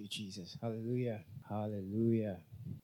you, 0.00 0.08
Jesus. 0.08 0.56
Hallelujah. 0.62 1.20
Hallelujah. 1.48 2.38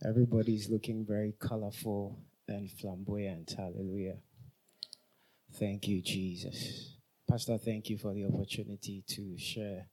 Everybody's 0.04 0.68
looking 0.68 1.06
very 1.06 1.34
colorful 1.40 2.20
and 2.46 2.70
flamboyant. 2.70 3.54
Hallelujah. 3.56 4.16
Thank 5.54 5.88
you, 5.88 6.02
Jesus. 6.02 6.96
Pastor, 7.28 7.56
thank 7.58 7.88
you 7.88 7.96
for 7.96 8.12
the 8.12 8.26
opportunity 8.26 9.02
to 9.08 9.38
share 9.38 9.88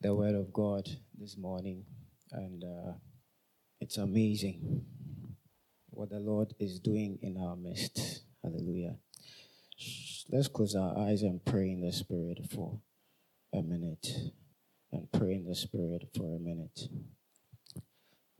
the 0.00 0.14
word 0.14 0.34
of 0.34 0.52
God 0.52 0.88
this 1.18 1.36
morning. 1.36 1.84
And 2.32 2.64
uh, 2.64 2.92
it's 3.80 3.98
amazing 3.98 4.86
what 5.90 6.08
the 6.08 6.20
Lord 6.20 6.54
is 6.58 6.80
doing 6.80 7.18
in 7.20 7.36
our 7.36 7.54
midst. 7.54 8.22
Hallelujah. 8.42 8.96
Let's 10.30 10.48
close 10.48 10.74
our 10.74 10.98
eyes 10.98 11.22
and 11.22 11.44
pray 11.44 11.70
in 11.70 11.82
the 11.82 11.92
Spirit 11.92 12.38
for 12.50 12.80
a 13.52 13.62
minute 13.62 14.08
and 14.94 15.10
pray 15.12 15.34
in 15.34 15.44
the 15.44 15.54
Spirit 15.54 16.08
for 16.16 16.36
a 16.36 16.38
minute. 16.38 16.88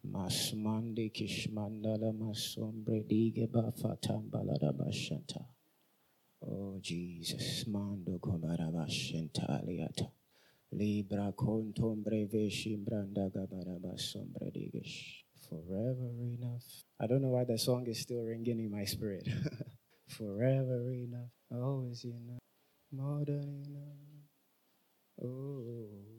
Masmande 0.07 1.11
kishmandala 1.13 2.13
masombre 2.13 3.03
dige 3.09 3.49
bafatambalada 3.51 4.73
bashanta. 4.73 5.45
Oh 6.47 6.79
Jesus, 6.81 7.67
mando 7.67 8.19
gomara 8.19 8.71
bashanta 8.73 9.45
aliata. 9.51 10.11
Libra 10.73 11.33
contombre 11.33 12.29
veshimbranda 12.31 13.31
gabara 13.33 13.79
basombre 13.81 14.53
digish. 14.55 15.25
Forever 15.49 16.11
enough. 16.21 16.65
I 17.01 17.07
don't 17.07 17.23
know 17.23 17.29
why 17.29 17.45
the 17.45 17.59
song 17.59 17.87
is 17.87 18.01
still 18.01 18.23
ringing 18.23 18.61
in 18.61 18.71
my 18.71 18.85
spirit. 18.85 19.29
Forever 20.09 20.93
enough, 20.93 21.31
always 21.51 22.05
enough, 22.05 22.41
more 22.93 23.25
than 23.25 23.65
enough. 23.67 23.99
Oh, 25.23 26.14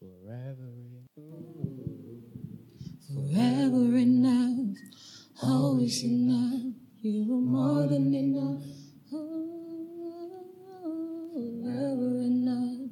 forever 0.00 0.70
enough. 1.16 1.58
Forever 3.08 3.96
enough, 3.96 4.76
always 5.42 6.04
enough. 6.04 6.74
You 7.00 7.22
are 7.34 7.40
more 7.40 7.86
than 7.88 8.14
enough. 8.14 8.62
Forever 11.34 12.22
enough, 12.22 12.90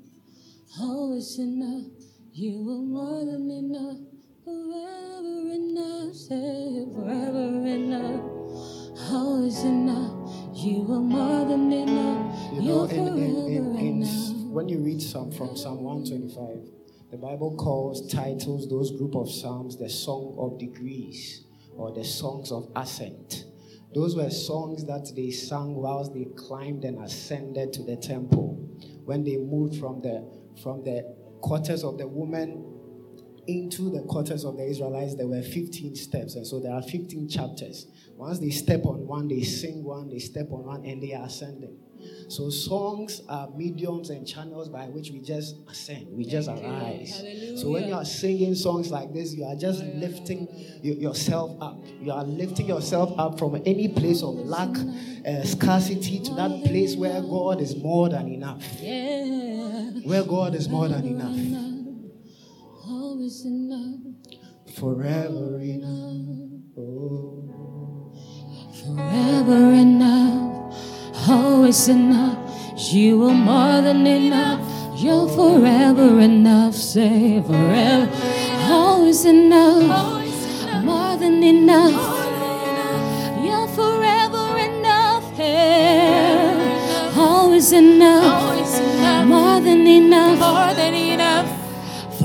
always 0.80 1.38
enough. 1.38 1.86
You 2.32 2.70
are 2.70 2.82
more 2.82 3.24
than 3.24 3.50
enough. 3.50 3.98
Forever 4.44 5.52
enough, 5.54 6.14
say 6.14 6.86
forever 6.94 7.66
enough, 7.66 8.20
always 9.12 9.62
enough. 9.62 10.12
You 10.54 10.82
are 10.92 11.00
more 11.00 11.44
than 11.44 11.72
enough. 11.72 12.52
You 12.52 12.62
know, 12.62 12.88
You're 12.88 12.90
in, 12.90 12.98
in, 12.98 13.18
in, 13.18 13.64
forever 13.64 13.78
enough. 13.78 14.36
when 14.52 14.68
you 14.68 14.78
read 14.78 15.00
some 15.02 15.30
from 15.30 15.56
Psalm 15.56 15.82
125, 15.82 16.75
the 17.16 17.22
Bible 17.22 17.56
calls 17.56 18.12
titles 18.12 18.68
those 18.68 18.90
group 18.90 19.14
of 19.14 19.30
psalms 19.30 19.78
the 19.78 19.88
song 19.88 20.36
of 20.38 20.58
degrees 20.58 21.46
or 21.74 21.90
the 21.90 22.04
songs 22.04 22.52
of 22.52 22.70
ascent. 22.76 23.46
Those 23.94 24.14
were 24.14 24.28
songs 24.28 24.84
that 24.84 25.10
they 25.16 25.30
sang 25.30 25.76
whilst 25.76 26.12
they 26.12 26.26
climbed 26.36 26.84
and 26.84 27.02
ascended 27.02 27.72
to 27.72 27.84
the 27.84 27.96
temple. 27.96 28.68
When 29.06 29.24
they 29.24 29.38
moved 29.38 29.80
from 29.80 30.02
the 30.02 30.30
from 30.62 30.84
the 30.84 31.16
quarters 31.40 31.84
of 31.84 31.96
the 31.96 32.06
woman 32.06 32.75
into 33.46 33.90
the 33.90 34.02
quarters 34.02 34.44
of 34.44 34.56
the 34.56 34.64
Israelites, 34.64 35.14
there 35.14 35.26
were 35.26 35.42
15 35.42 35.94
steps, 35.96 36.34
and 36.34 36.46
so 36.46 36.60
there 36.60 36.72
are 36.72 36.82
15 36.82 37.28
chapters. 37.28 37.86
Once 38.16 38.38
they 38.38 38.50
step 38.50 38.84
on 38.86 39.06
one, 39.06 39.28
they 39.28 39.42
sing 39.42 39.84
one, 39.84 40.08
they 40.08 40.18
step 40.18 40.46
on 40.50 40.64
one, 40.64 40.84
and 40.84 41.02
they 41.02 41.12
are 41.12 41.26
ascending. 41.26 41.76
So 42.28 42.50
songs 42.50 43.22
are 43.28 43.48
mediums 43.56 44.10
and 44.10 44.26
channels 44.26 44.68
by 44.68 44.86
which 44.86 45.10
we 45.10 45.20
just 45.20 45.56
ascend, 45.68 46.08
we 46.10 46.24
just 46.24 46.48
arise. 46.48 47.22
So 47.60 47.70
when 47.70 47.88
you 47.88 47.94
are 47.94 48.04
singing 48.04 48.54
songs 48.54 48.90
like 48.90 49.12
this, 49.12 49.34
you 49.34 49.44
are 49.44 49.54
just 49.54 49.82
lifting 49.82 50.48
yourself 50.82 51.56
up. 51.60 51.82
You 52.00 52.12
are 52.12 52.24
lifting 52.24 52.66
yourself 52.66 53.18
up 53.18 53.38
from 53.38 53.56
any 53.64 53.88
place 53.88 54.22
of 54.22 54.34
lack, 54.34 54.76
uh, 55.26 55.44
scarcity, 55.44 56.20
to 56.20 56.34
that 56.34 56.64
place 56.64 56.96
where 56.96 57.20
God 57.22 57.60
is 57.60 57.76
more 57.76 58.08
than 58.08 58.28
enough. 58.28 58.62
Where 60.04 60.22
God 60.24 60.54
is 60.54 60.68
more 60.68 60.88
than 60.88 61.06
enough. 61.06 61.65
Always 63.16 63.46
enough. 63.46 64.00
Forever 64.74 65.58
enough. 65.58 66.60
Oh. 66.76 68.12
Forever 68.78 69.72
enough, 69.72 70.76
always 71.26 71.88
enough. 71.88 72.36
You 72.92 73.24
are 73.24 73.32
more 73.32 73.80
than 73.80 74.06
enough. 74.06 74.60
You're 75.02 75.30
forever 75.30 76.20
enough. 76.20 76.74
Say 76.74 77.40
forever, 77.40 78.12
always 78.68 79.24
enough. 79.24 80.84
More 80.84 81.16
than 81.16 81.42
enough. 81.42 81.96
You're 83.42 83.68
forever 83.68 84.58
enough. 84.58 85.24
Yeah. 85.38 87.14
Always 87.16 87.72
enough. 87.72 89.26
More 89.26 89.60
than 89.62 89.86
enough. 89.86 90.38
More 90.38 90.74
than 90.74 90.94
enough. 90.94 91.15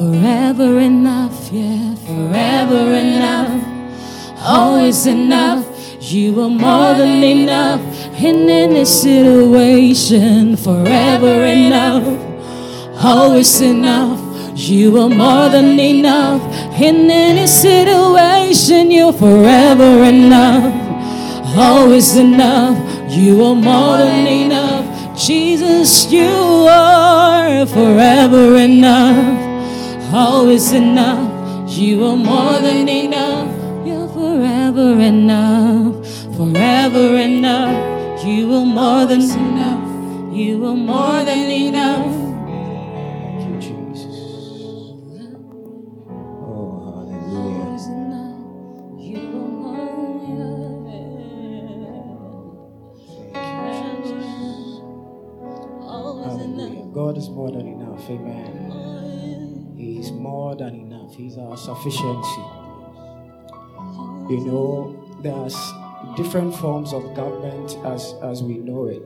Forever 0.01 0.79
enough. 0.79 1.49
Yeah. 1.51 1.95
Forever 2.07 2.83
enough 3.05 3.71
always 4.43 5.05
enough. 5.05 5.65
You 6.01 6.41
are 6.41 6.49
more 6.49 6.93
than 6.95 7.23
enough 7.23 7.81
in 8.19 8.49
any 8.49 8.85
situation. 8.85 10.57
Forever 10.57 11.45
enough, 11.45 12.05
always 13.03 13.61
enough. 13.61 14.19
You 14.55 14.97
are 14.99 15.09
more 15.09 15.49
than 15.49 15.79
enough 15.79 16.41
in 16.79 17.09
any 17.09 17.47
situation. 17.47 18.91
You're 18.91 19.13
forever 19.13 20.03
enough, 20.03 20.73
always 21.57 22.15
enough. 22.15 22.77
You 23.11 23.43
are 23.45 23.55
more 23.55 23.97
than 23.97 24.27
enough. 24.27 25.17
Jesus, 25.17 26.11
you 26.11 26.27
are 26.27 27.65
forever 27.67 28.57
enough, 28.57 29.50
always 30.13 30.71
enough. 30.71 31.69
You 31.71 32.05
are 32.05 32.15
more 32.17 32.59
than 32.59 32.87
enough. 32.89 33.47
You're 33.87 34.07
forever 34.09 34.99
enough, 34.99 36.05
forever 36.35 37.15
enough. 37.17 38.23
You 38.25 38.53
are 38.53 38.65
more 38.65 39.05
than 39.05 39.21
enough. 39.21 40.33
You 40.35 40.65
are 40.65 40.75
more 40.75 41.23
than 41.23 41.49
enough. 41.49 42.13
Thank 43.39 43.47
you, 43.47 43.55
Jesus. 43.89 44.17
Oh, 46.43 46.71
hallelujah. 46.85 47.65
Always 47.65 47.85
enough. 47.87 48.39
You 48.99 49.19
are 49.19 49.53
more 49.63 49.87
than 50.21 50.85
Thank 53.33 53.45
you, 53.45 53.91
enough. 53.91 54.03
Jesus. 54.03 54.81
Always 55.81 56.35
enough. 56.43 56.93
God 56.93 57.17
is 57.17 57.29
more 57.29 57.51
than 57.51 57.67
enough. 57.67 58.09
Amen. 58.09 59.10
He 59.81 59.97
is 59.97 60.11
more 60.11 60.55
than 60.55 60.75
enough. 60.75 61.15
He's 61.15 61.39
our 61.39 61.57
sufficiency. 61.57 62.45
You 64.29 64.45
know, 64.45 65.17
there's 65.23 65.57
different 66.15 66.55
forms 66.55 66.93
of 66.93 67.15
government 67.15 67.75
as, 67.83 68.13
as 68.21 68.43
we 68.43 68.59
know 68.59 68.85
it. 68.85 69.01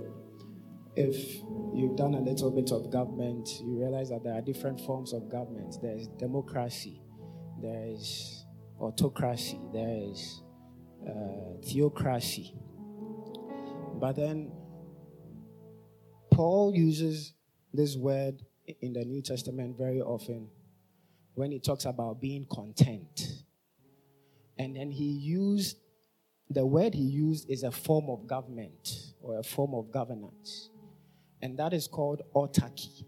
If 0.98 1.38
you've 1.74 1.96
done 1.96 2.16
a 2.16 2.20
little 2.20 2.52
bit 2.52 2.74
of 2.74 2.92
government, 2.92 3.48
you 3.62 3.80
realize 3.80 4.10
that 4.10 4.26
there 4.26 4.34
are 4.34 4.42
different 4.42 4.82
forms 4.82 5.14
of 5.14 5.30
government. 5.30 5.78
There's 5.82 6.10
democracy, 6.20 7.02
there 7.62 7.86
is 7.88 8.46
autocracy, 8.78 9.62
there 9.72 10.10
is 10.12 10.42
uh, 11.08 11.56
theocracy. 11.66 12.54
But 13.94 14.18
then 14.18 14.52
Paul 16.34 16.74
uses 16.76 17.34
this 17.74 17.96
word 17.96 18.42
in 18.82 18.92
the 18.92 19.06
New 19.06 19.22
Testament 19.22 19.78
very 19.78 20.02
often 20.02 20.50
when 21.36 21.52
he 21.52 21.60
talks 21.60 21.86
about 21.86 22.20
being 22.20 22.46
content. 22.52 23.44
And 24.58 24.76
then 24.76 24.90
he 24.90 25.06
used 25.06 25.78
the 26.50 26.66
word 26.66 26.94
he 26.94 27.02
used 27.02 27.50
is 27.50 27.64
a 27.64 27.72
form 27.72 28.10
of 28.10 28.28
government 28.28 29.14
or 29.22 29.40
a 29.40 29.44
form 29.44 29.74
of 29.74 29.92
governance. 29.92 30.70
And 31.42 31.58
that 31.58 31.74
is 31.74 31.88
called 31.88 32.22
autarky. 32.36 33.04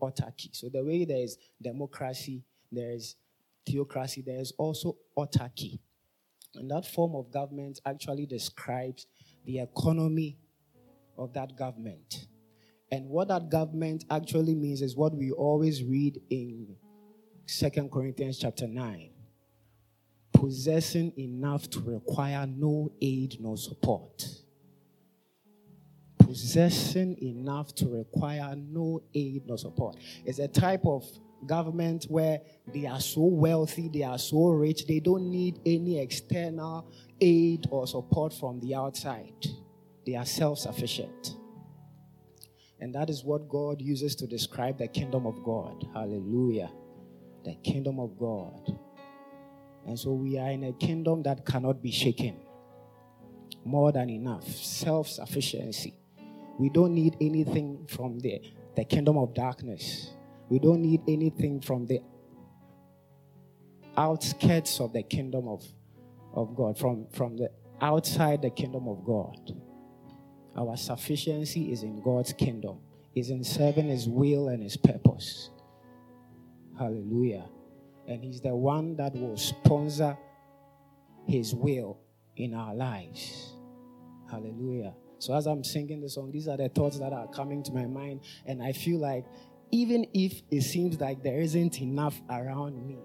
Autarky. 0.00 0.48
So 0.52 0.68
the 0.68 0.82
way 0.82 1.04
there 1.04 1.22
is 1.22 1.36
democracy, 1.62 2.42
there 2.72 2.90
is 2.92 3.16
theocracy, 3.66 4.22
there 4.22 4.40
is 4.40 4.52
also 4.58 4.96
autarky. 5.16 5.78
And 6.54 6.70
that 6.70 6.86
form 6.86 7.14
of 7.14 7.30
government 7.30 7.80
actually 7.84 8.26
describes 8.26 9.06
the 9.44 9.60
economy 9.60 10.38
of 11.18 11.32
that 11.34 11.56
government. 11.56 12.28
And 12.90 13.08
what 13.08 13.28
that 13.28 13.50
government 13.50 14.04
actually 14.10 14.54
means 14.54 14.80
is 14.80 14.96
what 14.96 15.14
we 15.14 15.30
always 15.32 15.82
read 15.82 16.20
in 16.30 16.76
Second 17.46 17.90
Corinthians 17.90 18.38
chapter 18.38 18.66
9. 18.66 19.10
Possessing 20.32 21.12
enough 21.18 21.68
to 21.70 21.80
require 21.80 22.46
no 22.46 22.90
aid 23.00 23.36
nor 23.40 23.56
support. 23.56 24.26
Possessing 26.18 27.16
enough 27.22 27.74
to 27.76 27.88
require 27.88 28.54
no 28.56 29.02
aid 29.14 29.46
nor 29.46 29.58
support. 29.58 29.96
It's 30.24 30.38
a 30.38 30.48
type 30.48 30.86
of 30.86 31.04
government 31.46 32.06
where 32.08 32.40
they 32.72 32.86
are 32.86 33.00
so 33.00 33.22
wealthy, 33.22 33.88
they 33.92 34.02
are 34.02 34.18
so 34.18 34.48
rich, 34.48 34.86
they 34.86 35.00
don't 35.00 35.30
need 35.30 35.60
any 35.66 36.00
external 36.00 36.90
aid 37.20 37.66
or 37.70 37.86
support 37.86 38.32
from 38.32 38.58
the 38.60 38.74
outside. 38.74 39.46
They 40.06 40.14
are 40.16 40.26
self 40.26 40.58
sufficient. 40.58 41.36
And 42.80 42.94
that 42.94 43.08
is 43.08 43.22
what 43.22 43.48
God 43.48 43.80
uses 43.80 44.14
to 44.16 44.26
describe 44.26 44.78
the 44.78 44.88
kingdom 44.88 45.26
of 45.26 45.42
God. 45.44 45.86
Hallelujah. 45.94 46.70
The 47.44 47.54
kingdom 47.56 48.00
of 48.00 48.18
God. 48.18 48.78
And 49.86 49.98
so 49.98 50.12
we 50.12 50.38
are 50.38 50.50
in 50.50 50.64
a 50.64 50.72
kingdom 50.72 51.22
that 51.24 51.44
cannot 51.44 51.82
be 51.82 51.90
shaken. 51.90 52.36
More 53.64 53.92
than 53.92 54.10
enough. 54.10 54.46
Self 54.48 55.08
sufficiency. 55.08 55.94
We 56.58 56.68
don't 56.70 56.94
need 56.94 57.16
anything 57.20 57.86
from 57.88 58.18
the, 58.20 58.40
the 58.76 58.84
kingdom 58.84 59.18
of 59.18 59.34
darkness. 59.34 60.10
We 60.48 60.58
don't 60.58 60.82
need 60.82 61.02
anything 61.08 61.60
from 61.60 61.86
the 61.86 62.00
outskirts 63.96 64.80
of 64.80 64.92
the 64.92 65.02
kingdom 65.02 65.48
of, 65.48 65.64
of 66.32 66.54
God, 66.54 66.78
from, 66.78 67.06
from 67.12 67.36
the 67.36 67.50
outside 67.80 68.42
the 68.42 68.50
kingdom 68.50 68.88
of 68.88 69.04
God. 69.04 69.52
Our 70.56 70.76
sufficiency 70.76 71.72
is 71.72 71.82
in 71.82 72.00
God's 72.00 72.32
kingdom, 72.32 72.78
is 73.14 73.30
in 73.30 73.42
serving 73.42 73.88
His 73.88 74.08
will 74.08 74.48
and 74.48 74.62
His 74.62 74.76
purpose. 74.76 75.50
Hallelujah. 76.78 77.46
And 78.06 78.22
He's 78.22 78.40
the 78.40 78.54
one 78.54 78.96
that 78.96 79.14
will 79.14 79.36
sponsor 79.36 80.16
His 81.26 81.54
will 81.54 81.98
in 82.36 82.54
our 82.54 82.74
lives. 82.74 83.52
Hallelujah. 84.30 84.94
So, 85.18 85.34
as 85.34 85.46
I'm 85.46 85.64
singing 85.64 86.00
the 86.00 86.08
song, 86.08 86.30
these 86.32 86.48
are 86.48 86.56
the 86.56 86.68
thoughts 86.68 86.98
that 86.98 87.12
are 87.12 87.28
coming 87.28 87.62
to 87.64 87.72
my 87.72 87.86
mind. 87.86 88.20
And 88.46 88.62
I 88.62 88.72
feel 88.72 88.98
like 88.98 89.24
even 89.70 90.06
if 90.12 90.42
it 90.50 90.62
seems 90.62 91.00
like 91.00 91.22
there 91.22 91.40
isn't 91.40 91.80
enough 91.80 92.20
around 92.30 92.86
me, 92.86 92.98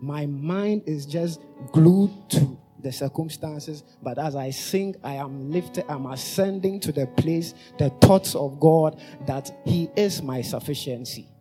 my 0.00 0.26
mind 0.26 0.82
is 0.86 1.06
just 1.06 1.40
glued 1.72 2.10
to 2.30 2.58
the 2.84 2.92
circumstances, 2.92 3.82
but 4.02 4.18
as 4.18 4.36
I 4.36 4.50
sing, 4.50 4.94
I 5.02 5.14
am 5.14 5.50
lifted, 5.50 5.86
I'm 5.88 6.06
ascending 6.06 6.80
to 6.80 6.92
the 6.92 7.06
place, 7.06 7.54
the 7.78 7.90
thoughts 8.02 8.34
of 8.34 8.60
God 8.60 9.00
that 9.26 9.50
He 9.64 9.90
is 9.96 10.22
my 10.22 10.42
sufficiency. 10.42 11.33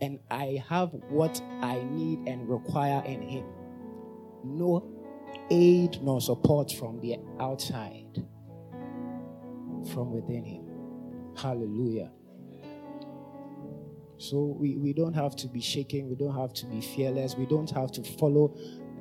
And 0.00 0.18
I 0.30 0.62
have 0.68 0.90
what 1.08 1.40
I 1.62 1.82
need 1.90 2.26
and 2.26 2.48
require 2.48 3.02
in 3.06 3.22
Him. 3.22 3.44
No 4.44 4.90
aid 5.50 6.02
nor 6.02 6.20
support 6.20 6.72
from 6.72 7.00
the 7.00 7.16
outside, 7.40 8.24
from 9.92 10.12
within 10.12 10.44
Him. 10.44 10.64
Hallelujah. 11.36 12.10
So 14.18 14.56
we, 14.58 14.76
we 14.76 14.92
don't 14.92 15.14
have 15.14 15.36
to 15.36 15.48
be 15.48 15.60
shaken, 15.60 16.08
we 16.08 16.14
don't 16.14 16.34
have 16.34 16.52
to 16.54 16.66
be 16.66 16.80
fearless, 16.80 17.36
we 17.36 17.46
don't 17.46 17.70
have 17.70 17.92
to 17.92 18.02
follow 18.18 18.56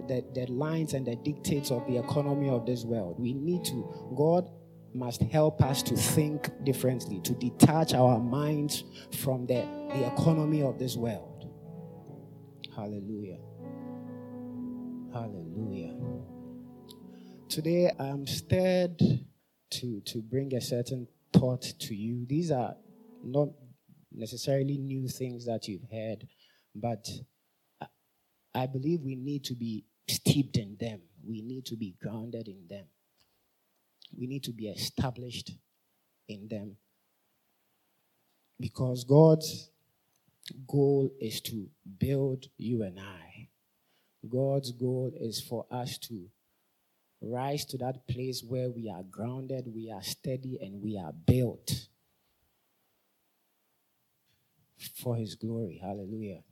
the, 0.07 0.23
the 0.33 0.47
lines 0.47 0.93
and 0.93 1.05
the 1.05 1.15
dictates 1.15 1.71
of 1.71 1.85
the 1.87 1.97
economy 1.97 2.49
of 2.49 2.65
this 2.65 2.83
world. 2.83 3.19
We 3.19 3.33
need 3.33 3.63
to, 3.65 4.11
God 4.15 4.49
must 4.95 5.21
help 5.21 5.61
us 5.61 5.81
to 5.83 5.95
think 5.95 6.49
differently, 6.63 7.19
to 7.21 7.33
detach 7.33 7.93
our 7.93 8.19
minds 8.19 8.83
from 9.19 9.45
the, 9.45 9.65
the 9.93 10.11
economy 10.13 10.61
of 10.61 10.77
this 10.79 10.95
world. 10.95 11.49
Hallelujah. 12.75 13.37
Hallelujah. 15.13 15.95
Today 17.49 17.91
I'm 17.99 18.25
stirred 18.25 18.97
to, 19.71 20.01
to 20.01 20.21
bring 20.21 20.55
a 20.55 20.61
certain 20.61 21.07
thought 21.31 21.61
to 21.61 21.95
you. 21.95 22.25
These 22.27 22.51
are 22.51 22.75
not 23.23 23.49
necessarily 24.11 24.77
new 24.77 25.07
things 25.07 25.45
that 25.45 25.67
you've 25.67 25.89
heard, 25.91 26.27
but 26.75 27.07
I 28.55 28.67
believe 28.67 29.01
we 29.01 29.15
need 29.15 29.43
to 29.45 29.55
be 29.55 29.85
steeped 30.07 30.57
in 30.57 30.77
them. 30.79 31.01
We 31.25 31.41
need 31.41 31.65
to 31.67 31.75
be 31.75 31.95
grounded 32.01 32.47
in 32.47 32.67
them. 32.69 32.85
We 34.17 34.27
need 34.27 34.43
to 34.43 34.51
be 34.51 34.67
established 34.67 35.51
in 36.27 36.47
them. 36.47 36.77
Because 38.59 39.03
God's 39.03 39.69
goal 40.67 41.09
is 41.19 41.41
to 41.41 41.67
build 41.97 42.45
you 42.57 42.83
and 42.83 42.99
I. 42.99 43.49
God's 44.29 44.71
goal 44.71 45.11
is 45.15 45.41
for 45.41 45.65
us 45.71 45.97
to 45.99 46.27
rise 47.21 47.65
to 47.65 47.77
that 47.77 48.07
place 48.07 48.43
where 48.45 48.69
we 48.69 48.89
are 48.89 49.03
grounded, 49.03 49.67
we 49.73 49.91
are 49.91 50.03
steady, 50.03 50.59
and 50.61 50.81
we 50.81 50.97
are 50.97 51.13
built 51.13 51.87
for 54.95 55.15
His 55.15 55.35
glory. 55.35 55.79
Hallelujah. 55.81 56.43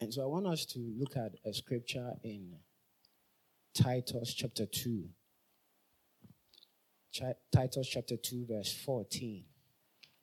And 0.00 0.12
so 0.14 0.22
I 0.22 0.26
want 0.26 0.46
us 0.46 0.64
to 0.66 0.78
look 0.98 1.16
at 1.16 1.32
a 1.44 1.52
scripture 1.52 2.12
in 2.22 2.54
Titus 3.78 4.34
chapter 4.34 4.66
2. 4.66 5.04
Ch- 7.12 7.22
Titus 7.52 7.88
chapter 7.88 8.16
2, 8.16 8.46
verse 8.48 8.72
14. 8.84 9.44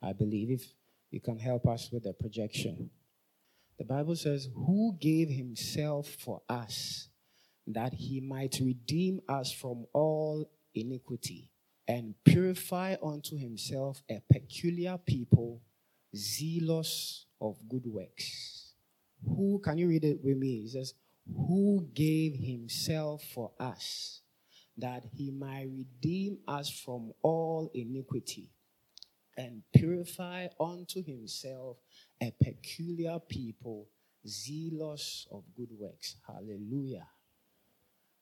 I 0.02 0.12
believe 0.12 0.52
if 0.52 0.74
you 1.10 1.22
can 1.22 1.40
help 1.40 1.66
us 1.68 1.90
with 1.92 2.04
the 2.04 2.14
projection. 2.14 2.90
The 3.78 3.86
Bible 3.86 4.18
says, 4.18 4.50
Who 4.54 4.98
gave 5.00 5.30
himself 5.30 6.08
for 6.20 6.42
us 6.50 7.08
that 7.68 7.94
he 7.94 8.20
might 8.20 8.60
redeem 8.62 9.22
us 9.30 9.54
from 9.54 9.86
all 9.94 10.50
iniquity 10.74 11.50
and 11.88 12.14
purify 12.26 12.96
unto 13.02 13.38
himself 13.38 14.04
a 14.10 14.22
peculiar 14.32 14.98
people, 14.98 15.62
zealous 16.14 17.26
of 17.40 17.58
good 17.70 17.86
works 17.86 18.66
who, 19.28 19.60
can 19.64 19.78
you 19.78 19.88
read 19.88 20.04
it 20.04 20.20
with 20.24 20.38
me? 20.38 20.64
It 20.66 20.72
says, 20.72 20.94
Who 21.28 21.88
gave 21.94 22.36
himself 22.36 23.24
for 23.34 23.52
us 23.60 24.22
that 24.78 25.06
he 25.14 25.32
might 25.32 25.70
redeem 25.72 26.40
us 26.48 26.70
from 26.70 27.14
all 27.22 27.72
iniquity 27.74 28.50
and 29.38 29.64
purify 29.74 30.48
unto 30.60 31.04
himself 31.04 31.78
a 32.22 32.32
peculiar 32.44 33.20
people, 33.20 33.88
zealous 34.28 35.28
of 35.32 35.44
good 35.56 35.70
works. 35.78 36.16
Hallelujah. 36.28 37.08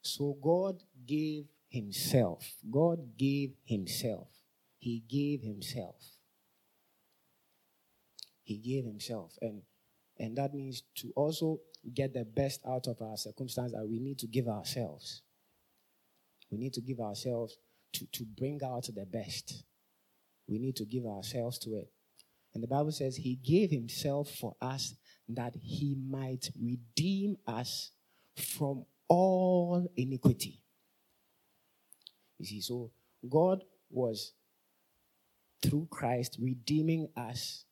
So 0.02 0.38
God 0.42 0.84
gave 1.06 1.46
himself. 1.70 2.46
God 2.70 3.18
gave 3.18 3.54
himself. 3.64 4.30
He 4.78 5.04
gave 5.08 5.42
himself. 5.42 6.04
He 8.44 8.58
gave 8.58 8.86
himself. 8.86 9.38
And 9.42 9.64
and 10.20 10.38
that 10.38 10.54
means 10.54 10.84
to 10.98 11.12
also 11.16 11.62
get 11.92 12.14
the 12.14 12.24
best 12.24 12.62
out 12.68 12.88
of 12.88 13.02
our 13.02 13.18
circumstance 13.18 13.74
that 13.74 13.88
we 13.88 14.00
need 14.00 14.20
to 14.20 14.28
give 14.28 14.48
ourselves. 14.48 15.22
We 16.52 16.58
need 16.58 16.74
to 16.74 16.82
give 16.82 17.00
ourselves 17.00 17.58
to, 17.94 18.06
to 18.14 18.26
bring 18.38 18.62
out 18.64 18.88
the 18.94 19.06
best. 19.06 19.64
We 20.48 20.60
need 20.60 20.76
to 20.78 20.86
give 20.86 21.06
ourselves 21.06 21.58
to 21.60 21.72
it. 21.76 21.90
And 22.54 22.64
the 22.64 22.68
Bible 22.68 22.92
says 22.92 23.16
he 23.16 23.36
gave 23.36 23.72
himself 23.72 24.30
for 24.30 24.56
us 24.62 24.96
that 25.30 25.56
he 25.62 25.96
might 26.08 26.50
redeem 26.62 27.38
us 27.48 27.92
from 28.56 28.86
all 29.08 29.88
iniquity. 29.96 30.62
You 32.38 32.46
see, 32.46 32.62
so 32.62 32.92
God 33.30 33.64
was 33.90 34.34
through 35.62 35.88
Christ 35.90 36.38
redeeming 36.40 37.08
us 37.16 37.66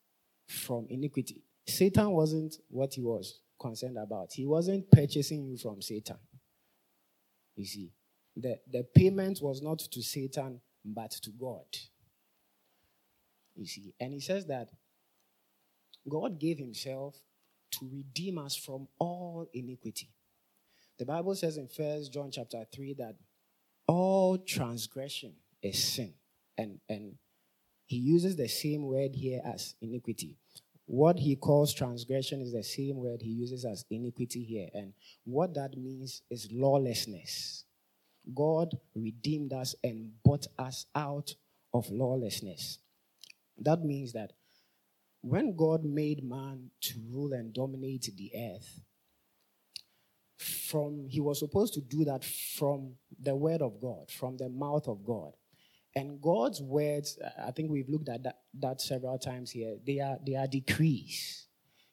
from 0.47 0.87
iniquity. 0.89 1.43
Satan 1.67 2.11
wasn't 2.11 2.55
what 2.69 2.93
he 2.93 3.01
was 3.01 3.39
concerned 3.61 3.97
about. 3.97 4.33
He 4.33 4.45
wasn't 4.45 4.89
purchasing 4.91 5.45
you 5.45 5.57
from 5.57 5.81
Satan. 5.81 6.17
You 7.55 7.65
see, 7.65 7.91
the, 8.35 8.57
the 8.69 8.83
payment 8.95 9.39
was 9.41 9.61
not 9.61 9.79
to 9.79 10.01
Satan, 10.01 10.61
but 10.83 11.11
to 11.11 11.29
God. 11.31 11.65
You 13.55 13.65
see, 13.65 13.93
and 13.99 14.13
he 14.13 14.19
says 14.19 14.47
that 14.47 14.69
God 16.09 16.39
gave 16.39 16.57
himself 16.57 17.15
to 17.71 17.89
redeem 17.91 18.37
us 18.37 18.55
from 18.55 18.87
all 18.97 19.47
iniquity. 19.53 20.09
The 20.97 21.05
Bible 21.05 21.35
says 21.35 21.57
in 21.57 21.67
First 21.67 22.13
John 22.13 22.31
chapter 22.31 22.65
3 22.73 22.95
that 22.95 23.15
all 23.87 24.37
transgression 24.37 25.33
is 25.61 25.83
sin. 25.83 26.13
And, 26.57 26.79
and 26.89 27.15
he 27.85 27.97
uses 27.97 28.35
the 28.35 28.47
same 28.47 28.83
word 28.83 29.15
here 29.15 29.41
as 29.43 29.75
iniquity. 29.81 30.37
What 30.91 31.19
he 31.19 31.37
calls 31.37 31.73
transgression 31.73 32.41
is 32.41 32.51
the 32.51 32.63
same 32.63 32.97
word 32.97 33.21
he 33.21 33.29
uses 33.29 33.63
as 33.63 33.85
iniquity 33.89 34.43
here. 34.43 34.67
And 34.73 34.91
what 35.23 35.53
that 35.53 35.77
means 35.77 36.21
is 36.29 36.49
lawlessness. 36.51 37.63
God 38.35 38.77
redeemed 38.93 39.53
us 39.53 39.73
and 39.85 40.11
bought 40.21 40.47
us 40.59 40.87
out 40.93 41.33
of 41.73 41.89
lawlessness. 41.89 42.79
That 43.57 43.85
means 43.85 44.11
that 44.11 44.33
when 45.21 45.55
God 45.55 45.85
made 45.85 46.25
man 46.25 46.71
to 46.81 46.95
rule 47.09 47.31
and 47.31 47.53
dominate 47.53 48.09
the 48.17 48.29
earth, 48.37 48.81
from 50.39 51.07
he 51.07 51.21
was 51.21 51.39
supposed 51.39 51.73
to 51.75 51.79
do 51.81 52.03
that 52.03 52.25
from 52.25 52.95
the 53.17 53.33
word 53.33 53.61
of 53.61 53.79
God, 53.79 54.11
from 54.11 54.35
the 54.35 54.49
mouth 54.49 54.89
of 54.89 55.05
God. 55.05 55.31
And 55.95 56.21
God's 56.21 56.61
words, 56.61 57.19
I 57.43 57.51
think 57.51 57.69
we've 57.69 57.89
looked 57.89 58.09
at 58.09 58.23
that, 58.23 58.39
that 58.59 58.81
several 58.81 59.17
times 59.19 59.51
here, 59.51 59.75
they 59.85 59.99
are, 59.99 60.17
they 60.25 60.35
are 60.35 60.47
decrees. 60.47 61.47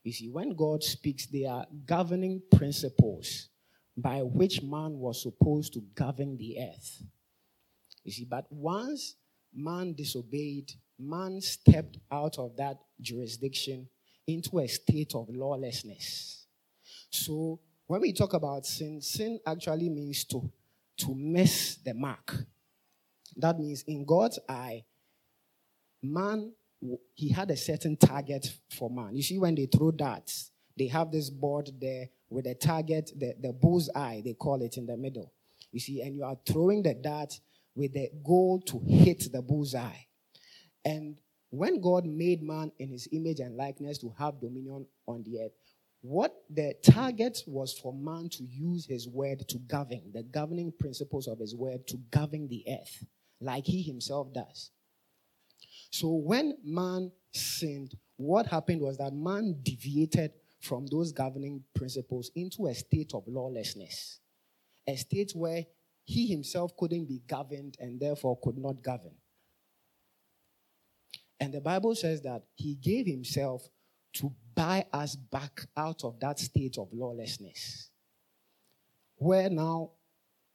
You 0.05 0.13
see, 0.13 0.29
when 0.29 0.55
God 0.55 0.83
speaks, 0.85 1.27
they 1.27 1.45
are 1.45 1.67
governing 1.85 2.41
principles 2.57 3.49
by 3.97 4.23
which 4.23 4.63
man 4.63 4.99
was 4.99 5.23
supposed 5.23 5.73
to 5.75 5.81
govern 5.95 6.37
the 6.37 6.59
earth. 6.61 7.03
You 8.05 8.13
see, 8.13 8.25
but 8.25 8.47
once 8.51 9.17
man 9.53 9.95
disobeyed, 9.95 10.73
man 10.99 11.41
stepped 11.41 11.99
out 12.11 12.39
of 12.39 12.57
that 12.57 12.79
jurisdiction 13.01 13.89
into 14.27 14.61
a 14.61 14.69
state 14.69 15.15
of 15.15 15.29
lawlessness. 15.29 16.47
So 17.11 17.59
when 17.87 18.01
we 18.01 18.13
talk 18.13 18.35
about 18.35 18.67
sin, 18.67 19.01
sin 19.01 19.41
actually 19.47 19.89
means 19.89 20.25
to, 20.27 20.51
to 20.99 21.15
miss 21.15 21.77
the 21.77 21.95
mark. 21.95 22.35
That 23.39 23.59
means 23.59 23.85
in 23.87 24.05
God's 24.05 24.39
eye, 24.49 24.85
man, 26.03 26.53
he 27.15 27.31
had 27.31 27.51
a 27.51 27.57
certain 27.57 27.97
target 27.97 28.53
for 28.77 28.91
man. 28.91 29.17
You 29.17 29.23
see, 29.23 29.39
when 29.39 29.55
they 29.55 29.67
throw 29.67 29.91
darts, 29.91 30.51
they 30.77 30.89
have 30.89 31.11
this 31.11 31.31
board 31.31 31.71
there 31.81 32.09
with 32.31 32.47
a 32.47 32.55
target, 32.55 33.13
the, 33.17 33.35
the 33.41 33.53
bull's 33.53 33.91
eye, 33.95 34.23
they 34.25 34.35
call 34.35 34.63
it 34.63 34.77
in 34.77 34.87
the 34.87 34.97
middle. 34.97 35.33
You 35.73 35.81
see, 35.81 36.03
and 36.03 36.15
you 36.15 36.25
are 36.25 36.37
throwing 36.47 36.83
the 36.83 36.95
dart 36.95 37.39
with 37.75 37.95
the 37.95 38.11
goal 38.25 38.61
to 38.67 38.81
hit 38.87 39.33
the 39.33 39.43
bull's 39.43 39.75
eye. 39.75 40.07
And 40.85 41.21
when 41.51 41.81
God 41.81 42.07
made 42.07 42.43
man 42.43 42.73
in 42.79 42.91
his 42.91 43.09
image 43.13 43.41
and 43.41 43.57
likeness 43.57 43.99
to 43.99 44.13
have 44.19 44.41
dominion 44.41 44.87
on 45.07 45.23
the 45.23 45.41
earth, 45.45 45.53
what 46.01 46.35
the 46.49 46.75
target 46.83 47.43
was 47.47 47.77
for 47.77 47.93
man 47.93 48.29
to 48.31 48.45
use 48.45 48.87
his 48.87 49.09
word 49.09 49.49
to 49.49 49.59
govern, 49.59 50.13
the 50.13 50.23
governing 50.23 50.73
principles 50.79 51.27
of 51.27 51.39
his 51.39 51.55
word 51.55 51.87
to 51.89 51.97
govern 52.11 52.49
the 52.49 52.65
earth, 52.69 53.05
like 53.41 53.67
he 53.67 53.83
himself 53.83 54.33
does. 54.33 54.71
So 55.91 56.13
when 56.13 56.57
man 56.65 57.13
sinned, 57.33 57.95
what 58.17 58.47
happened 58.47 58.81
was 58.81 58.99
that 58.99 59.15
man 59.15 59.57
deviated 59.63 60.33
from 60.61 60.87
those 60.87 61.13
governing 61.13 61.63
principles 61.75 62.31
into 62.35 62.67
a 62.67 62.75
state 62.75 63.13
of 63.15 63.23
lawlessness, 63.27 64.21
a 64.87 64.97
state 64.97 65.33
where 65.35 65.65
he 66.05 66.27
himself 66.27 66.77
couldn't 66.77 67.07
be 67.07 67.23
governed 67.27 67.77
and 67.79 68.01
therefore 68.01 68.39
could 68.43 68.59
not 68.59 68.83
govern. 68.83 69.15
And 71.41 71.55
the 71.55 71.61
Bible 71.61 71.95
says 71.95 72.23
that 72.23 72.43
he 72.57 72.75
gave 72.75 73.07
himself 73.07 73.69
to 74.15 74.33
buy 74.55 74.87
us 74.93 75.15
back 75.15 75.67
out 75.77 76.03
of 76.05 76.19
that 76.21 76.39
state 76.39 76.77
of 76.79 76.89
lawlessness. 76.93 77.91
Where 79.17 79.49
now, 79.49 79.91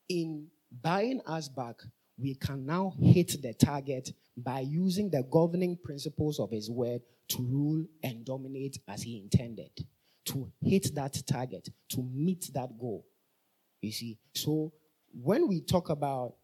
in 0.09 0.47
buying 0.81 1.21
us 1.25 1.47
back, 1.47 1.81
we 2.17 2.35
can 2.35 2.65
now 2.65 2.93
hit 2.99 3.41
the 3.41 3.53
target 3.53 4.11
by 4.37 4.59
using 4.59 5.09
the 5.09 5.23
governing 5.31 5.77
principles 5.83 6.39
of 6.39 6.51
his 6.51 6.69
word 6.69 7.01
to 7.29 7.41
rule 7.43 7.85
and 8.03 8.25
dominate 8.25 8.77
as 8.87 9.01
he 9.03 9.19
intended, 9.19 9.71
to 10.25 10.51
hit 10.61 10.93
that 10.95 11.21
target, 11.25 11.69
to 11.89 12.03
meet 12.13 12.49
that 12.53 12.77
goal. 12.79 13.05
You 13.81 13.91
see, 13.91 14.17
so 14.33 14.73
when 15.11 15.47
we 15.47 15.61
talk 15.61 15.89
about 15.89 16.35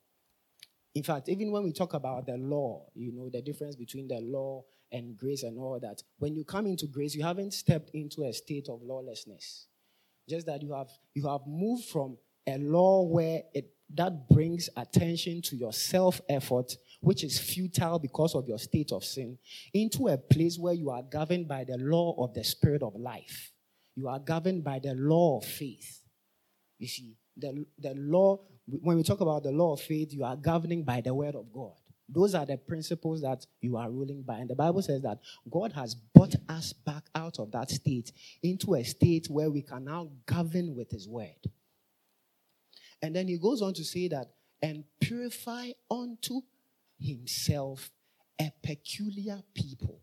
in 0.95 1.03
fact, 1.03 1.29
even 1.29 1.51
when 1.51 1.63
we 1.63 1.71
talk 1.71 1.93
about 1.93 2.25
the 2.25 2.35
law, 2.37 2.87
you 2.95 3.11
know, 3.11 3.29
the 3.29 3.41
difference 3.41 3.75
between 3.75 4.07
the 4.07 4.19
law 4.21 4.63
and 4.91 5.15
grace 5.15 5.43
and 5.43 5.57
all 5.59 5.79
that, 5.79 6.01
when 6.17 6.35
you 6.35 6.43
come 6.43 6.65
into 6.65 6.87
grace, 6.87 7.13
you 7.13 7.23
haven't 7.23 7.53
stepped 7.53 7.91
into 7.93 8.23
a 8.23 8.33
state 8.33 8.67
of 8.69 8.81
lawlessness. 8.81 9.67
Just 10.27 10.47
that 10.47 10.61
you 10.61 10.73
have 10.73 10.89
you 11.13 11.27
have 11.27 11.41
moved 11.47 11.85
from 11.85 12.17
a 12.47 12.57
law 12.57 13.03
where 13.03 13.43
it 13.53 13.71
that 13.95 14.29
brings 14.29 14.69
attention 14.77 15.41
to 15.43 15.55
your 15.55 15.73
self-effort, 15.73 16.75
which 17.01 17.23
is 17.23 17.39
futile 17.39 17.99
because 17.99 18.35
of 18.35 18.47
your 18.47 18.59
state 18.59 18.91
of 18.91 19.03
sin, 19.03 19.37
into 19.73 20.07
a 20.07 20.17
place 20.17 20.57
where 20.59 20.73
you 20.73 20.89
are 20.89 21.03
governed 21.03 21.47
by 21.47 21.63
the 21.63 21.77
law 21.77 22.15
of 22.23 22.33
the 22.33 22.43
spirit 22.43 22.83
of 22.83 22.95
life. 22.95 23.51
You 23.95 24.07
are 24.07 24.19
governed 24.19 24.63
by 24.63 24.79
the 24.79 24.93
law 24.93 25.39
of 25.39 25.45
faith. 25.45 26.01
You 26.77 26.87
see, 26.87 27.17
the, 27.35 27.65
the 27.77 27.93
law 27.95 28.39
when 28.81 28.97
we 28.97 29.03
talk 29.03 29.21
about 29.21 29.43
the 29.43 29.51
law 29.51 29.73
of 29.73 29.81
faith, 29.81 30.13
you 30.13 30.23
are 30.23 30.35
governing 30.35 30.83
by 30.83 31.01
the 31.01 31.13
word 31.13 31.35
of 31.35 31.51
God. 31.51 31.73
Those 32.07 32.33
are 32.33 32.45
the 32.45 32.57
principles 32.57 33.21
that 33.21 33.45
you 33.61 33.77
are 33.77 33.89
ruling 33.89 34.23
by. 34.23 34.37
And 34.37 34.49
the 34.49 34.55
Bible 34.55 34.81
says 34.81 35.03
that 35.03 35.19
God 35.49 35.73
has 35.73 35.95
brought 35.95 36.35
us 36.47 36.73
back 36.73 37.03
out 37.13 37.39
of 37.39 37.51
that 37.51 37.69
state 37.69 38.11
into 38.41 38.73
a 38.73 38.83
state 38.83 39.27
where 39.29 39.49
we 39.49 39.61
can 39.61 39.85
now 39.85 40.09
govern 40.25 40.75
with 40.75 40.89
his 40.89 41.07
word. 41.07 41.37
And 43.01 43.15
then 43.15 43.27
he 43.27 43.37
goes 43.37 43.61
on 43.61 43.73
to 43.75 43.83
say 43.83 44.07
that, 44.09 44.27
and 44.61 44.83
purify 44.99 45.71
unto 45.89 46.41
himself 46.99 47.91
a 48.39 48.51
peculiar 48.61 49.41
people, 49.53 50.01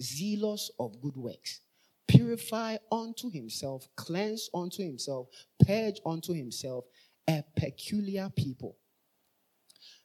zealous 0.00 0.70
of 0.78 1.00
good 1.00 1.16
works. 1.16 1.60
Purify 2.08 2.76
unto 2.90 3.30
himself, 3.30 3.88
cleanse 3.96 4.48
unto 4.54 4.82
himself, 4.82 5.28
purge 5.66 6.00
unto 6.04 6.32
himself 6.32 6.84
a 7.28 7.44
peculiar 7.56 8.30
people. 8.34 8.76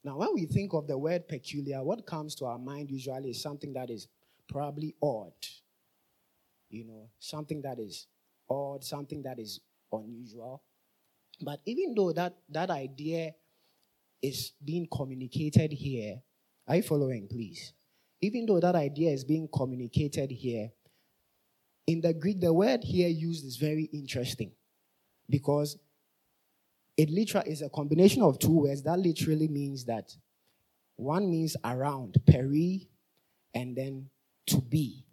Now, 0.04 0.18
when 0.18 0.34
we 0.34 0.46
think 0.46 0.74
of 0.74 0.88
the 0.88 0.98
word 0.98 1.28
peculiar, 1.28 1.84
what 1.84 2.06
comes 2.08 2.34
to 2.36 2.46
our 2.46 2.58
mind 2.58 2.90
usually 2.90 3.30
is 3.30 3.42
something 3.42 3.74
that 3.74 3.92
is 3.92 4.08
probably 4.48 4.96
odd. 5.02 5.34
You 6.70 6.86
know, 6.86 7.10
something 7.20 7.62
that 7.62 7.78
is 7.80 8.08
odd, 8.50 8.84
something 8.84 9.22
that 9.24 9.38
is 9.38 9.60
unusual. 9.92 10.64
But 11.42 11.60
even 11.66 11.94
though 11.96 12.12
that, 12.14 12.36
that 12.50 12.70
idea 12.70 13.34
is 14.22 14.54
being 14.64 14.88
communicated 14.92 15.72
here, 15.72 16.22
are 16.68 16.76
you 16.76 16.84
following, 16.84 17.28
please? 17.28 17.74
Even 18.22 18.46
though 18.46 18.60
that 18.60 18.76
idea 18.76 19.12
is 19.12 19.24
being 19.24 19.50
communicated 19.52 20.32
here, 20.32 20.72
in 21.88 22.02
the 22.02 22.14
Greek, 22.14 22.40
the 22.40 22.54
word 22.54 22.84
here 22.84 23.10
used 23.10 23.46
is 23.46 23.58
very 23.58 23.90
interesting 23.92 24.52
because 25.30 25.78
it 26.98 27.10
literally 27.10 27.50
is 27.50 27.62
a 27.62 27.70
combination 27.70 28.22
of 28.22 28.38
two 28.38 28.62
words 28.62 28.84
that 28.84 29.00
literally 29.00 29.48
means 29.48 29.86
that 29.86 30.16
one 30.98 31.30
means 31.32 31.58
around, 31.66 32.16
peri, 32.28 32.88
and 33.56 33.76
then 33.76 34.10
to 34.48 34.62
be. 34.62 35.06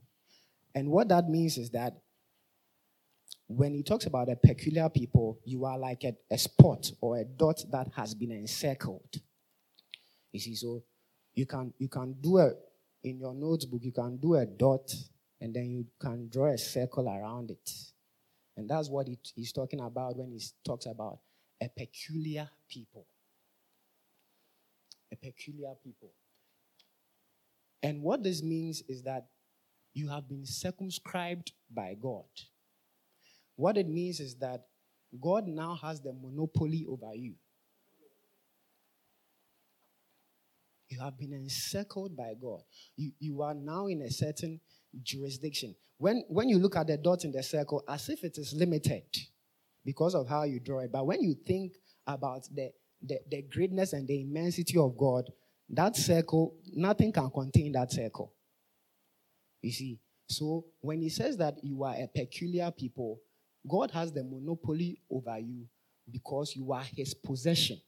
And 0.74 0.90
what 0.90 1.08
that 1.08 1.28
means 1.28 1.56
is 1.56 1.70
that 1.70 1.94
when 3.48 3.74
he 3.74 3.82
talks 3.82 4.06
about 4.06 4.28
a 4.28 4.36
peculiar 4.36 4.88
people, 4.90 5.38
you 5.44 5.64
are 5.64 5.78
like 5.78 6.04
a, 6.04 6.14
a 6.30 6.38
spot 6.38 6.90
or 7.00 7.18
a 7.18 7.24
dot 7.24 7.64
that 7.72 7.88
has 7.96 8.14
been 8.14 8.30
encircled. 8.30 9.16
You 10.32 10.40
see, 10.40 10.54
so 10.54 10.82
you 11.34 11.46
can 11.46 11.72
you 11.78 11.88
can 11.88 12.14
do 12.20 12.38
a 12.38 12.52
in 13.02 13.18
your 13.18 13.34
notebook, 13.34 13.80
you 13.82 13.92
can 13.92 14.18
do 14.18 14.34
a 14.34 14.44
dot 14.44 14.92
and 15.40 15.54
then 15.54 15.70
you 15.70 15.86
can 16.00 16.28
draw 16.28 16.52
a 16.52 16.58
circle 16.58 17.08
around 17.08 17.50
it. 17.50 17.70
And 18.56 18.68
that's 18.68 18.88
what 18.88 19.06
he, 19.06 19.18
he's 19.34 19.52
talking 19.52 19.80
about 19.80 20.16
when 20.16 20.32
he 20.32 20.40
talks 20.66 20.86
about 20.86 21.20
a 21.62 21.68
peculiar 21.68 22.48
people. 22.68 23.06
A 25.12 25.16
peculiar 25.16 25.74
people. 25.82 26.10
And 27.82 28.02
what 28.02 28.22
this 28.22 28.42
means 28.42 28.82
is 28.88 29.02
that 29.02 29.26
you 29.94 30.08
have 30.08 30.28
been 30.28 30.44
circumscribed 30.44 31.52
by 31.70 31.96
God. 31.98 32.24
What 33.58 33.76
it 33.76 33.88
means 33.88 34.20
is 34.20 34.36
that 34.36 34.60
God 35.20 35.48
now 35.48 35.76
has 35.82 36.00
the 36.00 36.12
monopoly 36.12 36.86
over 36.88 37.12
you. 37.12 37.34
You 40.88 41.00
have 41.00 41.18
been 41.18 41.32
encircled 41.32 42.16
by 42.16 42.34
God. 42.40 42.60
You, 42.96 43.10
you 43.18 43.42
are 43.42 43.54
now 43.54 43.88
in 43.88 44.02
a 44.02 44.10
certain 44.12 44.60
jurisdiction. 45.02 45.74
When, 45.96 46.22
when 46.28 46.48
you 46.48 46.60
look 46.60 46.76
at 46.76 46.86
the 46.86 46.98
dot 46.98 47.24
in 47.24 47.32
the 47.32 47.42
circle, 47.42 47.82
as 47.88 48.08
if 48.08 48.22
it 48.22 48.38
is 48.38 48.54
limited 48.56 49.02
because 49.84 50.14
of 50.14 50.28
how 50.28 50.44
you 50.44 50.60
draw 50.60 50.78
it. 50.78 50.92
But 50.92 51.04
when 51.04 51.20
you 51.20 51.34
think 51.44 51.72
about 52.06 52.42
the, 52.54 52.70
the, 53.02 53.18
the 53.28 53.42
greatness 53.42 53.92
and 53.92 54.06
the 54.06 54.20
immensity 54.20 54.78
of 54.78 54.96
God, 54.96 55.24
that 55.70 55.96
circle, 55.96 56.54
nothing 56.74 57.10
can 57.10 57.28
contain 57.28 57.72
that 57.72 57.90
circle. 57.90 58.32
You 59.62 59.72
see? 59.72 59.98
So 60.28 60.66
when 60.80 61.02
he 61.02 61.08
says 61.08 61.36
that 61.38 61.56
you 61.64 61.82
are 61.82 61.94
a 61.94 62.06
peculiar 62.06 62.70
people, 62.70 63.18
God 63.66 63.90
has 63.90 64.12
the 64.12 64.24
monopoly 64.24 65.00
over 65.10 65.38
you 65.38 65.66
because 66.10 66.54
you 66.54 66.72
are 66.72 66.84
his 66.96 67.14
possession. 67.14 67.80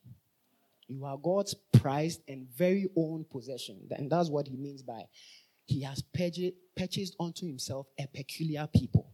You 0.88 1.04
are 1.04 1.16
God's 1.16 1.54
prized 1.72 2.22
and 2.26 2.48
very 2.56 2.88
own 2.96 3.24
possession. 3.30 3.80
And 3.90 4.10
that's 4.10 4.28
what 4.28 4.48
he 4.48 4.56
means 4.56 4.82
by 4.82 5.04
he 5.66 5.82
has 5.82 6.02
purchased 6.12 7.14
unto 7.20 7.46
himself 7.46 7.86
a 7.98 8.06
peculiar 8.08 8.68
people. 8.74 9.12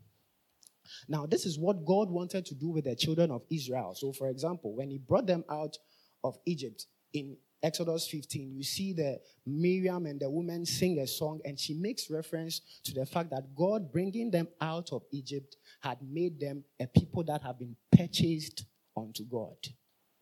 Now, 1.07 1.27
this 1.27 1.45
is 1.45 1.59
what 1.59 1.85
God 1.85 2.09
wanted 2.09 2.47
to 2.47 2.55
do 2.55 2.69
with 2.71 2.85
the 2.85 2.97
children 2.97 3.31
of 3.31 3.43
Israel. 3.51 3.95
So, 3.95 4.13
for 4.13 4.29
example, 4.29 4.75
when 4.75 4.91
he 4.91 4.99
brought 4.99 5.27
them 5.27 5.45
out 5.51 5.77
of 6.25 6.39
Egypt 6.47 6.87
in 7.13 7.37
Exodus 7.63 8.07
15, 8.09 8.55
you 8.55 8.63
see 8.63 8.93
the 8.93 9.19
Miriam 9.47 10.07
and 10.07 10.21
the 10.21 10.31
woman 10.31 10.65
sing 10.67 10.99
a 10.99 11.07
song, 11.07 11.41
and 11.45 11.59
she 11.59 11.75
makes 11.75 12.11
reference 12.11 12.61
to 12.85 12.93
the 12.93 13.07
fact 13.07 13.31
that 13.31 13.55
God 13.55 13.91
bringing 13.91 14.31
them 14.31 14.49
out 14.61 14.93
of 14.93 15.03
Egypt 15.13 15.57
had 15.81 15.99
made 16.03 16.39
them 16.39 16.65
a 16.81 16.87
people 16.87 17.25
that 17.25 17.43
have 17.43 17.59
been 17.59 17.77
purchased 17.91 18.67
unto 18.97 19.25
God. 19.25 19.57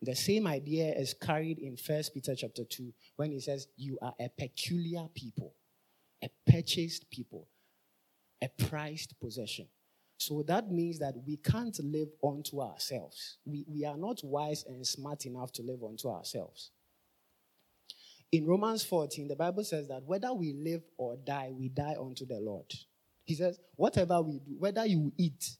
The 0.01 0.15
same 0.15 0.47
idea 0.47 0.93
is 0.93 1.13
carried 1.13 1.59
in 1.59 1.77
First 1.77 2.13
Peter 2.13 2.35
chapter 2.35 2.63
2 2.63 2.93
when 3.15 3.31
he 3.31 3.39
says, 3.39 3.67
You 3.75 3.97
are 4.01 4.13
a 4.19 4.29
peculiar 4.29 5.07
people, 5.13 5.55
a 6.23 6.29
purchased 6.49 7.09
people, 7.09 7.47
a 8.41 8.49
prized 8.67 9.15
possession. 9.19 9.67
So 10.17 10.43
that 10.47 10.71
means 10.71 10.99
that 10.99 11.15
we 11.25 11.37
can't 11.37 11.77
live 11.83 12.09
unto 12.23 12.61
ourselves. 12.61 13.37
We, 13.45 13.65
we 13.67 13.85
are 13.85 13.97
not 13.97 14.21
wise 14.23 14.63
and 14.67 14.85
smart 14.85 15.25
enough 15.25 15.51
to 15.53 15.61
live 15.61 15.83
unto 15.83 16.07
ourselves. 16.07 16.71
In 18.31 18.45
Romans 18.45 18.83
14, 18.83 19.27
the 19.27 19.35
Bible 19.35 19.63
says 19.63 19.87
that 19.87 20.03
whether 20.03 20.33
we 20.33 20.53
live 20.53 20.81
or 20.97 21.15
die, 21.25 21.51
we 21.53 21.69
die 21.69 21.95
unto 21.99 22.25
the 22.25 22.39
Lord. 22.39 22.65
He 23.23 23.35
says, 23.35 23.59
whatever 23.75 24.21
we 24.21 24.39
do, 24.39 24.55
whether 24.59 24.85
you 24.85 25.11
eat 25.17 25.57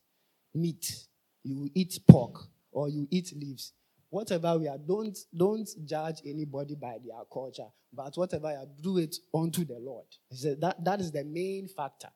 meat, 0.54 1.06
you 1.44 1.70
eat 1.74 2.00
pork, 2.08 2.48
or 2.72 2.90
you 2.90 3.08
eat 3.10 3.34
leaves, 3.36 3.74
whatever 4.10 4.58
we 4.58 4.68
are, 4.68 4.78
don't, 4.78 5.18
don't 5.36 5.70
judge 5.86 6.22
anybody 6.26 6.76
by 6.76 6.98
their 7.04 7.24
culture, 7.32 7.68
but 7.94 8.16
whatever 8.16 8.52
you 8.52 8.58
are, 8.58 8.68
do 8.82 8.98
it 8.98 9.16
unto 9.34 9.64
the 9.66 9.80
Lord. 9.80 10.06
He 10.30 10.38
says 10.38 10.58
that, 10.60 10.84
that 10.84 11.00
is 11.00 11.12
the 11.12 11.24
main 11.24 11.68
factor. 11.68 12.10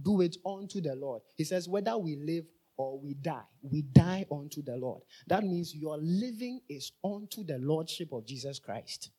Do 0.00 0.20
it 0.20 0.36
unto 0.44 0.80
the 0.80 0.94
Lord. 0.94 1.22
He 1.36 1.44
says, 1.44 1.68
whether 1.68 1.96
we 1.96 2.16
live 2.16 2.44
or 2.76 2.98
we 2.98 3.14
die, 3.14 3.46
we 3.62 3.82
die 3.82 4.26
unto 4.30 4.62
the 4.62 4.76
Lord. 4.76 5.02
That 5.26 5.44
means 5.44 5.74
your 5.74 5.96
living 5.98 6.60
is 6.68 6.92
unto 7.02 7.42
the 7.44 7.58
Lordship 7.58 8.12
of 8.12 8.26
Jesus 8.26 8.58
Christ. 8.58 9.10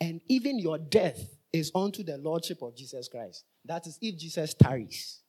And 0.00 0.20
even 0.28 0.58
your 0.58 0.78
death 0.78 1.18
is 1.52 1.72
unto 1.74 2.02
the 2.02 2.18
Lordship 2.18 2.62
of 2.62 2.76
Jesus 2.76 3.08
Christ. 3.08 3.44
That 3.64 3.86
is, 3.86 3.98
if 4.00 4.16
Jesus 4.16 4.54
tarries. 4.54 5.20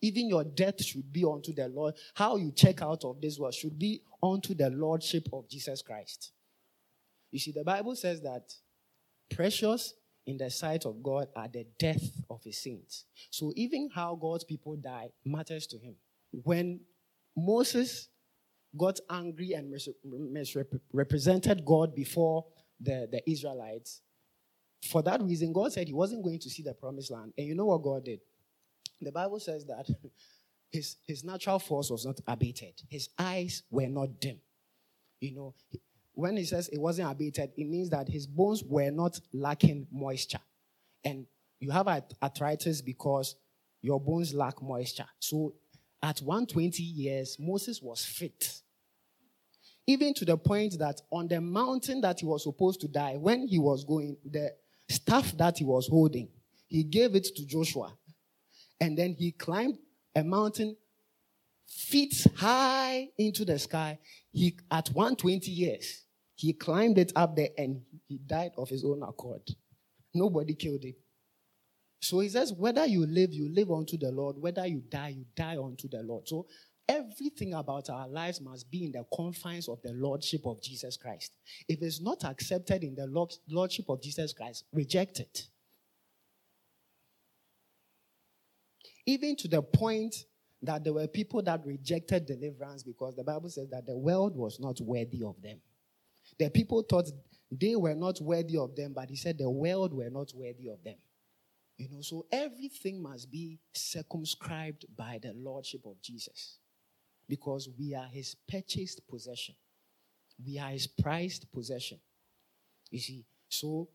Even 0.00 0.28
your 0.28 0.44
death 0.44 0.82
should 0.82 1.12
be 1.12 1.24
unto 1.24 1.52
the 1.52 1.68
Lord. 1.68 1.94
How 2.14 2.36
you 2.36 2.52
check 2.52 2.82
out 2.82 3.04
of 3.04 3.20
this 3.20 3.38
world 3.38 3.54
should 3.54 3.78
be 3.78 4.02
unto 4.22 4.54
the 4.54 4.70
Lordship 4.70 5.28
of 5.32 5.48
Jesus 5.48 5.82
Christ. 5.82 6.32
You 7.30 7.38
see, 7.38 7.52
the 7.52 7.64
Bible 7.64 7.96
says 7.96 8.20
that 8.22 8.52
precious 9.30 9.94
in 10.26 10.38
the 10.38 10.50
sight 10.50 10.86
of 10.86 11.02
God 11.02 11.28
are 11.34 11.48
the 11.48 11.66
death 11.78 12.22
of 12.30 12.42
his 12.44 12.58
saints. 12.58 13.06
So 13.30 13.52
even 13.56 13.90
how 13.92 14.14
God's 14.14 14.44
people 14.44 14.76
die 14.76 15.10
matters 15.24 15.66
to 15.68 15.78
him. 15.78 15.96
When 16.30 16.80
Moses 17.36 18.08
got 18.76 19.00
angry 19.10 19.54
and 19.54 19.74
misrepresented 20.32 21.64
God 21.64 21.94
before 21.94 22.44
the, 22.80 23.08
the 23.10 23.30
Israelites, 23.30 24.02
for 24.90 25.02
that 25.02 25.20
reason, 25.22 25.52
God 25.52 25.72
said 25.72 25.88
he 25.88 25.94
wasn't 25.94 26.22
going 26.22 26.38
to 26.38 26.50
see 26.50 26.62
the 26.62 26.74
promised 26.74 27.10
land. 27.10 27.32
And 27.36 27.46
you 27.46 27.54
know 27.54 27.66
what 27.66 27.82
God 27.82 28.04
did? 28.04 28.20
The 29.00 29.12
Bible 29.12 29.40
says 29.40 29.64
that 29.66 29.88
his, 30.70 30.96
his 31.06 31.24
natural 31.24 31.58
force 31.58 31.90
was 31.90 32.06
not 32.06 32.20
abated, 32.26 32.74
his 32.88 33.08
eyes 33.18 33.62
were 33.70 33.86
not 33.86 34.20
dim. 34.20 34.38
You 35.20 35.34
know, 35.34 35.54
when 36.14 36.36
he 36.36 36.44
says 36.44 36.68
it 36.68 36.80
wasn't 36.80 37.10
abated, 37.10 37.50
it 37.56 37.68
means 37.68 37.90
that 37.90 38.08
his 38.08 38.26
bones 38.26 38.62
were 38.64 38.90
not 38.90 39.18
lacking 39.32 39.86
moisture. 39.90 40.40
And 41.04 41.26
you 41.60 41.70
have 41.70 41.88
arthritis 42.22 42.82
because 42.82 43.36
your 43.82 44.00
bones 44.00 44.34
lack 44.34 44.62
moisture. 44.62 45.06
So 45.18 45.54
at 46.02 46.20
120 46.20 46.82
years, 46.82 47.36
Moses 47.38 47.82
was 47.82 48.04
fit. 48.04 48.57
Even 49.88 50.12
to 50.12 50.26
the 50.26 50.36
point 50.36 50.78
that 50.78 51.00
on 51.10 51.28
the 51.28 51.40
mountain 51.40 52.02
that 52.02 52.20
he 52.20 52.26
was 52.26 52.42
supposed 52.42 52.78
to 52.82 52.88
die, 52.88 53.16
when 53.16 53.48
he 53.48 53.58
was 53.58 53.84
going, 53.84 54.18
the 54.22 54.52
staff 54.86 55.34
that 55.38 55.56
he 55.56 55.64
was 55.64 55.88
holding, 55.88 56.28
he 56.66 56.84
gave 56.84 57.14
it 57.14 57.24
to 57.34 57.46
Joshua. 57.46 57.96
And 58.78 58.98
then 58.98 59.14
he 59.18 59.32
climbed 59.32 59.78
a 60.14 60.22
mountain 60.22 60.76
feet 61.66 62.26
high 62.36 63.08
into 63.16 63.46
the 63.46 63.58
sky. 63.58 63.98
He 64.30 64.58
at 64.70 64.88
120 64.88 65.50
years, 65.50 66.04
he 66.34 66.52
climbed 66.52 66.98
it 66.98 67.10
up 67.16 67.34
there 67.34 67.48
and 67.56 67.80
he 68.06 68.18
died 68.18 68.52
of 68.58 68.68
his 68.68 68.84
own 68.84 69.02
accord. 69.02 69.40
Nobody 70.12 70.52
killed 70.54 70.84
him. 70.84 70.96
So 72.00 72.20
he 72.20 72.28
says, 72.28 72.52
whether 72.52 72.84
you 72.84 73.06
live, 73.06 73.32
you 73.32 73.48
live 73.52 73.70
unto 73.70 73.96
the 73.96 74.12
Lord. 74.12 74.36
Whether 74.38 74.66
you 74.66 74.82
die, 74.86 75.14
you 75.16 75.24
die 75.34 75.56
unto 75.56 75.88
the 75.88 76.02
Lord. 76.02 76.28
So 76.28 76.46
everything 76.88 77.54
about 77.54 77.90
our 77.90 78.08
lives 78.08 78.40
must 78.40 78.70
be 78.70 78.86
in 78.86 78.92
the 78.92 79.04
confines 79.14 79.68
of 79.68 79.80
the 79.82 79.92
Lordship 79.92 80.46
of 80.46 80.62
Jesus 80.62 80.96
Christ. 80.96 81.36
If 81.68 81.82
it's 81.82 82.00
not 82.00 82.24
accepted 82.24 82.82
in 82.82 82.94
the 82.94 83.06
Lordship 83.48 83.88
of 83.88 84.02
Jesus 84.02 84.32
Christ, 84.32 84.64
reject 84.72 85.20
it. 85.20 85.46
Even 89.06 89.36
to 89.36 89.48
the 89.48 89.62
point 89.62 90.14
that 90.62 90.82
there 90.82 90.92
were 90.92 91.06
people 91.06 91.42
that 91.42 91.64
rejected 91.64 92.26
deliverance 92.26 92.82
because 92.82 93.14
the 93.14 93.24
Bible 93.24 93.48
says 93.48 93.68
that 93.70 93.86
the 93.86 93.96
world 93.96 94.34
was 94.34 94.58
not 94.58 94.80
worthy 94.80 95.22
of 95.22 95.40
them. 95.42 95.60
The 96.38 96.50
people 96.50 96.82
thought 96.82 97.10
they 97.50 97.76
were 97.76 97.94
not 97.94 98.20
worthy 98.20 98.56
of 98.56 98.74
them, 98.76 98.92
but 98.94 99.08
he 99.08 99.16
said 99.16 99.38
the 99.38 99.48
world 99.48 99.94
were 99.94 100.10
not 100.10 100.32
worthy 100.34 100.68
of 100.68 100.82
them. 100.84 100.96
You 101.76 101.88
know, 101.90 102.00
so 102.00 102.26
everything 102.32 103.00
must 103.00 103.30
be 103.30 103.60
circumscribed 103.72 104.84
by 104.96 105.20
the 105.22 105.32
Lordship 105.32 105.82
of 105.86 106.00
Jesus 106.02 106.58
because 107.28 107.68
we 107.78 107.94
are 107.94 108.06
his 108.06 108.34
purchased 108.48 109.06
possession. 109.08 109.54
We 110.44 110.58
are 110.58 110.70
his 110.70 110.86
prized 110.86 111.46
possession. 111.52 111.98
You 112.90 113.00
see, 113.00 113.26
so 113.48 113.88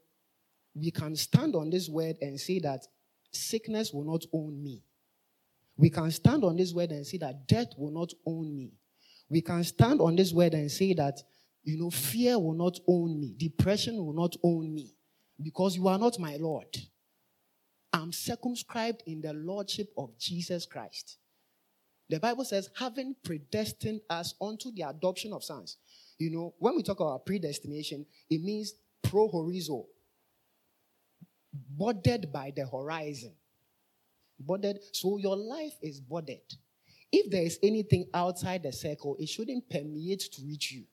we 0.75 0.91
can 0.91 1.15
stand 1.15 1.55
on 1.55 1.69
this 1.69 1.89
word 1.89 2.17
and 2.21 2.39
say 2.39 2.59
that 2.59 2.85
sickness 3.31 3.91
will 3.91 4.03
not 4.03 4.23
own 4.33 4.61
me. 4.61 4.83
We 5.77 5.89
can 5.89 6.11
stand 6.11 6.43
on 6.43 6.55
this 6.55 6.73
word 6.73 6.91
and 6.91 7.05
say 7.05 7.17
that 7.17 7.47
death 7.47 7.69
will 7.77 7.91
not 7.91 8.13
own 8.25 8.55
me. 8.55 8.73
We 9.29 9.41
can 9.41 9.63
stand 9.63 10.01
on 10.01 10.15
this 10.15 10.31
word 10.31 10.53
and 10.53 10.69
say 10.69 10.93
that, 10.93 11.19
you 11.63 11.77
know, 11.77 11.89
fear 11.89 12.37
will 12.37 12.53
not 12.53 12.77
own 12.87 13.19
me, 13.19 13.33
depression 13.35 13.95
will 13.95 14.13
not 14.13 14.35
own 14.43 14.73
me, 14.73 14.93
because 15.41 15.75
you 15.75 15.87
are 15.87 15.97
not 15.97 16.19
my 16.19 16.35
Lord. 16.35 16.67
I'm 17.91 18.11
circumscribed 18.11 19.03
in 19.07 19.21
the 19.21 19.33
Lordship 19.33 19.91
of 19.97 20.17
Jesus 20.19 20.65
Christ. 20.65 21.17
The 22.13 22.19
Bible 22.19 22.45
says, 22.45 22.69
having 22.77 23.15
predestined 23.23 24.01
us 24.07 24.35
unto 24.39 24.71
the 24.71 24.83
adoption 24.83 25.33
of 25.33 25.43
sons. 25.43 25.77
You 26.19 26.29
know, 26.29 26.53
when 26.59 26.75
we 26.75 26.83
talk 26.83 26.99
about 26.99 27.25
predestination, 27.25 28.05
it 28.29 28.39
means 28.39 28.75
pro 29.01 29.27
horizo, 29.27 29.87
bordered 31.51 32.31
by 32.31 32.53
the 32.55 32.67
horizon. 32.67 33.33
Bordered. 34.39 34.77
So 34.91 35.17
your 35.17 35.35
life 35.35 35.73
is 35.81 35.99
bordered. 35.99 36.37
If 37.11 37.31
there 37.31 37.41
is 37.41 37.57
anything 37.63 38.05
outside 38.13 38.61
the 38.61 38.71
circle, 38.71 39.17
it 39.19 39.27
shouldn't 39.27 39.67
permeate 39.67 40.19
to 40.33 40.43
reach 40.45 40.71
you. 40.71 40.83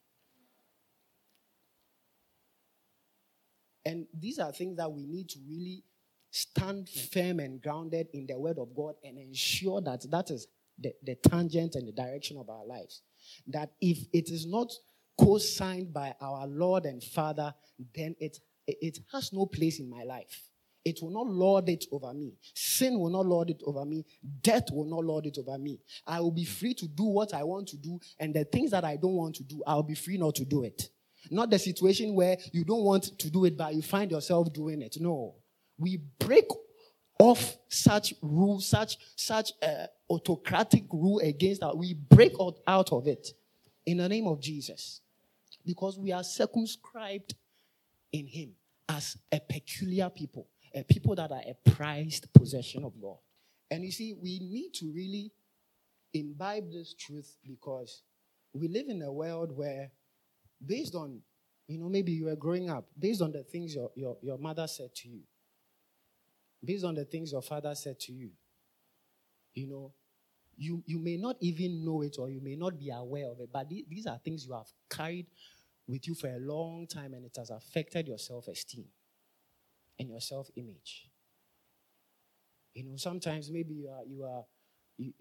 And 3.84 4.06
these 4.18 4.38
are 4.38 4.52
things 4.52 4.78
that 4.78 4.90
we 4.90 5.04
need 5.04 5.28
to 5.28 5.38
really 5.46 5.84
stand 6.30 6.88
firm 6.88 7.40
and 7.40 7.60
grounded 7.60 8.08
in 8.14 8.26
the 8.26 8.38
word 8.38 8.56
of 8.58 8.74
God 8.74 8.94
and 9.04 9.18
ensure 9.18 9.82
that 9.82 10.10
that 10.10 10.30
is 10.30 10.46
the, 10.80 10.92
the 11.02 11.14
tangent 11.14 11.74
and 11.74 11.86
the 11.86 11.92
direction 11.92 12.36
of 12.38 12.48
our 12.48 12.66
lives. 12.66 13.02
That 13.48 13.70
if 13.80 13.98
it 14.12 14.30
is 14.30 14.46
not 14.46 14.72
co 15.18 15.38
signed 15.38 15.92
by 15.92 16.14
our 16.20 16.46
Lord 16.46 16.84
and 16.86 17.02
Father, 17.02 17.54
then 17.94 18.16
it, 18.18 18.38
it 18.66 18.98
has 19.12 19.32
no 19.32 19.46
place 19.46 19.78
in 19.78 19.88
my 19.88 20.02
life. 20.04 20.48
It 20.84 20.98
will 21.02 21.10
not 21.10 21.26
lord 21.26 21.68
it 21.68 21.84
over 21.92 22.14
me. 22.14 22.38
Sin 22.54 22.98
will 22.98 23.10
not 23.10 23.26
lord 23.26 23.50
it 23.50 23.62
over 23.66 23.84
me. 23.84 24.06
Death 24.40 24.70
will 24.72 24.86
not 24.86 25.04
lord 25.04 25.26
it 25.26 25.36
over 25.38 25.58
me. 25.58 25.78
I 26.06 26.20
will 26.20 26.30
be 26.30 26.46
free 26.46 26.72
to 26.74 26.88
do 26.88 27.04
what 27.04 27.34
I 27.34 27.44
want 27.44 27.68
to 27.68 27.76
do, 27.76 28.00
and 28.18 28.34
the 28.34 28.44
things 28.44 28.70
that 28.70 28.84
I 28.84 28.96
don't 28.96 29.14
want 29.14 29.36
to 29.36 29.42
do, 29.42 29.62
I'll 29.66 29.82
be 29.82 29.94
free 29.94 30.16
not 30.16 30.36
to 30.36 30.44
do 30.44 30.64
it. 30.64 30.88
Not 31.30 31.50
the 31.50 31.58
situation 31.58 32.14
where 32.14 32.38
you 32.52 32.64
don't 32.64 32.82
want 32.82 33.18
to 33.18 33.30
do 33.30 33.44
it, 33.44 33.58
but 33.58 33.74
you 33.74 33.82
find 33.82 34.10
yourself 34.10 34.50
doing 34.54 34.80
it. 34.80 34.96
No. 35.00 35.34
We 35.76 35.98
break 36.18 36.46
off 37.20 37.58
such 37.68 38.14
rule, 38.22 38.60
such 38.60 38.96
such 39.14 39.52
uh, 39.62 39.86
autocratic 40.08 40.84
rule 40.90 41.20
against 41.20 41.60
that. 41.60 41.76
We 41.76 41.92
break 41.92 42.32
out, 42.66 42.92
of 42.92 43.06
it 43.06 43.34
in 43.84 43.98
the 43.98 44.08
name 44.08 44.26
of 44.26 44.40
Jesus, 44.40 45.02
because 45.64 45.98
we 45.98 46.12
are 46.12 46.24
circumscribed 46.24 47.34
in 48.10 48.26
Him 48.26 48.52
as 48.88 49.18
a 49.30 49.38
peculiar 49.38 50.08
people, 50.08 50.48
a 50.74 50.82
people 50.82 51.14
that 51.14 51.30
are 51.30 51.42
a 51.46 51.70
prized 51.70 52.32
possession 52.32 52.84
of 52.84 52.98
God. 53.00 53.18
And 53.70 53.84
you 53.84 53.92
see, 53.92 54.14
we 54.14 54.38
need 54.40 54.72
to 54.74 54.90
really 54.90 55.30
imbibe 56.14 56.72
this 56.72 56.94
truth 56.94 57.36
because 57.46 58.02
we 58.54 58.66
live 58.66 58.88
in 58.88 59.02
a 59.02 59.12
world 59.12 59.54
where, 59.54 59.90
based 60.64 60.94
on, 60.94 61.20
you 61.68 61.78
know, 61.78 61.88
maybe 61.90 62.12
you 62.12 62.24
were 62.24 62.36
growing 62.36 62.70
up, 62.70 62.88
based 62.98 63.20
on 63.20 63.30
the 63.30 63.44
things 63.44 63.74
your, 63.74 63.90
your, 63.94 64.16
your 64.22 64.38
mother 64.38 64.66
said 64.66 64.94
to 64.94 65.08
you, 65.08 65.20
based 66.64 66.84
on 66.84 66.94
the 66.94 67.04
things 67.04 67.32
your 67.32 67.42
father 67.42 67.74
said 67.74 67.98
to 68.00 68.12
you. 68.12 68.30
You 69.54 69.66
know, 69.66 69.92
you, 70.56 70.82
you 70.86 70.98
may 70.98 71.16
not 71.16 71.36
even 71.40 71.84
know 71.84 72.02
it 72.02 72.16
or 72.18 72.30
you 72.30 72.40
may 72.40 72.54
not 72.54 72.78
be 72.78 72.90
aware 72.90 73.30
of 73.30 73.40
it, 73.40 73.50
but 73.52 73.68
th- 73.68 73.86
these 73.88 74.06
are 74.06 74.18
things 74.18 74.46
you 74.46 74.52
have 74.52 74.66
carried 74.90 75.26
with 75.88 76.06
you 76.06 76.14
for 76.14 76.28
a 76.28 76.38
long 76.38 76.86
time 76.86 77.14
and 77.14 77.24
it 77.24 77.34
has 77.36 77.50
affected 77.50 78.06
your 78.06 78.18
self 78.18 78.46
esteem 78.48 78.86
and 79.98 80.08
your 80.08 80.20
self 80.20 80.48
image. 80.56 81.08
You 82.74 82.84
know, 82.84 82.96
sometimes 82.96 83.50
maybe 83.50 83.74
you 83.74 83.88
are, 83.88 84.04
you 84.06 84.24
are, 84.24 84.44
you, 84.96 85.12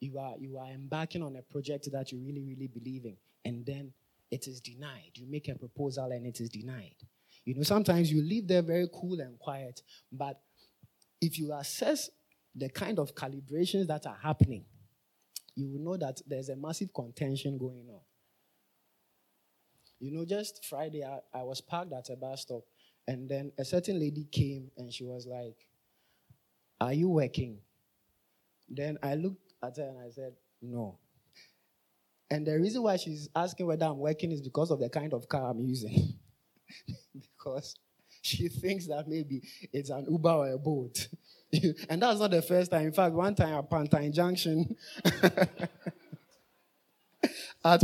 you 0.00 0.18
are, 0.18 0.34
you 0.38 0.58
are 0.58 0.70
embarking 0.70 1.22
on 1.22 1.36
a 1.36 1.42
project 1.42 1.88
that 1.92 2.12
you 2.12 2.18
really, 2.24 2.42
really 2.42 2.68
believe 2.68 3.04
in, 3.04 3.16
and 3.44 3.66
then 3.66 3.92
it 4.30 4.46
is 4.46 4.60
denied. 4.60 5.10
You 5.14 5.26
make 5.28 5.48
a 5.48 5.54
proposal 5.54 6.12
and 6.12 6.26
it 6.26 6.40
is 6.40 6.48
denied. 6.48 6.96
You 7.44 7.54
know, 7.54 7.62
sometimes 7.62 8.10
you 8.10 8.22
live 8.22 8.48
there 8.48 8.62
very 8.62 8.88
cool 8.92 9.20
and 9.20 9.38
quiet, 9.38 9.82
but 10.10 10.40
if 11.24 11.38
you 11.38 11.52
assess 11.54 12.10
the 12.54 12.68
kind 12.68 12.98
of 12.98 13.14
calibrations 13.14 13.86
that 13.86 14.06
are 14.06 14.18
happening, 14.22 14.64
you 15.56 15.68
will 15.68 15.80
know 15.80 15.96
that 15.96 16.20
there's 16.26 16.50
a 16.50 16.56
massive 16.56 16.92
contention 16.92 17.56
going 17.56 17.86
on. 17.88 18.00
You 20.00 20.12
know, 20.12 20.24
just 20.26 20.64
Friday, 20.66 21.02
I, 21.02 21.20
I 21.32 21.42
was 21.42 21.62
parked 21.62 21.92
at 21.92 22.10
a 22.10 22.16
bus 22.16 22.42
stop, 22.42 22.62
and 23.08 23.28
then 23.28 23.52
a 23.58 23.64
certain 23.64 23.98
lady 23.98 24.28
came 24.30 24.70
and 24.76 24.92
she 24.92 25.04
was 25.04 25.26
like, 25.26 25.56
Are 26.80 26.92
you 26.92 27.08
working? 27.08 27.58
Then 28.68 28.98
I 29.02 29.14
looked 29.14 29.54
at 29.62 29.78
her 29.78 29.84
and 29.84 30.00
I 30.00 30.10
said, 30.10 30.34
No. 30.60 30.98
And 32.30 32.46
the 32.46 32.58
reason 32.58 32.82
why 32.82 32.96
she's 32.96 33.28
asking 33.34 33.66
whether 33.66 33.86
I'm 33.86 33.98
working 33.98 34.32
is 34.32 34.42
because 34.42 34.70
of 34.70 34.80
the 34.80 34.90
kind 34.90 35.14
of 35.14 35.28
car 35.28 35.50
I'm 35.50 35.60
using. 35.60 36.14
because 37.14 37.76
she 38.26 38.48
thinks 38.48 38.86
that 38.86 39.06
maybe 39.06 39.42
it's 39.72 39.90
an 39.90 40.06
Uber 40.08 40.30
or 40.30 40.48
a 40.52 40.58
Bolt. 40.58 41.08
and 41.88 42.02
that's 42.02 42.18
not 42.18 42.30
the 42.30 42.40
first 42.40 42.70
time. 42.70 42.86
In 42.86 42.92
fact, 42.92 43.14
one 43.14 43.34
time 43.34 43.54
at 43.54 43.68
Pantine 43.68 44.12
Junction, 44.12 44.74
at 47.64 47.80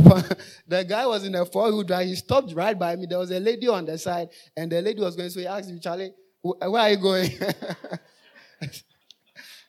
the 0.67 0.85
guy 0.87 1.05
was 1.05 1.23
in 1.25 1.35
a 1.35 1.45
four 1.45 1.71
wheel 1.71 1.83
drive. 1.83 2.07
He 2.07 2.15
stopped 2.15 2.53
right 2.53 2.77
by 2.77 2.95
me. 2.95 3.05
There 3.07 3.19
was 3.19 3.29
a 3.31 3.39
lady 3.39 3.67
on 3.67 3.85
the 3.85 3.99
side, 3.99 4.29
and 4.57 4.71
the 4.71 4.81
lady 4.81 4.99
was 4.99 5.15
going. 5.15 5.29
So 5.29 5.39
he 5.39 5.47
asked 5.47 5.69
me, 5.69 5.79
Charlie, 5.79 6.11
where 6.41 6.81
are 6.81 6.89
you 6.89 6.97
going? 6.97 7.29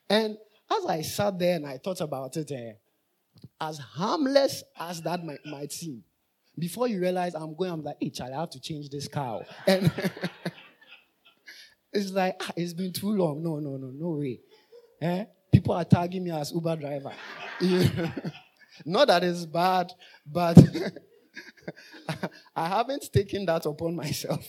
and 0.08 0.38
as 0.70 0.86
I 0.88 1.02
sat 1.02 1.38
there 1.38 1.56
and 1.56 1.66
I 1.66 1.76
thought 1.76 2.00
about 2.00 2.34
it, 2.38 2.50
eh, 2.50 2.72
as 3.60 3.78
harmless 3.78 4.64
as 4.80 5.02
that 5.02 5.22
might, 5.22 5.44
might 5.44 5.70
seem, 5.70 6.02
before 6.58 6.88
you 6.88 7.00
realize 7.00 7.34
I'm 7.34 7.54
going, 7.54 7.70
I'm 7.70 7.82
like, 7.82 7.96
hey, 8.00 8.10
Charlie, 8.10 8.34
I 8.34 8.40
have 8.40 8.50
to 8.50 8.60
change 8.60 8.88
this 8.90 9.06
car. 9.06 9.42
And 9.66 9.92
it's 11.92 12.10
like, 12.10 12.36
ah, 12.40 12.52
it's 12.56 12.72
been 12.72 12.92
too 12.92 13.10
long. 13.10 13.42
No, 13.42 13.58
no, 13.58 13.76
no, 13.76 13.88
no 13.88 14.10
way. 14.18 14.40
Eh? 15.00 15.24
People 15.52 15.74
are 15.74 15.84
tagging 15.84 16.24
me 16.24 16.30
as 16.30 16.52
Uber 16.52 16.76
driver. 16.76 17.12
Not 18.86 19.08
that 19.08 19.22
it's 19.22 19.44
bad, 19.44 19.92
but 20.26 20.58
I 22.56 22.68
haven't 22.68 23.12
taken 23.12 23.44
that 23.46 23.66
upon 23.66 23.94
myself. 23.94 24.48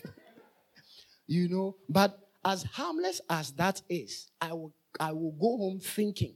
you 1.28 1.50
know, 1.50 1.76
but 1.90 2.18
as 2.46 2.64
harmless 2.64 3.22
as 3.30 3.52
that 3.54 3.82
is, 3.90 4.30
I 4.40 4.54
will, 4.54 4.74
I 5.00 5.12
will 5.12 5.32
go 5.34 5.58
home 5.58 5.80
thinking, 5.80 6.36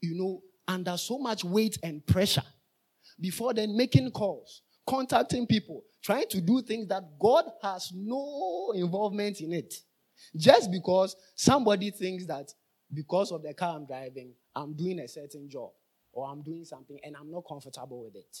you 0.00 0.14
know, 0.16 0.42
under 0.66 0.96
so 0.96 1.18
much 1.18 1.44
weight 1.44 1.78
and 1.82 2.06
pressure 2.06 2.42
before 3.20 3.54
then 3.54 3.76
making 3.76 4.10
calls, 4.12 4.62
contacting 4.86 5.46
people, 5.46 5.82
trying 6.02 6.28
to 6.28 6.40
do 6.40 6.62
things 6.62 6.88
that 6.88 7.02
God 7.20 7.44
has 7.62 7.92
no 7.94 8.72
involvement 8.74 9.40
in 9.40 9.52
it. 9.52 9.74
Just 10.36 10.70
because 10.70 11.16
somebody 11.34 11.90
thinks 11.90 12.26
that 12.26 12.52
because 12.92 13.32
of 13.32 13.42
the 13.42 13.54
car 13.54 13.76
I'm 13.76 13.86
driving, 13.86 14.32
I'm 14.54 14.74
doing 14.74 15.00
a 15.00 15.08
certain 15.08 15.48
job 15.48 15.70
or 16.12 16.28
I'm 16.28 16.42
doing 16.42 16.64
something 16.64 16.98
and 17.02 17.16
I'm 17.16 17.30
not 17.30 17.44
comfortable 17.48 18.04
with 18.04 18.16
it. 18.16 18.38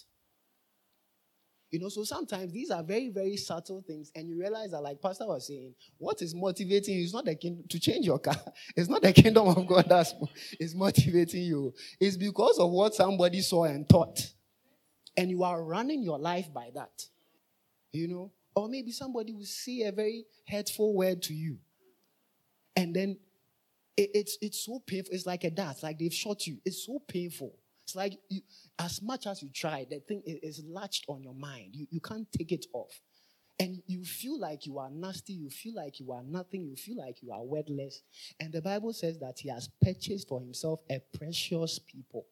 You 1.74 1.80
know, 1.80 1.88
so 1.88 2.04
sometimes 2.04 2.52
these 2.52 2.70
are 2.70 2.84
very, 2.84 3.08
very 3.08 3.36
subtle 3.36 3.82
things, 3.84 4.12
and 4.14 4.28
you 4.28 4.38
realize 4.38 4.70
that, 4.70 4.80
like 4.80 5.02
Pastor 5.02 5.26
was 5.26 5.48
saying, 5.48 5.74
what 5.98 6.22
is 6.22 6.32
motivating 6.32 6.98
you 6.98 7.02
is 7.02 7.12
not 7.12 7.24
the 7.24 7.34
king- 7.34 7.64
to 7.68 7.80
change 7.80 8.06
your 8.06 8.20
car. 8.20 8.36
It's 8.76 8.88
not 8.88 9.02
the 9.02 9.12
kingdom 9.12 9.48
of 9.48 9.66
God 9.66 9.86
that's 9.88 10.14
is 10.60 10.72
motivating 10.72 11.42
you. 11.42 11.74
It's 11.98 12.16
because 12.16 12.60
of 12.60 12.70
what 12.70 12.94
somebody 12.94 13.40
saw 13.40 13.64
and 13.64 13.88
thought, 13.88 14.24
and 15.16 15.28
you 15.28 15.42
are 15.42 15.64
running 15.64 16.04
your 16.04 16.16
life 16.16 16.46
by 16.54 16.70
that. 16.76 17.06
You 17.90 18.06
know, 18.06 18.32
or 18.54 18.68
maybe 18.68 18.92
somebody 18.92 19.32
will 19.32 19.44
say 19.44 19.82
a 19.82 19.92
very 19.92 20.24
hurtful 20.48 20.94
word 20.94 21.22
to 21.22 21.34
you, 21.34 21.58
and 22.76 22.94
then 22.94 23.18
it, 23.96 24.10
it's 24.14 24.38
it's 24.40 24.64
so 24.64 24.82
painful. 24.86 25.14
It's 25.14 25.26
like 25.26 25.44
a 25.44 25.50
dart, 25.50 25.82
like 25.82 25.98
they've 25.98 26.12
shot 26.12 26.46
you. 26.46 26.58
It's 26.64 26.86
so 26.86 27.00
painful. 27.06 27.54
It's 27.84 27.94
like 27.94 28.18
you, 28.30 28.40
as 28.78 29.02
much 29.02 29.26
as 29.26 29.42
you 29.42 29.50
try, 29.54 29.86
the 29.88 30.00
thing 30.00 30.22
is 30.24 30.62
latched 30.66 31.04
on 31.08 31.22
your 31.22 31.34
mind. 31.34 31.74
You, 31.74 31.86
you 31.90 32.00
can't 32.00 32.30
take 32.32 32.50
it 32.50 32.66
off. 32.72 33.00
And 33.60 33.82
you 33.86 34.04
feel 34.04 34.40
like 34.40 34.66
you 34.66 34.78
are 34.78 34.90
nasty, 34.90 35.34
you 35.34 35.48
feel 35.48 35.74
like 35.76 36.00
you 36.00 36.10
are 36.10 36.24
nothing, 36.24 36.64
you 36.64 36.74
feel 36.74 36.96
like 36.96 37.22
you 37.22 37.30
are 37.30 37.42
worthless. 37.42 38.02
And 38.40 38.52
the 38.52 38.62
Bible 38.62 38.92
says 38.92 39.18
that 39.20 39.38
He 39.38 39.48
has 39.50 39.68
purchased 39.80 40.28
for 40.28 40.40
Himself 40.40 40.80
a 40.90 41.00
precious 41.16 41.78
people. 41.78 42.26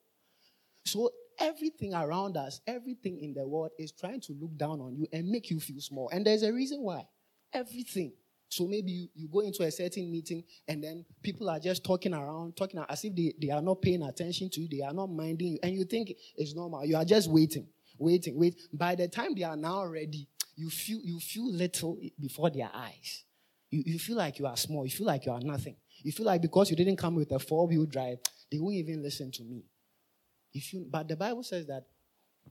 So 0.84 1.10
everything 1.42 1.92
around 1.92 2.36
us, 2.36 2.60
everything 2.66 3.18
in 3.20 3.34
the 3.34 3.46
world 3.46 3.70
is 3.78 3.92
trying 3.92 4.20
to 4.22 4.32
look 4.40 4.56
down 4.56 4.80
on 4.80 4.94
you 4.96 5.06
and 5.12 5.28
make 5.28 5.50
you 5.50 5.60
feel 5.60 5.80
small. 5.80 6.08
And 6.10 6.24
there's 6.24 6.44
a 6.44 6.52
reason 6.52 6.82
why. 6.82 7.06
Everything. 7.52 8.12
So 8.48 8.66
maybe 8.66 8.92
you, 8.92 9.08
you 9.14 9.28
go 9.28 9.40
into 9.40 9.62
a 9.64 9.70
certain 9.70 10.10
meeting 10.10 10.44
and 10.68 10.82
then 10.82 11.04
people 11.22 11.50
are 11.50 11.58
just 11.58 11.84
talking 11.84 12.14
around, 12.14 12.56
talking 12.56 12.82
as 12.88 13.04
if 13.04 13.14
they, 13.16 13.34
they 13.40 13.50
are 13.50 13.62
not 13.62 13.82
paying 13.82 14.02
attention 14.02 14.50
to 14.50 14.60
you, 14.60 14.68
they 14.70 14.84
are 14.84 14.92
not 14.92 15.08
minding 15.10 15.48
you, 15.48 15.58
and 15.62 15.74
you 15.74 15.84
think 15.84 16.12
it's 16.36 16.54
normal. 16.54 16.84
You 16.84 16.96
are 16.96 17.04
just 17.04 17.30
waiting, 17.30 17.66
waiting, 17.98 18.38
wait. 18.38 18.56
By 18.72 18.94
the 18.94 19.08
time 19.08 19.34
they 19.34 19.42
are 19.42 19.56
now 19.56 19.84
ready, 19.86 20.28
you 20.54 20.68
feel 20.68 21.00
you 21.02 21.18
feel 21.18 21.50
little 21.50 21.98
before 22.20 22.50
their 22.50 22.70
eyes. 22.74 23.24
You, 23.70 23.82
you 23.86 23.98
feel 23.98 24.16
like 24.16 24.38
you 24.38 24.46
are 24.46 24.56
small, 24.56 24.84
you 24.84 24.92
feel 24.92 25.06
like 25.06 25.24
you 25.24 25.32
are 25.32 25.40
nothing. 25.40 25.76
You 26.02 26.12
feel 26.12 26.26
like 26.26 26.42
because 26.42 26.70
you 26.70 26.76
didn't 26.76 26.96
come 26.96 27.14
with 27.14 27.32
a 27.32 27.38
four-wheel 27.38 27.86
drive, 27.86 28.18
they 28.50 28.58
won't 28.58 28.74
even 28.74 29.02
listen 29.02 29.30
to 29.32 29.42
me. 29.44 29.64
If 30.52 30.72
you 30.72 30.86
but 30.90 31.08
the 31.08 31.16
Bible 31.16 31.42
says 31.42 31.66
that 31.66 31.84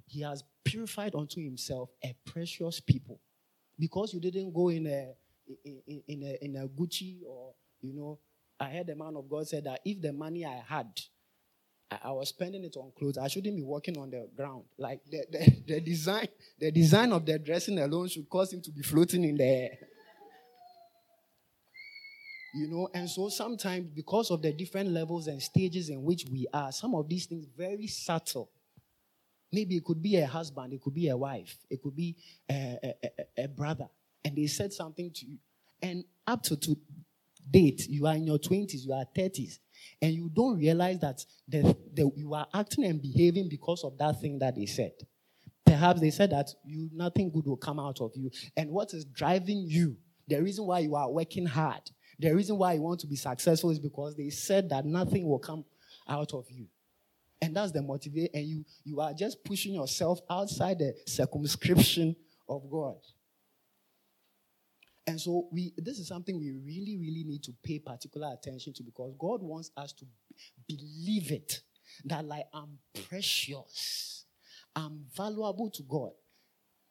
he 0.07 0.21
has 0.21 0.43
purified 0.63 1.15
unto 1.15 1.41
himself 1.41 1.89
a 2.03 2.15
precious 2.25 2.79
people. 2.79 3.19
Because 3.79 4.13
you 4.13 4.19
didn't 4.19 4.53
go 4.53 4.69
in 4.69 4.85
a 4.87 5.13
in, 5.65 6.03
in, 6.07 6.23
a, 6.23 6.45
in 6.45 6.55
a 6.55 6.67
Gucci 6.67 7.19
or, 7.27 7.53
you 7.81 7.93
know, 7.93 8.19
I 8.59 8.69
heard 8.69 8.87
the 8.87 8.95
man 8.95 9.15
of 9.17 9.29
God 9.29 9.47
said 9.47 9.63
that 9.65 9.81
if 9.83 10.01
the 10.01 10.13
money 10.13 10.45
I 10.45 10.61
had, 10.67 10.87
I, 11.89 11.99
I 12.05 12.11
was 12.11 12.29
spending 12.29 12.63
it 12.63 12.77
on 12.77 12.91
clothes, 12.97 13.17
I 13.17 13.27
shouldn't 13.27 13.55
be 13.55 13.63
walking 13.63 13.97
on 13.97 14.11
the 14.11 14.29
ground. 14.35 14.63
Like 14.77 15.01
the, 15.09 15.25
the, 15.31 15.63
the 15.67 15.81
design, 15.81 16.27
the 16.59 16.71
design 16.71 17.11
of 17.11 17.25
the 17.25 17.39
dressing 17.39 17.79
alone 17.79 18.07
should 18.07 18.29
cause 18.29 18.53
him 18.53 18.61
to 18.61 18.71
be 18.71 18.81
floating 18.81 19.23
in 19.23 19.35
the 19.35 19.43
air. 19.43 19.77
You 22.53 22.67
know, 22.67 22.89
and 22.93 23.09
so 23.09 23.29
sometimes 23.29 23.89
because 23.89 24.29
of 24.29 24.41
the 24.41 24.51
different 24.51 24.89
levels 24.89 25.27
and 25.27 25.41
stages 25.41 25.89
in 25.89 26.03
which 26.03 26.25
we 26.29 26.47
are, 26.53 26.71
some 26.71 26.95
of 26.95 27.07
these 27.07 27.25
things 27.25 27.45
very 27.57 27.87
subtle. 27.87 28.49
Maybe 29.53 29.75
it 29.77 29.83
could 29.83 30.01
be 30.01 30.17
a 30.17 30.25
husband, 30.27 30.73
it 30.73 30.81
could 30.81 30.93
be 30.93 31.09
a 31.09 31.17
wife, 31.17 31.57
it 31.69 31.81
could 31.81 31.95
be 31.95 32.15
a, 32.49 32.77
a, 32.83 32.93
a, 33.39 33.43
a 33.43 33.47
brother, 33.47 33.87
and 34.23 34.35
they 34.35 34.47
said 34.47 34.71
something 34.71 35.11
to 35.11 35.25
you, 35.25 35.37
and 35.81 36.05
up 36.25 36.41
to, 36.43 36.55
to 36.55 36.77
date, 37.49 37.85
you 37.89 38.07
are 38.07 38.15
in 38.15 38.25
your 38.25 38.39
20s, 38.39 38.85
you 38.85 38.93
are 38.93 39.05
30s, 39.13 39.59
and 40.01 40.13
you 40.13 40.29
don't 40.33 40.57
realize 40.57 40.99
that 40.99 41.25
the, 41.49 41.75
the, 41.93 42.09
you 42.15 42.33
are 42.33 42.47
acting 42.53 42.85
and 42.85 43.01
behaving 43.01 43.49
because 43.49 43.83
of 43.83 43.97
that 43.97 44.21
thing 44.21 44.39
that 44.39 44.55
they 44.55 44.65
said. 44.65 44.93
Perhaps 45.65 45.99
they 45.99 46.11
said 46.11 46.31
that 46.31 46.49
you 46.65 46.89
nothing 46.93 47.29
good 47.31 47.45
will 47.45 47.57
come 47.57 47.79
out 47.79 47.99
of 48.01 48.11
you. 48.15 48.31
And 48.55 48.69
what 48.69 48.93
is 48.93 49.05
driving 49.05 49.63
you, 49.67 49.97
the 50.27 50.41
reason 50.41 50.65
why 50.65 50.79
you 50.79 50.95
are 50.95 51.09
working 51.09 51.45
hard, 51.45 51.81
the 52.21 52.35
reason 52.35 52.57
why 52.57 52.73
you 52.73 52.81
want 52.81 52.99
to 52.99 53.07
be 53.07 53.15
successful 53.15 53.71
is 53.71 53.79
because 53.79 54.15
they 54.15 54.29
said 54.29 54.69
that 54.69 54.85
nothing 54.85 55.27
will 55.27 55.39
come 55.39 55.65
out 56.07 56.33
of 56.33 56.45
you. 56.51 56.67
And 57.41 57.55
that's 57.55 57.71
the 57.71 57.81
motivation. 57.81 58.29
And 58.35 58.45
you, 58.45 58.65
you 58.83 59.01
are 59.01 59.13
just 59.13 59.43
pushing 59.43 59.73
yourself 59.73 60.19
outside 60.29 60.77
the 60.77 60.93
circumscription 61.07 62.15
of 62.47 62.69
God. 62.69 62.97
And 65.07 65.19
so 65.19 65.47
we 65.51 65.73
this 65.77 65.97
is 65.97 66.07
something 66.07 66.37
we 66.37 66.51
really, 66.51 66.97
really 66.97 67.23
need 67.25 67.41
to 67.43 67.53
pay 67.63 67.79
particular 67.79 68.31
attention 68.31 68.73
to 68.73 68.83
because 68.83 69.15
God 69.17 69.41
wants 69.41 69.71
us 69.75 69.91
to 69.93 70.05
believe 70.67 71.31
it. 71.31 71.61
That 72.05 72.23
like 72.23 72.45
I'm 72.53 72.77
precious. 73.09 74.25
I'm 74.75 75.05
valuable 75.17 75.71
to 75.71 75.83
God. 75.83 76.11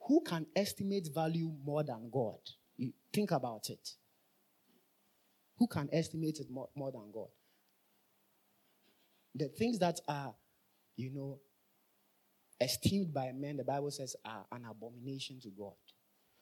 Who 0.08 0.22
can 0.22 0.46
estimate 0.56 1.08
value 1.14 1.52
more 1.64 1.84
than 1.84 2.10
God? 2.12 2.40
You 2.76 2.92
think 3.12 3.30
about 3.30 3.70
it. 3.70 3.90
Who 5.60 5.66
can 5.66 5.88
estimate 5.92 6.40
it 6.40 6.50
more, 6.50 6.70
more 6.74 6.90
than 6.90 7.12
God? 7.12 7.28
The 9.34 9.48
things 9.48 9.78
that 9.78 10.00
are, 10.08 10.34
you 10.96 11.10
know, 11.10 11.38
esteemed 12.58 13.12
by 13.12 13.30
men, 13.32 13.58
the 13.58 13.64
Bible 13.64 13.90
says, 13.90 14.16
are 14.24 14.46
an 14.50 14.64
abomination 14.68 15.38
to 15.40 15.50
God. 15.50 15.74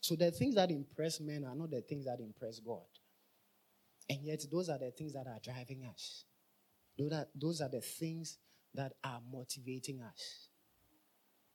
So 0.01 0.15
the 0.15 0.31
things 0.31 0.55
that 0.55 0.71
impress 0.71 1.21
men 1.21 1.45
are 1.45 1.55
not 1.57 1.73
the 1.73 1.81
things 1.81 2.07
that 2.07 2.21
impress 2.21 2.61
God. 2.61 2.87
And 4.09 4.21
yet, 4.23 4.45
those 4.51 4.69
are 4.69 4.79
the 4.79 4.93
things 4.93 5.13
that 5.13 5.27
are 5.27 5.41
driving 5.43 5.85
us. 5.85 6.25
Those 6.97 7.13
are, 7.13 7.27
those 7.35 7.61
are 7.61 7.69
the 7.69 7.81
things 7.81 8.39
that 8.75 8.93
are 9.03 9.21
motivating 9.31 10.01
us. 10.01 10.49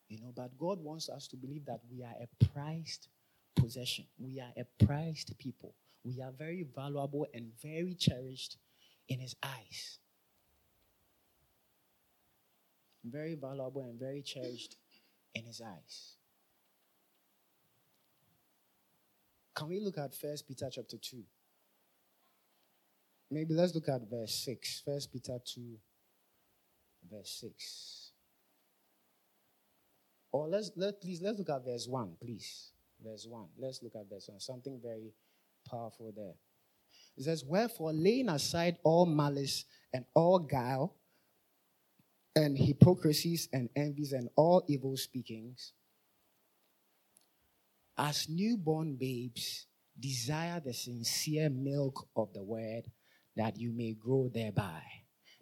You 0.10 0.20
know, 0.20 0.34
but 0.36 0.58
God 0.58 0.84
wants 0.84 1.10
us 1.10 1.28
to 1.30 1.38
believe 1.38 1.66
that 1.66 1.80
we 1.90 2.04
are 2.04 2.14
a 2.22 2.46
prized 2.46 3.08
possession. 3.56 4.06
We 4.20 4.42
are 4.42 4.52
a 4.58 4.86
prized 4.86 5.34
people. 5.40 5.74
We 6.04 6.22
are 6.22 6.32
very 6.32 6.66
valuable 6.76 7.28
and 7.34 7.52
very 7.62 7.96
cherished 7.96 8.58
in 9.08 9.20
His 9.20 9.36
eyes. 9.42 10.00
Very 13.04 13.36
valuable 13.36 13.82
and 13.82 14.00
very 14.00 14.22
cherished 14.22 14.76
in 15.34 15.46
His 15.46 15.62
eyes. 15.62 16.16
Can 19.56 19.70
we 19.70 19.80
look 19.80 19.98
at 19.98 20.16
First 20.16 20.48
Peter 20.48 20.70
chapter 20.72 20.98
2? 20.98 21.24
maybe 23.34 23.54
let's 23.54 23.74
look 23.74 23.90
at 23.90 24.02
verse 24.10 24.34
6. 24.46 24.84
First 24.86 25.12
Peter 25.12 25.40
2, 25.44 25.62
verse 27.12 27.38
6. 27.42 28.12
Or 30.32 30.48
let's 30.48 30.72
let 30.76 31.02
please 31.02 31.22
let's 31.22 31.40
look 31.40 31.50
at 31.50 31.66
verse 31.66 31.88
1, 31.88 32.14
please. 32.22 32.72
Verse 33.04 33.26
1. 33.28 33.48
Let's 33.58 33.82
look 33.84 33.94
at 33.96 34.10
verse 34.10 34.30
1. 34.30 34.40
Something 34.40 34.80
very 34.82 35.14
powerful 35.70 36.12
there. 36.16 36.36
It 37.18 37.24
says, 37.24 37.44
Wherefore, 37.46 37.94
laying 37.94 38.30
aside 38.30 38.78
all 38.84 39.06
malice 39.06 39.66
and 39.94 40.06
all 40.14 40.40
guile, 40.40 40.96
and 42.36 42.58
hypocrisies 42.58 43.48
and 43.54 43.70
envies 43.76 44.12
and 44.12 44.30
all 44.36 44.64
evil 44.68 44.98
speakings, 44.98 45.74
as 47.98 48.28
newborn 48.28 48.96
babes, 48.96 49.68
desire 50.00 50.60
the 50.60 50.74
sincere 50.74 51.50
milk 51.50 52.08
of 52.16 52.34
the 52.34 52.42
word 52.42 52.90
that 53.36 53.58
you 53.58 53.72
may 53.72 53.94
grow 53.94 54.30
thereby. 54.34 54.82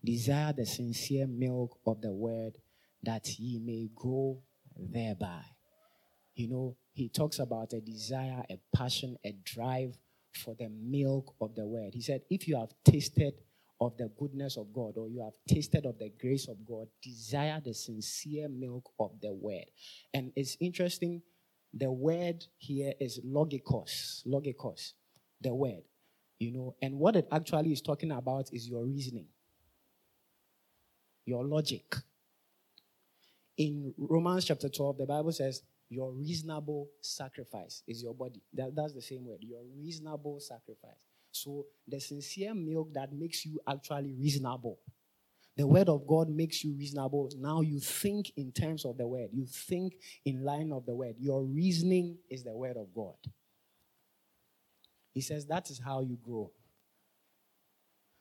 Desire 0.04 0.52
the 0.52 0.66
sincere 0.66 1.28
milk 1.28 1.78
of 1.86 2.02
the 2.02 2.12
word 2.12 2.58
that 3.04 3.28
ye 3.40 3.60
may 3.60 3.90
grow 3.96 4.42
thereby. 4.76 5.44
You 6.36 6.50
know, 6.50 6.78
he 6.94 7.08
talks 7.08 7.40
about 7.40 7.74
a 7.74 7.82
desire, 7.82 8.44
a 8.50 8.60
passion, 8.76 9.18
a 9.24 9.34
drive 9.44 9.98
for 10.34 10.56
the 10.56 10.70
milk 10.70 11.36
of 11.42 11.56
the 11.56 11.66
word. 11.66 11.94
He 11.94 12.02
said, 12.02 12.22
If 12.30 12.48
you 12.48 12.58
have 12.58 12.74
tasted 12.84 13.34
of 13.80 13.98
the 13.98 14.10
goodness 14.20 14.58
of 14.58 14.72
God 14.72 14.94
or 14.98 15.10
you 15.10 15.22
have 15.24 15.34
tasted 15.48 15.86
of 15.86 15.98
the 15.98 16.12
grace 16.20 16.48
of 16.48 16.64
God, 16.66 16.88
desire 17.02 17.60
the 17.64 17.74
sincere 17.74 18.48
milk 18.48 18.92
of 19.00 19.12
the 19.22 19.34
word. 19.34 19.66
And 20.14 20.32
it's 20.36 20.56
interesting, 20.60 21.24
the 21.74 21.92
word 21.92 22.46
here 22.58 22.94
is 23.00 23.20
logikos, 23.26 24.26
logikos, 24.28 24.94
the 25.42 25.54
word, 25.54 25.82
you 26.38 26.52
know, 26.52 26.76
and 26.82 27.00
what 27.00 27.16
it 27.16 27.28
actually 27.32 27.72
is 27.72 27.82
talking 27.82 28.12
about 28.12 28.50
is 28.54 28.68
your 28.68 28.86
reasoning, 28.86 29.28
your 31.26 31.44
logic. 31.44 31.96
In 33.58 33.94
Romans 33.98 34.46
chapter 34.46 34.70
12, 34.70 34.98
the 35.00 35.06
Bible 35.06 35.32
says, 35.32 35.64
your 35.92 36.14
reasonable 36.14 36.88
sacrifice 37.02 37.84
is 37.86 38.02
your 38.02 38.14
body. 38.14 38.42
That, 38.54 38.74
that's 38.74 38.94
the 38.94 39.02
same 39.02 39.26
word. 39.26 39.40
Your 39.42 39.60
reasonable 39.78 40.40
sacrifice. 40.40 40.96
So 41.34 41.66
the 41.86 42.00
sincere 42.00 42.54
milk 42.54 42.94
that 42.94 43.12
makes 43.12 43.46
you 43.46 43.60
actually 43.68 44.14
reasonable. 44.14 44.80
The 45.58 45.68
word 45.68 45.90
of 45.90 46.08
God 46.08 46.30
makes 46.30 46.64
you 46.64 46.74
reasonable. 46.78 47.30
Now 47.38 47.60
you 47.60 47.82
think 47.82 48.32
in 48.38 48.54
terms 48.54 48.86
of 48.86 48.98
the 48.98 49.06
word. 49.06 49.32
You 49.34 49.46
think 49.46 49.96
in 50.24 50.46
line 50.46 50.72
of 50.72 50.86
the 50.86 50.96
word. 50.96 51.16
Your 51.20 51.44
reasoning 51.44 52.20
is 52.30 52.46
the 52.46 52.56
word 52.56 52.78
of 52.78 52.88
God. 52.96 53.18
He 55.14 55.20
says 55.20 55.46
that 55.48 55.70
is 55.70 55.82
how 55.84 56.00
you 56.04 56.18
grow. 56.24 56.52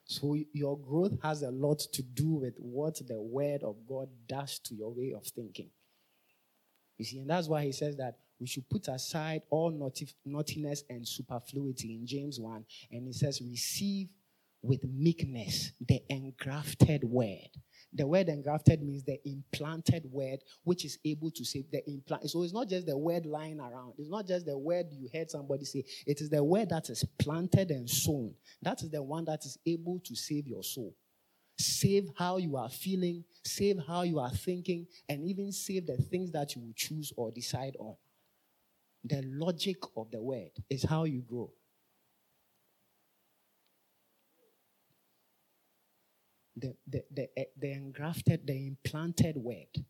So 0.06 0.36
your 0.52 0.76
growth 0.76 1.22
has 1.22 1.42
a 1.42 1.52
lot 1.52 1.78
to 1.92 2.02
do 2.02 2.30
with 2.30 2.54
what 2.58 2.96
the 3.06 3.22
word 3.22 3.62
of 3.62 3.76
God 3.88 4.08
does 4.26 4.58
to 4.64 4.74
your 4.74 4.92
way 4.92 5.12
of 5.16 5.24
thinking. 5.24 5.70
You 7.00 7.06
see, 7.06 7.18
and 7.20 7.30
that's 7.30 7.48
why 7.48 7.64
he 7.64 7.72
says 7.72 7.96
that 7.96 8.18
we 8.38 8.46
should 8.46 8.68
put 8.68 8.86
aside 8.88 9.40
all 9.48 9.70
naughtiness 10.26 10.84
and 10.90 11.08
superfluity 11.08 11.94
in 11.94 12.06
James 12.06 12.38
1. 12.38 12.62
And 12.92 13.06
he 13.06 13.14
says, 13.14 13.40
receive 13.40 14.08
with 14.60 14.84
meekness 14.84 15.72
the 15.80 16.02
engrafted 16.10 17.02
word. 17.04 17.48
The 17.94 18.06
word 18.06 18.28
engrafted 18.28 18.82
means 18.82 19.02
the 19.04 19.18
implanted 19.24 20.12
word, 20.12 20.40
which 20.64 20.84
is 20.84 20.98
able 21.06 21.30
to 21.30 21.42
save 21.42 21.70
the 21.70 21.82
implant. 21.90 22.28
So 22.28 22.42
it's 22.42 22.52
not 22.52 22.68
just 22.68 22.84
the 22.84 22.98
word 22.98 23.24
lying 23.24 23.60
around. 23.60 23.94
It's 23.96 24.10
not 24.10 24.26
just 24.26 24.44
the 24.44 24.58
word 24.58 24.88
you 24.90 25.08
heard 25.14 25.30
somebody 25.30 25.64
say. 25.64 25.82
It 26.06 26.20
is 26.20 26.28
the 26.28 26.44
word 26.44 26.68
that 26.68 26.90
is 26.90 27.02
planted 27.18 27.70
and 27.70 27.88
sown. 27.88 28.34
That 28.60 28.82
is 28.82 28.90
the 28.90 29.02
one 29.02 29.24
that 29.24 29.46
is 29.46 29.56
able 29.64 30.00
to 30.00 30.14
save 30.14 30.46
your 30.46 30.62
soul 30.62 30.94
save 31.60 32.10
how 32.16 32.38
you 32.38 32.56
are 32.56 32.68
feeling, 32.68 33.24
save 33.44 33.78
how 33.86 34.02
you 34.02 34.18
are 34.18 34.30
thinking, 34.30 34.86
and 35.08 35.22
even 35.24 35.52
save 35.52 35.86
the 35.86 35.96
things 35.96 36.32
that 36.32 36.54
you 36.54 36.62
will 36.62 36.72
choose 36.74 37.12
or 37.16 37.30
decide 37.30 37.76
on. 37.78 37.94
The 39.04 39.22
logic 39.24 39.76
of 39.96 40.10
the 40.10 40.20
word 40.20 40.50
is 40.68 40.82
how 40.82 41.04
you 41.04 41.22
grow. 41.22 41.50
The, 46.56 46.74
the, 46.86 47.04
the, 47.10 47.28
eh, 47.38 47.44
the 47.58 47.72
engrafted, 47.72 48.46
the 48.46 48.66
implanted 48.66 49.36
word. 49.36 49.84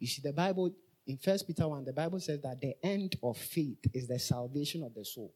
You 0.00 0.06
see, 0.08 0.22
the 0.22 0.32
Bible, 0.32 0.74
in 1.06 1.18
First 1.18 1.46
Peter 1.46 1.68
1, 1.68 1.84
the 1.84 1.92
Bible 1.92 2.18
says 2.18 2.40
that 2.42 2.60
the 2.60 2.74
end 2.82 3.16
of 3.22 3.36
faith 3.36 3.78
is 3.94 4.08
the 4.08 4.18
salvation 4.18 4.82
of 4.82 4.94
the 4.94 5.04
soul. 5.04 5.32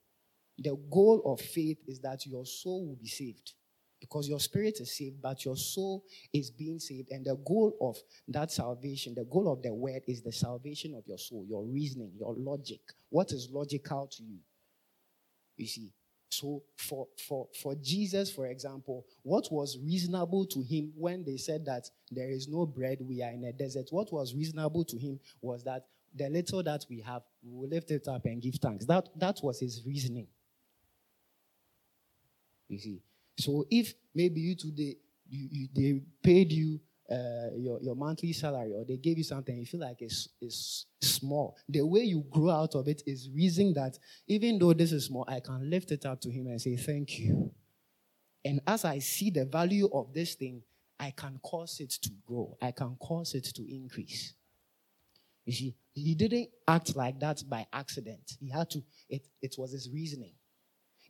The 0.58 0.76
goal 0.90 1.22
of 1.24 1.40
faith 1.40 1.78
is 1.86 2.00
that 2.00 2.26
your 2.26 2.46
soul 2.46 2.86
will 2.88 2.96
be 2.96 3.08
saved 3.08 3.52
because 4.00 4.28
your 4.28 4.40
spirit 4.40 4.78
is 4.80 4.96
saved, 4.96 5.22
but 5.22 5.44
your 5.44 5.56
soul 5.56 6.04
is 6.32 6.50
being 6.50 6.78
saved. 6.78 7.10
And 7.10 7.24
the 7.24 7.36
goal 7.36 7.76
of 7.80 7.96
that 8.28 8.50
salvation, 8.50 9.14
the 9.14 9.24
goal 9.24 9.52
of 9.52 9.62
the 9.62 9.72
word 9.72 10.02
is 10.06 10.22
the 10.22 10.32
salvation 10.32 10.94
of 10.94 11.06
your 11.06 11.18
soul, 11.18 11.44
your 11.48 11.64
reasoning, 11.64 12.12
your 12.18 12.34
logic. 12.36 12.80
What 13.08 13.32
is 13.32 13.48
logical 13.50 14.08
to 14.12 14.22
you? 14.22 14.38
You 15.56 15.66
see. 15.66 15.92
So 16.28 16.62
for 16.76 17.06
for 17.28 17.48
for 17.62 17.74
Jesus, 17.76 18.32
for 18.32 18.48
example, 18.48 19.06
what 19.22 19.50
was 19.50 19.78
reasonable 19.82 20.44
to 20.46 20.60
him 20.60 20.92
when 20.96 21.24
they 21.24 21.36
said 21.36 21.64
that 21.66 21.88
there 22.10 22.30
is 22.30 22.48
no 22.48 22.66
bread, 22.66 22.98
we 23.00 23.22
are 23.22 23.30
in 23.30 23.44
a 23.44 23.52
desert, 23.52 23.88
what 23.90 24.12
was 24.12 24.34
reasonable 24.34 24.84
to 24.84 24.98
him 24.98 25.20
was 25.40 25.62
that 25.64 25.86
the 26.14 26.28
little 26.28 26.62
that 26.62 26.84
we 26.90 27.00
have, 27.00 27.22
we 27.42 27.56
will 27.56 27.68
lift 27.68 27.90
it 27.90 28.08
up 28.08 28.24
and 28.24 28.42
give 28.42 28.56
thanks. 28.56 28.84
That 28.86 29.08
that 29.16 29.38
was 29.42 29.60
his 29.60 29.82
reasoning. 29.86 30.26
You 32.68 32.78
see. 32.80 33.02
So 33.38 33.66
if 33.70 33.94
maybe 34.14 34.40
you 34.40 34.54
today 34.56 34.96
you, 35.28 35.48
you, 35.50 35.68
they 35.74 36.00
paid 36.22 36.52
you 36.52 36.80
uh, 37.10 37.54
your, 37.56 37.80
your 37.82 37.94
monthly 37.94 38.32
salary 38.32 38.72
or 38.72 38.84
they 38.84 38.96
gave 38.96 39.18
you 39.18 39.24
something, 39.24 39.56
you 39.56 39.66
feel 39.66 39.80
like 39.80 40.02
it's, 40.02 40.28
it's 40.40 40.86
small. 41.00 41.56
The 41.68 41.82
way 41.82 42.00
you 42.00 42.24
grow 42.30 42.50
out 42.50 42.74
of 42.74 42.88
it 42.88 43.02
is 43.06 43.30
reasoning 43.32 43.74
that 43.74 43.98
even 44.26 44.58
though 44.58 44.72
this 44.72 44.92
is 44.92 45.04
small, 45.06 45.24
I 45.28 45.40
can 45.40 45.70
lift 45.70 45.92
it 45.92 46.04
up 46.04 46.20
to 46.22 46.30
him 46.30 46.46
and 46.48 46.60
say, 46.60 46.76
Thank 46.76 47.18
you. 47.18 47.52
And 48.44 48.60
as 48.66 48.84
I 48.84 48.98
see 49.00 49.30
the 49.30 49.44
value 49.44 49.88
of 49.92 50.12
this 50.12 50.34
thing, 50.34 50.62
I 50.98 51.10
can 51.10 51.38
cause 51.42 51.80
it 51.80 51.90
to 52.02 52.10
grow, 52.26 52.56
I 52.60 52.70
can 52.72 52.96
cause 53.00 53.34
it 53.34 53.44
to 53.54 53.62
increase. 53.72 54.34
You 55.44 55.52
see, 55.52 55.76
he 55.94 56.14
didn't 56.16 56.48
act 56.66 56.96
like 56.96 57.20
that 57.20 57.42
by 57.48 57.66
accident. 57.72 58.32
He 58.40 58.50
had 58.50 58.68
to, 58.70 58.82
it, 59.08 59.28
it 59.40 59.54
was 59.56 59.70
his 59.70 59.88
reasoning. 59.88 60.32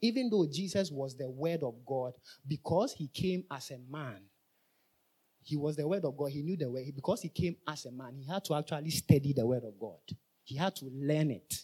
Even 0.03 0.31
though 0.31 0.47
Jesus 0.47 0.91
was 0.91 1.17
the 1.17 1.29
Word 1.29 1.63
of 1.63 1.75
God, 1.87 2.13
because 2.47 2.93
he 2.93 3.09
came 3.09 3.45
as 3.51 3.71
a 3.71 3.79
man, 3.91 4.21
he 5.43 5.57
was 5.57 5.77
the 5.77 5.87
Word 5.87 6.05
of 6.05 6.17
God. 6.17 6.33
He 6.33 6.43
knew 6.43 6.57
the 6.57 6.71
Word. 6.71 6.85
Because 6.95 7.23
he 7.23 7.29
came 7.29 7.57
as 7.69 7.87
a 7.87 7.93
man, 7.93 8.17
he 8.17 8.27
had 8.27 8.45
to 8.47 8.55
actually 8.55 8.91
study 8.91 9.33
the 9.33 9.47
Word 9.47 9.63
of 9.65 9.79
God. 9.79 10.01
He 10.43 10.57
had 10.57 10.75
to 10.77 10.87
learn 10.93 11.31
it 11.31 11.55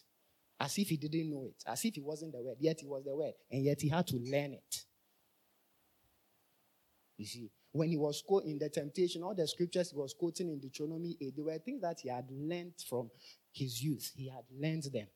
as 0.60 0.78
if 0.78 0.88
he 0.88 0.96
didn't 0.96 1.30
know 1.30 1.46
it, 1.46 1.62
as 1.66 1.84
if 1.84 1.96
he 1.96 2.00
wasn't 2.00 2.32
the 2.32 2.40
Word. 2.40 2.56
Yet 2.60 2.80
he 2.80 2.86
was 2.86 3.04
the 3.04 3.14
Word, 3.14 3.32
and 3.50 3.64
yet 3.64 3.80
he 3.80 3.88
had 3.88 4.06
to 4.06 4.16
learn 4.16 4.52
it. 4.52 4.84
You 7.16 7.26
see, 7.26 7.50
when 7.72 7.88
he 7.88 7.96
was 7.96 8.22
in 8.44 8.58
the 8.58 8.68
temptation, 8.68 9.22
all 9.22 9.34
the 9.34 9.48
scriptures 9.48 9.90
he 9.90 9.96
was 9.96 10.14
quoting 10.18 10.48
in 10.48 10.60
Deuteronomy 10.60 11.16
8, 11.20 11.34
they 11.36 11.42
were 11.42 11.58
things 11.58 11.80
that 11.82 11.98
he 12.00 12.08
had 12.08 12.26
learned 12.30 12.74
from 12.88 13.10
his 13.52 13.82
youth. 13.82 14.12
He 14.14 14.28
had 14.28 14.44
learned 14.56 14.84
them. 14.92 15.06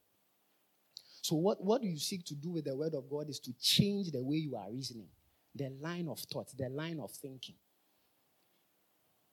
So, 1.27 1.35
what, 1.35 1.61
what 1.61 1.83
you 1.83 1.99
seek 1.99 2.25
to 2.27 2.37
do 2.37 2.51
with 2.51 2.67
the 2.67 2.77
word 2.77 2.95
of 2.95 3.11
God 3.11 3.29
is 3.29 3.41
to 3.41 3.53
change 3.61 4.13
the 4.13 4.23
way 4.23 4.37
you 4.37 4.55
are 4.55 4.71
reasoning, 4.71 5.09
the 5.57 5.73
line 5.81 6.07
of 6.07 6.21
thought, 6.21 6.57
the 6.57 6.69
line 6.69 7.01
of 7.01 7.11
thinking. 7.11 7.57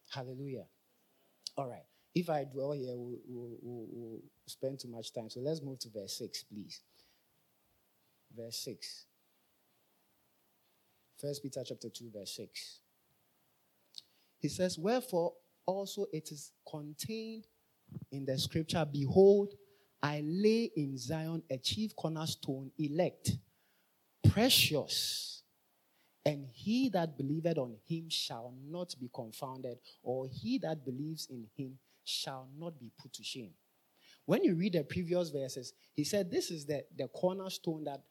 Hallelujah. 0.09 0.65
All 1.55 1.67
right. 1.67 1.85
If 2.15 2.31
I 2.31 2.45
dwell 2.45 2.71
here, 2.71 2.95
we'll, 2.95 3.19
we'll, 3.27 3.87
we'll, 3.91 4.19
spend 4.47 4.79
too 4.79 4.87
much 4.87 5.13
time. 5.13 5.29
So 5.29 5.39
let's 5.39 5.61
move 5.61 5.77
to 5.81 5.89
verse 5.89 6.17
6, 6.17 6.45
please. 6.45 6.81
Verse 8.35 8.57
6. 8.57 9.05
First 11.21 11.43
Peter 11.43 11.61
chapter 11.63 11.89
2, 11.89 12.09
verse 12.11 12.35
6. 12.35 12.79
He 14.39 14.49
says, 14.49 14.79
Wherefore 14.79 15.33
also 15.67 16.07
it 16.11 16.31
is 16.31 16.53
contained 16.67 17.45
in 18.11 18.25
the 18.25 18.39
scripture, 18.39 18.83
Behold, 18.91 19.53
I 20.03 20.21
lay 20.25 20.69
in 20.75 20.97
Zion 20.97 21.43
a 21.49 21.57
chief 21.57 21.95
cornerstone, 21.95 22.71
elect, 22.77 23.31
precious, 24.29 25.43
and 26.25 26.45
he 26.45 26.89
that 26.89 27.17
believeth 27.17 27.57
on 27.57 27.77
him 27.87 28.09
shall 28.09 28.53
not 28.69 28.93
be 28.99 29.09
confounded, 29.13 29.77
or 30.03 30.27
he 30.27 30.57
that 30.59 30.85
believes 30.85 31.27
in 31.29 31.47
him 31.55 31.77
shall 32.03 32.49
not 32.57 32.77
be 32.77 32.91
put 33.01 33.13
to 33.13 33.23
shame. 33.23 33.51
When 34.25 34.43
you 34.43 34.55
read 34.55 34.73
the 34.73 34.83
previous 34.83 35.29
verses, 35.29 35.73
he 35.95 36.03
said 36.03 36.29
this 36.29 36.51
is 36.51 36.65
the, 36.65 36.83
the 36.97 37.07
cornerstone 37.07 37.85
that 37.85 38.01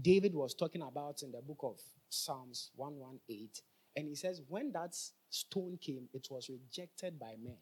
David 0.00 0.34
was 0.34 0.54
talking 0.54 0.82
about 0.82 1.22
in 1.22 1.30
the 1.30 1.40
book 1.40 1.60
of 1.62 1.80
Psalms 2.08 2.70
118. 2.74 3.48
And 3.96 4.08
he 4.08 4.14
says, 4.14 4.42
when 4.48 4.72
that 4.72 4.94
stone 5.30 5.78
came, 5.80 6.08
it 6.12 6.26
was 6.30 6.50
rejected 6.50 7.18
by 7.18 7.34
men. 7.42 7.56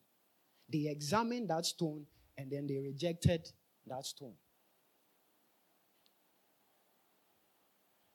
They 0.71 0.89
examined 0.89 1.51
that 1.51 1.67
stone 1.67 2.07
and 2.37 2.51
then 2.51 2.67
they 2.67 2.79
rejected 2.79 3.49
that 3.87 4.05
stone. 4.05 4.35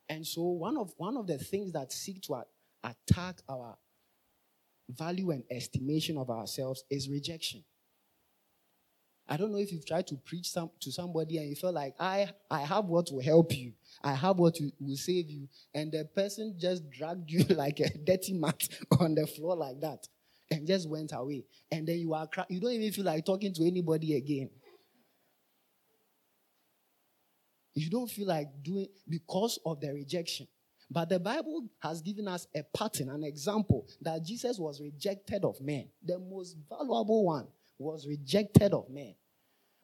And 0.07 0.25
so 0.25 0.41
one 0.41 0.77
of 0.77 0.91
one 0.97 1.17
of 1.17 1.27
the 1.27 1.37
things 1.37 1.71
that 1.73 1.91
seek 1.91 2.21
to 2.23 2.43
attack 2.83 3.41
our 3.47 3.77
value 4.89 5.29
and 5.31 5.43
estimation 5.51 6.17
of 6.17 6.29
ourselves 6.29 6.83
is 6.89 7.09
rejection. 7.09 7.63
I 9.31 9.37
don't 9.37 9.51
know 9.51 9.59
if 9.59 9.71
you've 9.71 9.85
tried 9.85 10.07
to 10.07 10.15
preach 10.15 10.49
some, 10.49 10.71
to 10.79 10.91
somebody 10.91 11.37
and 11.37 11.47
you 11.47 11.55
feel 11.55 11.71
like 11.71 11.93
I 11.99 12.29
I 12.49 12.61
have 12.61 12.85
what 12.85 13.11
will 13.11 13.21
help 13.21 13.55
you. 13.55 13.73
I 14.03 14.15
have 14.15 14.39
what 14.39 14.57
will 14.79 14.95
save 14.95 15.29
you. 15.29 15.47
And 15.75 15.91
the 15.91 16.05
person 16.05 16.55
just 16.57 16.89
dragged 16.89 17.29
you 17.29 17.43
like 17.55 17.79
a 17.79 17.95
dirty 17.95 18.33
mat 18.33 18.67
on 18.99 19.13
the 19.13 19.27
floor 19.27 19.55
like 19.55 19.79
that 19.81 20.07
and 20.51 20.67
just 20.67 20.89
went 20.89 21.11
away. 21.13 21.45
And 21.71 21.87
then 21.87 21.99
you 21.99 22.13
are 22.13 22.27
you 22.49 22.59
don't 22.59 22.71
even 22.71 22.91
feel 22.91 23.05
like 23.05 23.25
talking 23.25 23.53
to 23.53 23.65
anybody 23.65 24.15
again. 24.15 24.49
You 27.75 27.89
don't 27.89 28.09
feel 28.09 28.27
like 28.27 28.47
doing 28.63 28.87
because 29.07 29.59
of 29.65 29.79
the 29.79 29.93
rejection. 29.93 30.47
But 30.91 31.09
the 31.09 31.19
Bible 31.19 31.67
has 31.81 32.01
given 32.01 32.27
us 32.27 32.47
a 32.55 32.63
pattern, 32.75 33.09
an 33.09 33.23
example 33.23 33.87
that 34.01 34.23
Jesus 34.23 34.57
was 34.57 34.81
rejected 34.81 35.45
of 35.45 35.61
men. 35.61 35.87
The 36.03 36.17
most 36.17 36.57
valuable 36.67 37.25
one 37.25 37.47
was 37.77 38.07
rejected 38.07 38.73
of 38.73 38.89
men. 38.89 39.13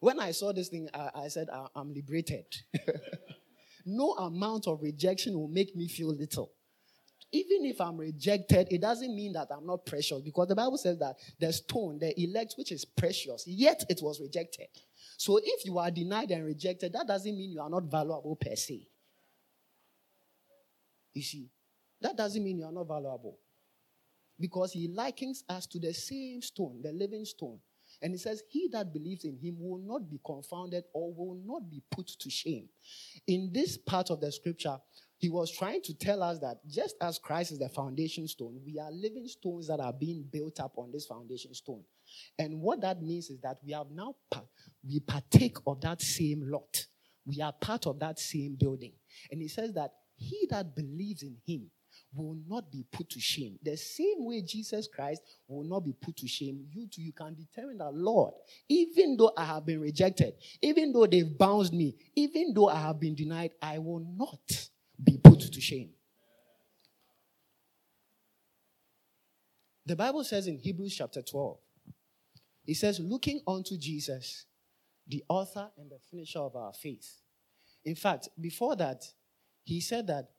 When 0.00 0.18
I 0.20 0.32
saw 0.32 0.52
this 0.52 0.68
thing, 0.68 0.88
I, 0.92 1.10
I 1.14 1.28
said, 1.28 1.48
"I- 1.50 1.68
I'm 1.76 1.94
liberated. 1.94 2.46
no 3.86 4.12
amount 4.14 4.66
of 4.66 4.82
rejection 4.82 5.34
will 5.38 5.48
make 5.48 5.74
me 5.76 5.88
feel 5.88 6.08
little. 6.14 6.52
Even 7.32 7.64
if 7.64 7.80
I'm 7.80 7.96
rejected, 7.96 8.68
it 8.70 8.80
doesn't 8.80 9.14
mean 9.14 9.32
that 9.32 9.48
I'm 9.50 9.66
not 9.66 9.84
precious 9.84 10.20
because 10.22 10.48
the 10.48 10.54
Bible 10.54 10.78
says 10.78 10.98
that 10.98 11.16
the 11.40 11.52
stone, 11.52 11.98
the 11.98 12.18
elect, 12.20 12.54
which 12.56 12.70
is 12.72 12.84
precious, 12.84 13.44
yet 13.46 13.84
it 13.88 14.00
was 14.00 14.20
rejected. 14.20 14.68
So 15.18 15.38
if 15.42 15.64
you 15.64 15.78
are 15.78 15.90
denied 15.90 16.30
and 16.30 16.44
rejected, 16.44 16.92
that 16.92 17.06
doesn't 17.06 17.36
mean 17.36 17.50
you 17.50 17.60
are 17.60 17.70
not 17.70 17.84
valuable 17.84 18.36
per 18.36 18.54
se. 18.54 18.86
You 21.14 21.22
see, 21.22 21.50
that 22.00 22.16
doesn't 22.16 22.44
mean 22.44 22.58
you 22.58 22.64
are 22.66 22.72
not 22.72 22.86
valuable. 22.86 23.38
Because 24.38 24.72
he 24.72 24.88
likens 24.88 25.42
us 25.48 25.66
to 25.68 25.78
the 25.78 25.94
same 25.94 26.42
stone, 26.42 26.80
the 26.82 26.92
living 26.92 27.24
stone. 27.24 27.58
And 28.02 28.12
he 28.12 28.18
says, 28.18 28.42
He 28.48 28.68
that 28.72 28.92
believes 28.92 29.24
in 29.24 29.38
him 29.38 29.56
will 29.58 29.78
not 29.78 30.10
be 30.10 30.20
confounded 30.24 30.84
or 30.92 31.12
will 31.14 31.38
not 31.46 31.70
be 31.70 31.82
put 31.90 32.06
to 32.06 32.30
shame. 32.30 32.68
In 33.26 33.50
this 33.52 33.78
part 33.78 34.10
of 34.10 34.20
the 34.20 34.30
scripture, 34.30 34.78
he 35.18 35.30
was 35.30 35.50
trying 35.50 35.80
to 35.82 35.94
tell 35.94 36.22
us 36.22 36.38
that 36.40 36.58
just 36.68 36.96
as 37.00 37.18
Christ 37.18 37.52
is 37.52 37.58
the 37.58 37.68
foundation 37.68 38.28
stone, 38.28 38.60
we 38.64 38.78
are 38.78 38.90
living 38.90 39.26
stones 39.26 39.66
that 39.68 39.80
are 39.80 39.92
being 39.92 40.24
built 40.30 40.60
up 40.60 40.72
on 40.76 40.90
this 40.92 41.06
foundation 41.06 41.54
stone. 41.54 41.82
And 42.38 42.60
what 42.60 42.82
that 42.82 43.02
means 43.02 43.30
is 43.30 43.40
that 43.40 43.56
we 43.64 43.72
have 43.72 43.90
now 43.90 44.14
we 44.86 45.00
partake 45.00 45.56
of 45.66 45.80
that 45.80 46.02
same 46.02 46.42
lot. 46.50 46.86
We 47.24 47.40
are 47.40 47.52
part 47.52 47.86
of 47.86 47.98
that 48.00 48.18
same 48.18 48.56
building. 48.56 48.92
And 49.30 49.40
he 49.40 49.48
says 49.48 49.72
that 49.72 49.92
he 50.16 50.46
that 50.50 50.76
believes 50.76 51.22
in 51.22 51.36
him 51.46 51.70
will 52.14 52.36
not 52.46 52.70
be 52.70 52.84
put 52.92 53.08
to 53.10 53.20
shame. 53.20 53.58
The 53.62 53.76
same 53.76 54.18
way 54.18 54.42
Jesus 54.42 54.86
Christ 54.86 55.22
will 55.48 55.64
not 55.64 55.80
be 55.80 55.92
put 55.92 56.16
to 56.18 56.28
shame, 56.28 56.66
you 56.70 56.86
too, 56.86 57.02
you 57.02 57.12
can 57.12 57.34
determine 57.34 57.78
that, 57.78 57.94
Lord, 57.94 58.34
even 58.68 59.16
though 59.16 59.32
I 59.36 59.44
have 59.44 59.66
been 59.66 59.80
rejected, 59.80 60.34
even 60.62 60.92
though 60.92 61.06
they've 61.06 61.36
bounced 61.36 61.72
me, 61.72 61.96
even 62.14 62.52
though 62.54 62.68
I 62.68 62.80
have 62.80 63.00
been 63.00 63.14
denied, 63.14 63.52
I 63.60 63.78
will 63.78 64.06
not 64.16 64.68
be 65.02 65.18
put 65.18 65.40
to 65.40 65.60
shame. 65.60 65.90
The 69.84 69.96
Bible 69.96 70.24
says 70.24 70.48
in 70.48 70.58
Hebrews 70.58 70.96
chapter 70.96 71.22
12, 71.22 71.58
it 72.66 72.74
says, 72.74 72.98
looking 72.98 73.40
unto 73.46 73.76
Jesus, 73.78 74.46
the 75.06 75.22
author 75.28 75.70
and 75.78 75.88
the 75.88 75.98
finisher 76.10 76.40
of 76.40 76.56
our 76.56 76.72
faith. 76.72 77.20
In 77.84 77.94
fact, 77.94 78.28
before 78.40 78.74
that, 78.76 79.04
he 79.62 79.80
said 79.80 80.08
that, 80.08 80.30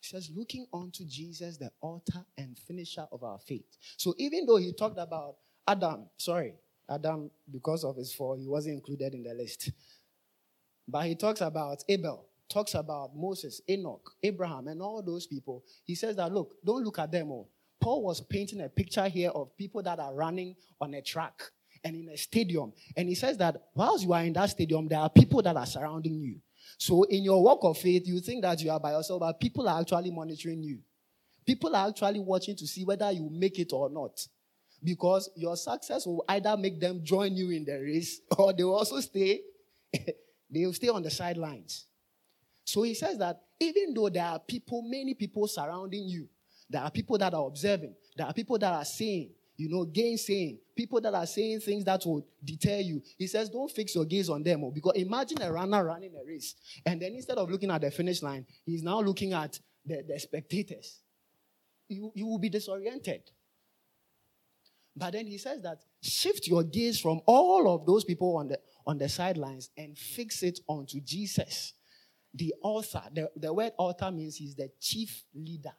he 0.00 0.08
says, 0.08 0.30
looking 0.34 0.66
unto 0.74 1.04
Jesus, 1.06 1.56
the 1.56 1.70
author 1.80 2.26
and 2.36 2.58
finisher 2.58 3.06
of 3.10 3.22
our 3.22 3.38
faith. 3.38 3.78
So 3.96 4.14
even 4.18 4.44
though 4.44 4.58
he 4.58 4.72
talked 4.72 4.98
about 4.98 5.36
Adam, 5.66 6.06
sorry, 6.18 6.54
Adam, 6.90 7.30
because 7.50 7.84
of 7.84 7.96
his 7.96 8.12
fall, 8.12 8.36
he 8.36 8.46
wasn't 8.46 8.74
included 8.74 9.14
in 9.14 9.22
the 9.22 9.32
list. 9.32 9.70
But 10.86 11.06
he 11.06 11.14
talks 11.14 11.40
about 11.40 11.82
Abel, 11.88 12.26
talks 12.52 12.74
about 12.74 13.16
Moses, 13.16 13.60
Enoch, 13.68 14.10
Abraham, 14.22 14.68
and 14.68 14.82
all 14.82 15.02
those 15.02 15.26
people. 15.26 15.64
He 15.84 15.94
says 15.94 16.16
that, 16.16 16.32
look, 16.32 16.54
don't 16.64 16.84
look 16.84 16.98
at 16.98 17.10
them 17.10 17.30
all. 17.30 17.50
Paul 17.80 18.02
was 18.04 18.20
painting 18.20 18.60
a 18.60 18.68
picture 18.68 19.08
here 19.08 19.30
of 19.30 19.56
people 19.56 19.82
that 19.82 19.98
are 19.98 20.14
running 20.14 20.54
on 20.80 20.94
a 20.94 21.02
track 21.02 21.42
and 21.84 21.96
in 21.96 22.08
a 22.10 22.16
stadium. 22.16 22.72
And 22.96 23.08
he 23.08 23.14
says 23.14 23.36
that 23.38 23.56
whilst 23.74 24.04
you 24.04 24.12
are 24.12 24.22
in 24.22 24.32
that 24.34 24.50
stadium, 24.50 24.88
there 24.88 25.00
are 25.00 25.10
people 25.10 25.42
that 25.42 25.56
are 25.56 25.66
surrounding 25.66 26.20
you. 26.20 26.36
So 26.78 27.02
in 27.04 27.24
your 27.24 27.42
walk 27.42 27.60
of 27.62 27.78
faith, 27.78 28.06
you 28.06 28.20
think 28.20 28.42
that 28.42 28.60
you 28.60 28.70
are 28.70 28.78
by 28.78 28.92
yourself, 28.92 29.20
but 29.20 29.40
people 29.40 29.68
are 29.68 29.80
actually 29.80 30.10
monitoring 30.10 30.62
you. 30.62 30.78
People 31.44 31.74
are 31.74 31.88
actually 31.88 32.20
watching 32.20 32.54
to 32.56 32.66
see 32.66 32.84
whether 32.84 33.10
you 33.10 33.28
make 33.30 33.58
it 33.58 33.72
or 33.72 33.90
not. 33.90 34.26
Because 34.84 35.30
your 35.36 35.56
success 35.56 36.06
will 36.06 36.24
either 36.28 36.56
make 36.56 36.80
them 36.80 37.00
join 37.02 37.36
you 37.36 37.50
in 37.50 37.64
the 37.64 37.78
race 37.78 38.20
or 38.38 38.52
they 38.52 38.64
will 38.64 38.76
also 38.76 39.00
stay, 39.00 39.40
they 39.92 40.66
will 40.66 40.72
stay 40.72 40.88
on 40.88 41.02
the 41.02 41.10
sidelines. 41.10 41.86
So 42.64 42.82
he 42.82 42.94
says 42.94 43.18
that 43.18 43.40
even 43.60 43.94
though 43.94 44.08
there 44.08 44.24
are 44.24 44.38
people, 44.38 44.82
many 44.82 45.14
people 45.14 45.46
surrounding 45.46 46.04
you, 46.08 46.28
there 46.70 46.82
are 46.82 46.90
people 46.90 47.18
that 47.18 47.34
are 47.34 47.46
observing, 47.46 47.94
there 48.16 48.26
are 48.26 48.32
people 48.32 48.58
that 48.58 48.72
are 48.72 48.84
saying, 48.84 49.30
you 49.56 49.68
know, 49.68 49.84
gainsaying, 49.84 50.58
people 50.74 51.00
that 51.00 51.14
are 51.14 51.26
saying 51.26 51.60
things 51.60 51.84
that 51.84 52.02
will 52.06 52.26
deter 52.42 52.78
you. 52.78 53.02
He 53.18 53.26
says, 53.26 53.48
don't 53.50 53.70
fix 53.70 53.94
your 53.94 54.04
gaze 54.04 54.28
on 54.30 54.42
them. 54.42 54.64
oh, 54.64 54.70
Because 54.70 54.94
imagine 54.96 55.42
a 55.42 55.52
runner 55.52 55.84
running 55.84 56.12
a 56.14 56.26
race, 56.26 56.54
and 56.86 57.00
then 57.00 57.12
instead 57.14 57.36
of 57.38 57.50
looking 57.50 57.70
at 57.70 57.80
the 57.82 57.90
finish 57.90 58.22
line, 58.22 58.46
he's 58.64 58.82
now 58.82 59.00
looking 59.00 59.32
at 59.32 59.58
the, 59.84 60.02
the 60.08 60.18
spectators. 60.18 61.00
You, 61.88 62.10
you 62.14 62.26
will 62.26 62.38
be 62.38 62.48
disoriented. 62.48 63.22
But 64.96 65.12
then 65.12 65.26
he 65.26 65.38
says 65.38 65.62
that 65.62 65.78
shift 66.02 66.46
your 66.46 66.62
gaze 66.64 67.00
from 67.00 67.20
all 67.26 67.74
of 67.74 67.86
those 67.86 68.04
people 68.04 68.36
on 68.36 68.48
the 68.48 68.58
on 68.86 68.98
the 68.98 69.08
sidelines 69.08 69.70
and 69.76 69.96
fix 69.96 70.42
it 70.42 70.58
onto 70.66 71.00
Jesus, 71.00 71.72
the 72.34 72.54
author. 72.62 73.02
The, 73.12 73.30
the 73.36 73.52
word 73.52 73.72
author 73.78 74.10
means 74.10 74.36
he's 74.36 74.54
the 74.54 74.70
chief 74.80 75.24
leader. 75.34 75.72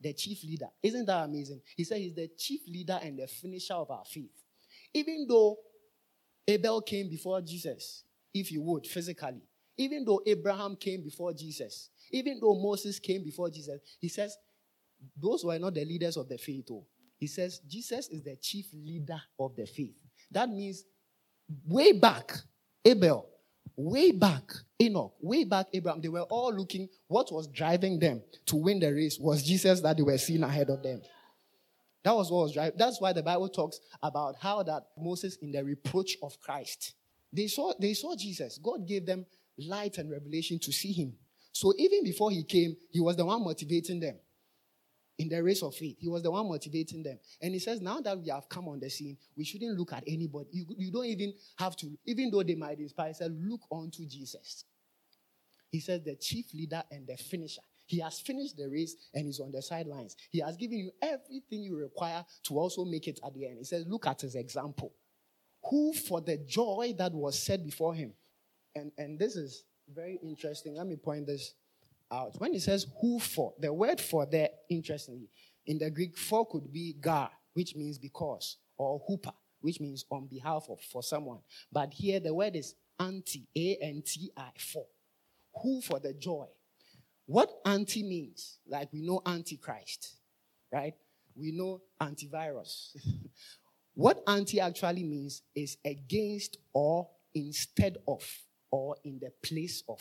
The 0.00 0.12
chief 0.14 0.42
leader. 0.44 0.68
Isn't 0.82 1.06
that 1.06 1.24
amazing? 1.24 1.60
He 1.76 1.84
said 1.84 1.98
he's 1.98 2.14
the 2.14 2.28
chief 2.38 2.60
leader 2.66 2.98
and 3.02 3.18
the 3.18 3.26
finisher 3.26 3.74
of 3.74 3.90
our 3.90 4.04
faith. 4.04 4.30
Even 4.94 5.26
though 5.28 5.58
Abel 6.48 6.80
came 6.80 7.08
before 7.08 7.40
Jesus, 7.42 8.04
if 8.32 8.50
you 8.50 8.62
would, 8.62 8.86
physically, 8.86 9.42
even 9.76 10.04
though 10.04 10.20
Abraham 10.26 10.76
came 10.76 11.02
before 11.02 11.32
Jesus, 11.32 11.90
even 12.10 12.38
though 12.40 12.54
Moses 12.54 12.98
came 12.98 13.22
before 13.22 13.50
Jesus, 13.50 13.78
he 13.98 14.08
says 14.08 14.36
those 15.16 15.44
were 15.44 15.58
not 15.58 15.74
the 15.74 15.84
leaders 15.84 16.16
of 16.16 16.28
the 16.28 16.38
faith. 16.38 16.66
Oh. 16.70 16.86
He 17.16 17.26
says 17.26 17.60
Jesus 17.66 18.08
is 18.08 18.22
the 18.22 18.36
chief 18.36 18.66
leader 18.74 19.20
of 19.38 19.54
the 19.56 19.66
faith. 19.66 19.94
That 20.30 20.48
means 20.48 20.84
way 21.66 21.92
back, 21.92 22.32
Abel, 22.84 23.28
way 23.84 24.12
back, 24.12 24.42
Enoch, 24.80 25.14
way 25.20 25.44
back, 25.44 25.66
Abraham, 25.72 26.00
they 26.00 26.08
were 26.08 26.22
all 26.22 26.52
looking, 26.52 26.88
what 27.08 27.32
was 27.32 27.46
driving 27.48 27.98
them 27.98 28.22
to 28.46 28.56
win 28.56 28.80
the 28.80 28.92
race 28.92 29.18
was 29.18 29.42
Jesus 29.42 29.80
that 29.80 29.96
they 29.96 30.02
were 30.02 30.18
seeing 30.18 30.42
ahead 30.42 30.70
of 30.70 30.82
them. 30.82 31.02
That 32.02 32.14
was 32.14 32.30
what 32.30 32.44
was 32.44 32.52
driving. 32.52 32.78
That's 32.78 33.00
why 33.00 33.12
the 33.12 33.22
Bible 33.22 33.48
talks 33.48 33.80
about 34.02 34.36
how 34.40 34.62
that 34.62 34.84
Moses 34.98 35.36
in 35.42 35.52
the 35.52 35.62
reproach 35.62 36.16
of 36.22 36.40
Christ. 36.40 36.94
They 37.32 37.46
saw, 37.46 37.72
they 37.78 37.94
saw 37.94 38.16
Jesus. 38.16 38.58
God 38.62 38.86
gave 38.86 39.06
them 39.06 39.26
light 39.58 39.98
and 39.98 40.10
revelation 40.10 40.58
to 40.60 40.72
see 40.72 40.92
him. 40.92 41.14
So 41.52 41.74
even 41.76 42.02
before 42.04 42.30
he 42.30 42.42
came, 42.44 42.76
he 42.90 43.00
was 43.00 43.16
the 43.16 43.24
one 43.24 43.44
motivating 43.44 44.00
them 44.00 44.16
in 45.20 45.28
the 45.28 45.42
race 45.42 45.62
of 45.62 45.74
faith. 45.74 45.96
He 46.00 46.08
was 46.08 46.22
the 46.22 46.30
one 46.30 46.48
motivating 46.48 47.02
them. 47.02 47.18
And 47.42 47.52
he 47.52 47.58
says, 47.58 47.82
now 47.82 48.00
that 48.00 48.18
we 48.18 48.30
have 48.30 48.48
come 48.48 48.68
on 48.68 48.80
the 48.80 48.88
scene, 48.88 49.18
we 49.36 49.44
shouldn't 49.44 49.78
look 49.78 49.92
at 49.92 50.02
anybody. 50.06 50.48
You, 50.50 50.64
you 50.78 50.90
don't 50.90 51.04
even 51.04 51.34
have 51.58 51.76
to, 51.76 51.90
even 52.06 52.30
though 52.30 52.42
they 52.42 52.54
might 52.54 52.78
inspire, 52.78 53.12
said, 53.12 53.36
look 53.38 53.60
unto 53.70 54.06
Jesus. 54.06 54.64
He 55.70 55.78
says, 55.78 56.00
the 56.02 56.16
chief 56.16 56.46
leader 56.54 56.82
and 56.90 57.06
the 57.06 57.18
finisher. 57.18 57.60
He 57.84 57.98
has 57.98 58.18
finished 58.18 58.56
the 58.56 58.66
race 58.70 58.96
and 59.12 59.26
he's 59.26 59.40
on 59.40 59.52
the 59.52 59.60
sidelines. 59.60 60.16
He 60.30 60.40
has 60.40 60.56
given 60.56 60.78
you 60.78 60.90
everything 61.02 61.64
you 61.64 61.76
require 61.76 62.24
to 62.44 62.58
also 62.58 62.86
make 62.86 63.06
it 63.06 63.20
at 63.22 63.34
the 63.34 63.46
end. 63.46 63.58
He 63.58 63.64
says, 63.64 63.84
look 63.86 64.06
at 64.06 64.22
his 64.22 64.36
example. 64.36 64.94
Who, 65.68 65.92
for 65.92 66.22
the 66.22 66.38
joy 66.38 66.94
that 66.96 67.12
was 67.12 67.38
set 67.38 67.62
before 67.62 67.94
him, 67.94 68.14
and, 68.74 68.90
and 68.96 69.18
this 69.18 69.36
is 69.36 69.64
very 69.94 70.18
interesting. 70.22 70.76
Let 70.76 70.86
me 70.86 70.96
point 70.96 71.26
this 71.26 71.52
out. 72.10 72.34
When 72.38 72.54
it 72.54 72.62
says 72.62 72.86
who 73.00 73.18
for, 73.20 73.54
the 73.58 73.72
word 73.72 74.00
for 74.00 74.26
there, 74.26 74.50
interestingly, 74.68 75.28
in 75.66 75.78
the 75.78 75.90
Greek, 75.90 76.16
for 76.16 76.46
could 76.46 76.72
be 76.72 76.94
gar, 77.00 77.30
which 77.54 77.76
means 77.76 77.98
because, 77.98 78.56
or 78.76 79.00
huper, 79.08 79.32
which 79.60 79.80
means 79.80 80.04
on 80.10 80.26
behalf 80.26 80.66
of, 80.68 80.80
for 80.80 81.02
someone. 81.02 81.38
But 81.72 81.92
here 81.92 82.20
the 82.20 82.34
word 82.34 82.56
is 82.56 82.74
anti, 82.98 83.46
A 83.56 83.76
N 83.82 84.02
T 84.04 84.30
I, 84.36 84.50
for. 84.58 84.86
Who 85.62 85.80
for 85.80 85.98
the 85.98 86.14
joy. 86.14 86.46
What 87.26 87.50
anti 87.64 88.02
means, 88.02 88.58
like 88.66 88.92
we 88.92 89.02
know 89.02 89.22
antichrist, 89.24 90.16
right? 90.72 90.94
We 91.36 91.52
know 91.52 91.80
antivirus. 92.00 92.96
what 93.94 94.22
anti 94.26 94.60
actually 94.60 95.04
means 95.04 95.42
is 95.54 95.76
against 95.84 96.56
or 96.72 97.08
instead 97.34 97.98
of 98.08 98.24
or 98.70 98.96
in 99.04 99.20
the 99.20 99.30
place 99.42 99.82
of. 99.88 100.00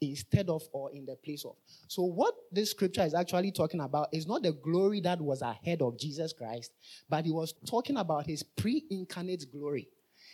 Instead 0.00 0.48
of 0.48 0.62
or 0.72 0.90
in 0.92 1.04
the 1.04 1.16
place 1.16 1.44
of. 1.44 1.56
So, 1.88 2.02
what 2.02 2.34
this 2.52 2.70
scripture 2.70 3.02
is 3.02 3.14
actually 3.14 3.52
talking 3.52 3.80
about 3.80 4.08
is 4.12 4.26
not 4.26 4.42
the 4.42 4.52
glory 4.52 5.00
that 5.02 5.20
was 5.20 5.42
ahead 5.42 5.82
of 5.82 5.98
Jesus 5.98 6.32
Christ, 6.32 6.72
but 7.08 7.24
he 7.24 7.32
was 7.32 7.54
talking 7.66 7.96
about 7.96 8.26
his 8.26 8.42
pre 8.42 8.84
incarnate 8.90 9.46
glory. 9.50 9.88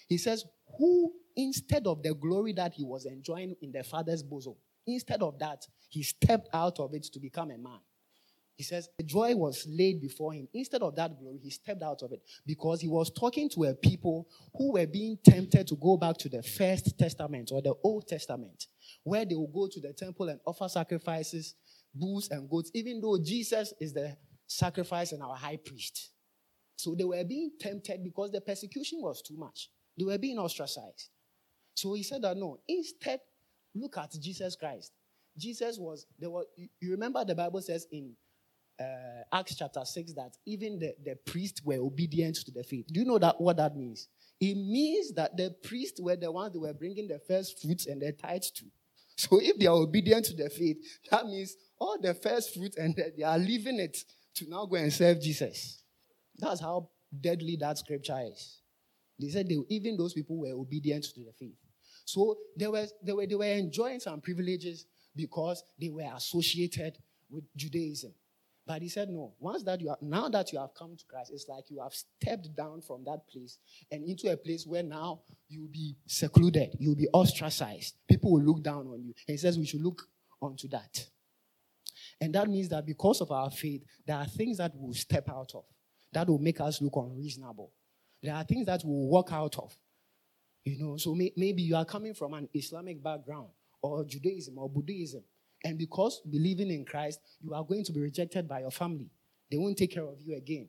He 0.08 0.18
says, 0.18 0.44
Who, 0.78 1.12
instead 1.36 1.86
of 1.86 2.02
the 2.02 2.14
glory 2.14 2.52
that 2.54 2.74
he 2.74 2.84
was 2.84 3.06
enjoying 3.06 3.56
in 3.62 3.72
the 3.72 3.82
Father's 3.82 4.22
bosom, 4.22 4.54
instead 4.86 5.22
of 5.22 5.38
that, 5.38 5.66
he 5.88 6.02
stepped 6.02 6.48
out 6.52 6.78
of 6.80 6.94
it 6.94 7.04
to 7.04 7.20
become 7.20 7.50
a 7.50 7.58
man. 7.58 7.80
He 8.56 8.62
says, 8.62 8.88
The 8.96 9.04
joy 9.04 9.34
was 9.34 9.66
laid 9.68 10.00
before 10.00 10.32
him. 10.32 10.48
Instead 10.54 10.82
of 10.82 10.94
that 10.96 11.18
glory, 11.18 11.38
he 11.42 11.50
stepped 11.50 11.82
out 11.82 12.02
of 12.02 12.12
it 12.12 12.22
because 12.46 12.80
he 12.80 12.88
was 12.88 13.10
talking 13.10 13.48
to 13.50 13.64
a 13.64 13.74
people 13.74 14.28
who 14.54 14.72
were 14.72 14.86
being 14.86 15.18
tempted 15.24 15.66
to 15.68 15.76
go 15.76 15.96
back 15.96 16.16
to 16.18 16.28
the 16.28 16.42
First 16.42 16.96
Testament 16.98 17.50
or 17.52 17.60
the 17.60 17.74
Old 17.82 18.06
Testament, 18.06 18.66
where 19.02 19.24
they 19.24 19.34
will 19.34 19.48
go 19.48 19.68
to 19.70 19.80
the 19.80 19.92
temple 19.92 20.28
and 20.28 20.40
offer 20.46 20.68
sacrifices, 20.68 21.56
bulls 21.94 22.28
and 22.30 22.48
goats, 22.48 22.70
even 22.74 23.00
though 23.00 23.18
Jesus 23.18 23.74
is 23.80 23.92
the 23.92 24.16
sacrifice 24.46 25.12
and 25.12 25.22
our 25.22 25.36
high 25.36 25.56
priest. 25.56 26.10
So 26.76 26.94
they 26.94 27.04
were 27.04 27.24
being 27.24 27.52
tempted 27.58 28.04
because 28.04 28.30
the 28.30 28.40
persecution 28.40 29.00
was 29.00 29.22
too 29.22 29.36
much. 29.36 29.70
They 29.98 30.04
were 30.04 30.18
being 30.18 30.38
ostracized. 30.38 31.08
So 31.74 31.94
he 31.94 32.02
said 32.02 32.22
that 32.22 32.36
no, 32.36 32.60
instead, 32.68 33.20
look 33.74 33.96
at 33.98 34.12
Jesus 34.20 34.54
Christ. 34.54 34.92
Jesus 35.36 35.78
was, 35.78 36.06
there 36.18 36.30
was, 36.30 36.46
you 36.56 36.92
remember 36.92 37.24
the 37.24 37.34
Bible 37.34 37.60
says 37.60 37.86
in 37.90 38.14
uh, 38.80 39.22
Acts 39.32 39.56
chapter 39.56 39.84
6 39.84 40.14
that 40.14 40.36
even 40.46 40.78
the, 40.78 40.94
the 41.04 41.16
priests 41.30 41.62
were 41.64 41.76
obedient 41.76 42.36
to 42.36 42.50
the 42.50 42.64
faith. 42.64 42.86
Do 42.90 43.00
you 43.00 43.06
know 43.06 43.18
that 43.18 43.40
what 43.40 43.56
that 43.58 43.76
means? 43.76 44.08
It 44.40 44.56
means 44.56 45.12
that 45.14 45.36
the 45.36 45.54
priests 45.62 46.00
were 46.00 46.16
the 46.16 46.30
ones 46.30 46.52
that 46.52 46.60
were 46.60 46.74
bringing 46.74 47.08
the 47.08 47.20
first 47.26 47.60
fruits 47.62 47.86
and 47.86 48.02
the 48.02 48.12
tithes 48.12 48.50
to. 48.52 48.64
So 49.16 49.40
if 49.40 49.58
they 49.58 49.66
are 49.66 49.76
obedient 49.76 50.24
to 50.26 50.34
the 50.34 50.50
faith, 50.50 50.76
that 51.10 51.26
means 51.26 51.56
all 51.78 51.98
the 52.00 52.14
first 52.14 52.54
fruits 52.54 52.76
and 52.76 53.00
they 53.16 53.22
are 53.22 53.38
leaving 53.38 53.78
it 53.78 53.96
to 54.34 54.48
now 54.48 54.66
go 54.66 54.76
and 54.76 54.92
serve 54.92 55.20
Jesus. 55.20 55.82
That's 56.36 56.60
how 56.60 56.88
deadly 57.20 57.56
that 57.60 57.78
scripture 57.78 58.18
is. 58.32 58.58
They 59.20 59.28
said 59.28 59.48
they, 59.48 59.58
even 59.68 59.96
those 59.96 60.14
people 60.14 60.36
were 60.36 60.52
obedient 60.52 61.04
to 61.04 61.20
the 61.20 61.32
faith. 61.38 61.54
So 62.04 62.36
they 62.58 62.66
were, 62.66 62.86
they, 63.02 63.12
were, 63.12 63.26
they 63.26 63.34
were 63.36 63.44
enjoying 63.44 64.00
some 64.00 64.20
privileges 64.20 64.86
because 65.14 65.62
they 65.80 65.88
were 65.88 66.10
associated 66.14 66.98
with 67.30 67.44
Judaism. 67.56 68.12
But 68.66 68.80
he 68.80 68.88
said, 68.88 69.10
no. 69.10 69.34
Once 69.38 69.62
that 69.64 69.80
you 69.80 69.90
are, 69.90 69.98
now 70.00 70.28
that 70.30 70.52
you 70.52 70.58
have 70.58 70.74
come 70.74 70.96
to 70.96 71.04
Christ, 71.06 71.32
it's 71.34 71.48
like 71.48 71.70
you 71.70 71.82
have 71.82 71.92
stepped 71.92 72.54
down 72.56 72.80
from 72.80 73.04
that 73.04 73.28
place 73.28 73.58
and 73.90 74.04
into 74.04 74.32
a 74.32 74.36
place 74.36 74.66
where 74.66 74.82
now 74.82 75.20
you'll 75.48 75.68
be 75.68 75.96
secluded, 76.06 76.74
you'll 76.78 76.94
be 76.94 77.08
ostracized. 77.12 77.96
People 78.08 78.32
will 78.32 78.42
look 78.42 78.62
down 78.62 78.86
on 78.86 79.02
you. 79.02 79.14
And 79.28 79.34
he 79.34 79.36
says 79.36 79.58
we 79.58 79.66
should 79.66 79.82
look 79.82 80.02
onto 80.40 80.68
that. 80.68 81.06
And 82.20 82.34
that 82.34 82.48
means 82.48 82.68
that 82.70 82.86
because 82.86 83.20
of 83.20 83.30
our 83.30 83.50
faith, 83.50 83.84
there 84.06 84.16
are 84.16 84.26
things 84.26 84.56
that 84.58 84.72
we'll 84.74 84.94
step 84.94 85.28
out 85.28 85.52
of 85.54 85.64
that 86.12 86.28
will 86.28 86.38
make 86.38 86.60
us 86.60 86.80
look 86.80 86.94
unreasonable. 86.96 87.70
There 88.22 88.34
are 88.34 88.44
things 88.44 88.66
that 88.66 88.82
we'll 88.84 89.08
walk 89.08 89.30
out 89.32 89.58
of. 89.58 89.76
You 90.64 90.78
know, 90.78 90.96
so 90.96 91.14
may, 91.14 91.32
maybe 91.36 91.60
you 91.60 91.76
are 91.76 91.84
coming 91.84 92.14
from 92.14 92.32
an 92.32 92.48
Islamic 92.54 93.02
background 93.02 93.48
or 93.82 94.04
Judaism 94.04 94.56
or 94.56 94.70
Buddhism 94.70 95.22
and 95.64 95.78
because 95.78 96.20
believing 96.30 96.70
in 96.70 96.84
Christ, 96.84 97.20
you 97.40 97.54
are 97.54 97.64
going 97.64 97.84
to 97.84 97.92
be 97.92 98.00
rejected 98.00 98.46
by 98.46 98.60
your 98.60 98.70
family. 98.70 99.10
They 99.50 99.56
won't 99.56 99.78
take 99.78 99.92
care 99.92 100.04
of 100.04 100.20
you 100.20 100.36
again. 100.36 100.68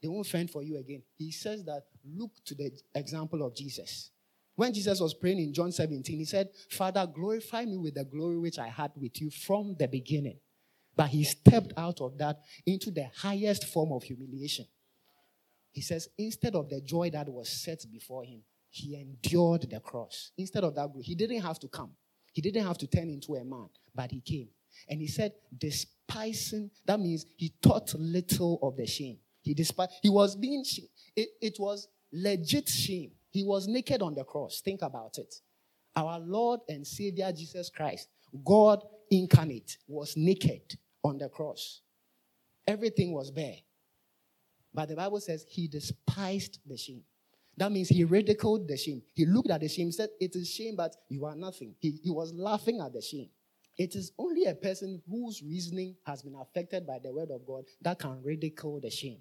They 0.00 0.08
won't 0.08 0.26
fend 0.26 0.50
for 0.50 0.62
you 0.62 0.78
again. 0.78 1.02
He 1.16 1.32
says 1.32 1.64
that 1.64 1.82
look 2.16 2.30
to 2.46 2.54
the 2.54 2.70
example 2.94 3.44
of 3.44 3.54
Jesus. 3.56 4.10
When 4.54 4.72
Jesus 4.72 5.00
was 5.00 5.14
praying 5.14 5.40
in 5.40 5.52
John 5.52 5.72
17, 5.72 6.18
he 6.18 6.24
said, 6.24 6.48
Father, 6.70 7.06
glorify 7.06 7.64
me 7.64 7.76
with 7.76 7.94
the 7.94 8.04
glory 8.04 8.38
which 8.38 8.58
I 8.58 8.68
had 8.68 8.92
with 8.96 9.20
you 9.20 9.30
from 9.30 9.76
the 9.78 9.88
beginning. 9.88 10.38
But 10.96 11.08
he 11.08 11.24
stepped 11.24 11.72
out 11.76 12.00
of 12.00 12.18
that 12.18 12.40
into 12.66 12.90
the 12.90 13.08
highest 13.16 13.66
form 13.68 13.92
of 13.92 14.02
humiliation. 14.02 14.66
He 15.72 15.80
says, 15.80 16.08
instead 16.18 16.56
of 16.56 16.68
the 16.68 16.80
joy 16.80 17.10
that 17.10 17.28
was 17.28 17.48
set 17.48 17.84
before 17.90 18.24
him, 18.24 18.42
he 18.70 18.96
endured 18.96 19.70
the 19.70 19.80
cross. 19.80 20.32
Instead 20.36 20.64
of 20.64 20.74
that, 20.74 20.90
he 21.02 21.14
didn't 21.14 21.40
have 21.40 21.58
to 21.60 21.68
come. 21.68 21.92
He 22.32 22.40
didn't 22.40 22.66
have 22.66 22.78
to 22.78 22.86
turn 22.86 23.08
into 23.08 23.34
a 23.34 23.44
man, 23.44 23.68
but 23.94 24.10
he 24.10 24.20
came. 24.20 24.48
And 24.88 25.00
he 25.00 25.08
said, 25.08 25.32
despising, 25.56 26.70
that 26.86 27.00
means 27.00 27.26
he 27.36 27.52
thought 27.62 27.92
little 27.94 28.58
of 28.62 28.76
the 28.76 28.86
shame. 28.86 29.18
He 29.42 29.54
despised, 29.54 29.92
he 30.02 30.10
was 30.10 30.36
being, 30.36 30.64
it, 31.16 31.28
it 31.40 31.56
was 31.58 31.88
legit 32.12 32.68
shame. 32.68 33.12
He 33.30 33.44
was 33.44 33.66
naked 33.66 34.02
on 34.02 34.14
the 34.14 34.24
cross. 34.24 34.60
Think 34.64 34.82
about 34.82 35.18
it. 35.18 35.34
Our 35.96 36.20
Lord 36.20 36.60
and 36.68 36.86
Savior 36.86 37.32
Jesus 37.32 37.70
Christ, 37.70 38.08
God 38.44 38.84
incarnate, 39.10 39.78
was 39.86 40.16
naked 40.16 40.76
on 41.02 41.18
the 41.18 41.28
cross. 41.28 41.80
Everything 42.66 43.12
was 43.12 43.30
bare. 43.30 43.56
But 44.72 44.88
the 44.90 44.96
Bible 44.96 45.20
says 45.20 45.44
he 45.48 45.66
despised 45.66 46.60
the 46.66 46.76
shame. 46.76 47.02
That 47.58 47.72
means 47.72 47.88
he 47.88 48.04
ridiculed 48.04 48.68
the 48.68 48.76
shame. 48.76 49.02
He 49.14 49.26
looked 49.26 49.50
at 49.50 49.60
the 49.60 49.68
shame, 49.68 49.90
said, 49.90 50.10
It 50.20 50.36
is 50.36 50.48
shame, 50.48 50.76
but 50.76 50.94
you 51.08 51.24
are 51.24 51.34
nothing. 51.34 51.74
He, 51.80 51.98
he 52.04 52.10
was 52.10 52.32
laughing 52.32 52.80
at 52.80 52.92
the 52.92 53.02
shame. 53.02 53.30
It 53.76 53.96
is 53.96 54.12
only 54.16 54.44
a 54.44 54.54
person 54.54 55.02
whose 55.10 55.42
reasoning 55.42 55.96
has 56.06 56.22
been 56.22 56.36
affected 56.36 56.86
by 56.86 57.00
the 57.02 57.12
word 57.12 57.30
of 57.32 57.44
God 57.44 57.64
that 57.82 57.98
can 57.98 58.22
ridicule 58.22 58.80
the 58.80 58.90
shame, 58.90 59.18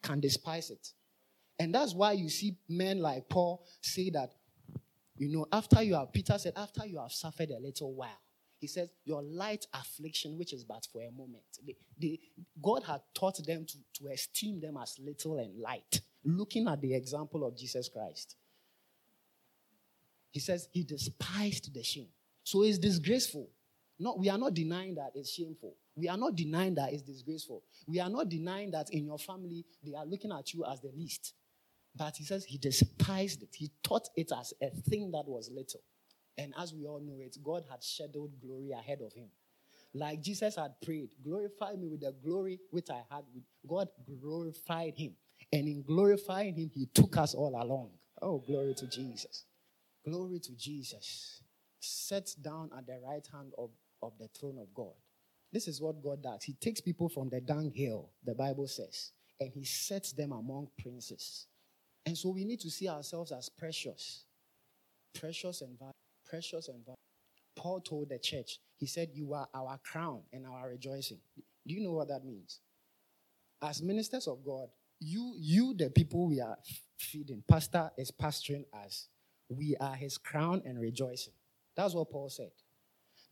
can 0.00 0.20
despise 0.20 0.70
it. 0.70 0.92
And 1.58 1.74
that's 1.74 1.92
why 1.92 2.12
you 2.12 2.28
see 2.28 2.56
men 2.68 3.00
like 3.00 3.28
Paul 3.28 3.64
say 3.80 4.10
that, 4.10 4.32
you 5.16 5.28
know, 5.28 5.46
after 5.52 5.82
you 5.82 5.94
have, 5.94 6.12
Peter 6.12 6.38
said, 6.38 6.52
after 6.56 6.86
you 6.86 7.00
have 7.00 7.12
suffered 7.12 7.50
a 7.50 7.60
little 7.60 7.94
while, 7.94 8.20
he 8.60 8.68
says, 8.68 8.90
your 9.04 9.22
light 9.22 9.66
affliction, 9.74 10.38
which 10.38 10.52
is 10.52 10.62
but 10.62 10.86
for 10.92 11.02
a 11.02 11.10
moment. 11.10 11.42
They, 11.66 11.76
they, 12.00 12.20
God 12.62 12.84
had 12.84 13.00
taught 13.12 13.44
them 13.44 13.66
to, 13.66 13.76
to 13.94 14.12
esteem 14.12 14.60
them 14.60 14.76
as 14.80 14.96
little 15.00 15.38
and 15.38 15.60
light 15.60 16.00
looking 16.24 16.68
at 16.68 16.80
the 16.80 16.94
example 16.94 17.46
of 17.46 17.56
Jesus 17.56 17.88
Christ. 17.88 18.36
He 20.30 20.40
says 20.40 20.68
he 20.72 20.82
despised 20.82 21.74
the 21.74 21.82
shame. 21.82 22.08
So 22.42 22.62
it's 22.62 22.78
disgraceful. 22.78 23.48
No, 23.98 24.16
we 24.18 24.28
are 24.28 24.38
not 24.38 24.54
denying 24.54 24.94
that 24.96 25.12
it's 25.14 25.30
shameful. 25.30 25.76
We 25.94 26.08
are 26.08 26.16
not 26.16 26.34
denying 26.34 26.74
that 26.76 26.92
it's 26.92 27.02
disgraceful. 27.02 27.62
We 27.86 28.00
are 28.00 28.08
not 28.08 28.28
denying 28.28 28.70
that 28.70 28.90
in 28.90 29.04
your 29.04 29.18
family 29.18 29.64
they 29.84 29.94
are 29.94 30.06
looking 30.06 30.32
at 30.32 30.52
you 30.54 30.64
as 30.64 30.80
the 30.80 30.90
least. 30.96 31.34
But 31.94 32.16
he 32.16 32.24
says 32.24 32.44
he 32.44 32.56
despised 32.56 33.42
it. 33.42 33.54
He 33.54 33.70
thought 33.84 34.08
it 34.16 34.32
as 34.32 34.54
a 34.62 34.70
thing 34.70 35.10
that 35.12 35.28
was 35.28 35.50
little. 35.50 35.82
And 36.38 36.54
as 36.58 36.72
we 36.72 36.86
all 36.86 37.00
know 37.00 37.18
it, 37.20 37.36
God 37.44 37.64
had 37.70 37.82
shadowed 37.82 38.40
glory 38.40 38.70
ahead 38.72 39.02
of 39.02 39.12
him. 39.12 39.28
Like 39.94 40.22
Jesus 40.22 40.56
had 40.56 40.80
prayed, 40.80 41.10
glorify 41.22 41.74
me 41.74 41.88
with 41.88 42.00
the 42.00 42.14
glory 42.24 42.58
which 42.70 42.88
I 42.88 43.02
had 43.10 43.24
with 43.34 43.44
God 43.68 43.88
glorified 44.20 44.94
him. 44.96 45.12
And 45.52 45.68
in 45.68 45.82
glorifying 45.82 46.54
him, 46.54 46.70
he 46.72 46.86
took 46.86 47.16
us 47.16 47.34
all 47.34 47.60
along. 47.62 47.90
Oh, 48.20 48.38
glory 48.38 48.74
to 48.74 48.86
Jesus. 48.86 49.44
Glory 50.04 50.38
to 50.40 50.52
Jesus. 50.56 51.42
Sets 51.80 52.34
down 52.34 52.70
at 52.76 52.86
the 52.86 52.98
right 53.06 53.26
hand 53.32 53.52
of, 53.58 53.70
of 54.02 54.12
the 54.18 54.28
throne 54.28 54.58
of 54.58 54.72
God. 54.74 54.94
This 55.52 55.68
is 55.68 55.80
what 55.80 56.02
God 56.02 56.22
does. 56.22 56.42
He 56.42 56.54
takes 56.54 56.80
people 56.80 57.08
from 57.08 57.28
the 57.28 57.40
dunghill, 57.40 58.10
the 58.24 58.34
Bible 58.34 58.66
says, 58.66 59.12
and 59.38 59.50
he 59.52 59.64
sets 59.64 60.12
them 60.12 60.32
among 60.32 60.68
princes. 60.80 61.46
And 62.06 62.16
so 62.16 62.30
we 62.30 62.44
need 62.44 62.60
to 62.60 62.70
see 62.70 62.88
ourselves 62.88 63.32
as 63.32 63.48
precious. 63.48 64.24
Precious 65.14 65.60
and 65.60 65.78
valuable. 65.78 65.96
Precious 66.24 66.68
and 66.68 66.78
valuable. 66.78 66.96
Paul 67.54 67.80
told 67.80 68.08
the 68.08 68.18
church, 68.18 68.58
he 68.78 68.86
said, 68.86 69.10
You 69.12 69.34
are 69.34 69.46
our 69.54 69.78
crown 69.84 70.22
and 70.32 70.46
our 70.46 70.70
rejoicing. 70.70 71.18
Do 71.36 71.74
you 71.74 71.82
know 71.82 71.92
what 71.92 72.08
that 72.08 72.24
means? 72.24 72.60
As 73.62 73.82
ministers 73.82 74.26
of 74.26 74.42
God, 74.44 74.68
you, 75.02 75.34
you, 75.36 75.74
the 75.74 75.90
people 75.90 76.28
we 76.28 76.40
are 76.40 76.56
feeding, 76.96 77.42
pastor 77.48 77.90
is 77.98 78.10
pastoring 78.10 78.64
us. 78.84 79.08
We 79.48 79.76
are 79.80 79.94
his 79.94 80.16
crown 80.16 80.62
and 80.64 80.80
rejoicing. 80.80 81.34
That's 81.76 81.94
what 81.94 82.10
Paul 82.10 82.28
said. 82.28 82.50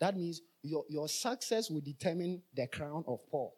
That 0.01 0.17
means 0.17 0.41
your, 0.63 0.85
your 0.89 1.09
success 1.09 1.71
will 1.71 1.81
determine 1.81 2.43
the 2.55 2.67
crown 2.67 3.05
of 3.07 3.21
Paul, 3.31 3.55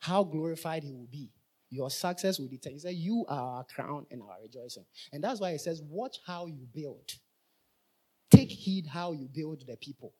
how 0.00 0.24
glorified 0.24 0.82
he 0.84 0.92
will 0.92 1.08
be. 1.10 1.30
Your 1.70 1.88
success 1.88 2.38
will 2.38 2.48
determine. 2.48 2.76
He 2.76 2.80
said, 2.80 2.94
You 2.94 3.24
are 3.28 3.56
our 3.58 3.64
crown 3.64 4.06
and 4.10 4.20
our 4.22 4.36
rejoicing. 4.42 4.84
And 5.12 5.22
that's 5.22 5.40
why 5.40 5.52
he 5.52 5.58
says, 5.58 5.80
Watch 5.88 6.18
how 6.26 6.46
you 6.46 6.66
build. 6.72 7.12
Take 8.30 8.50
heed 8.50 8.86
how 8.86 9.12
you 9.12 9.28
build 9.32 9.64
the 9.66 9.76
people. 9.76 10.12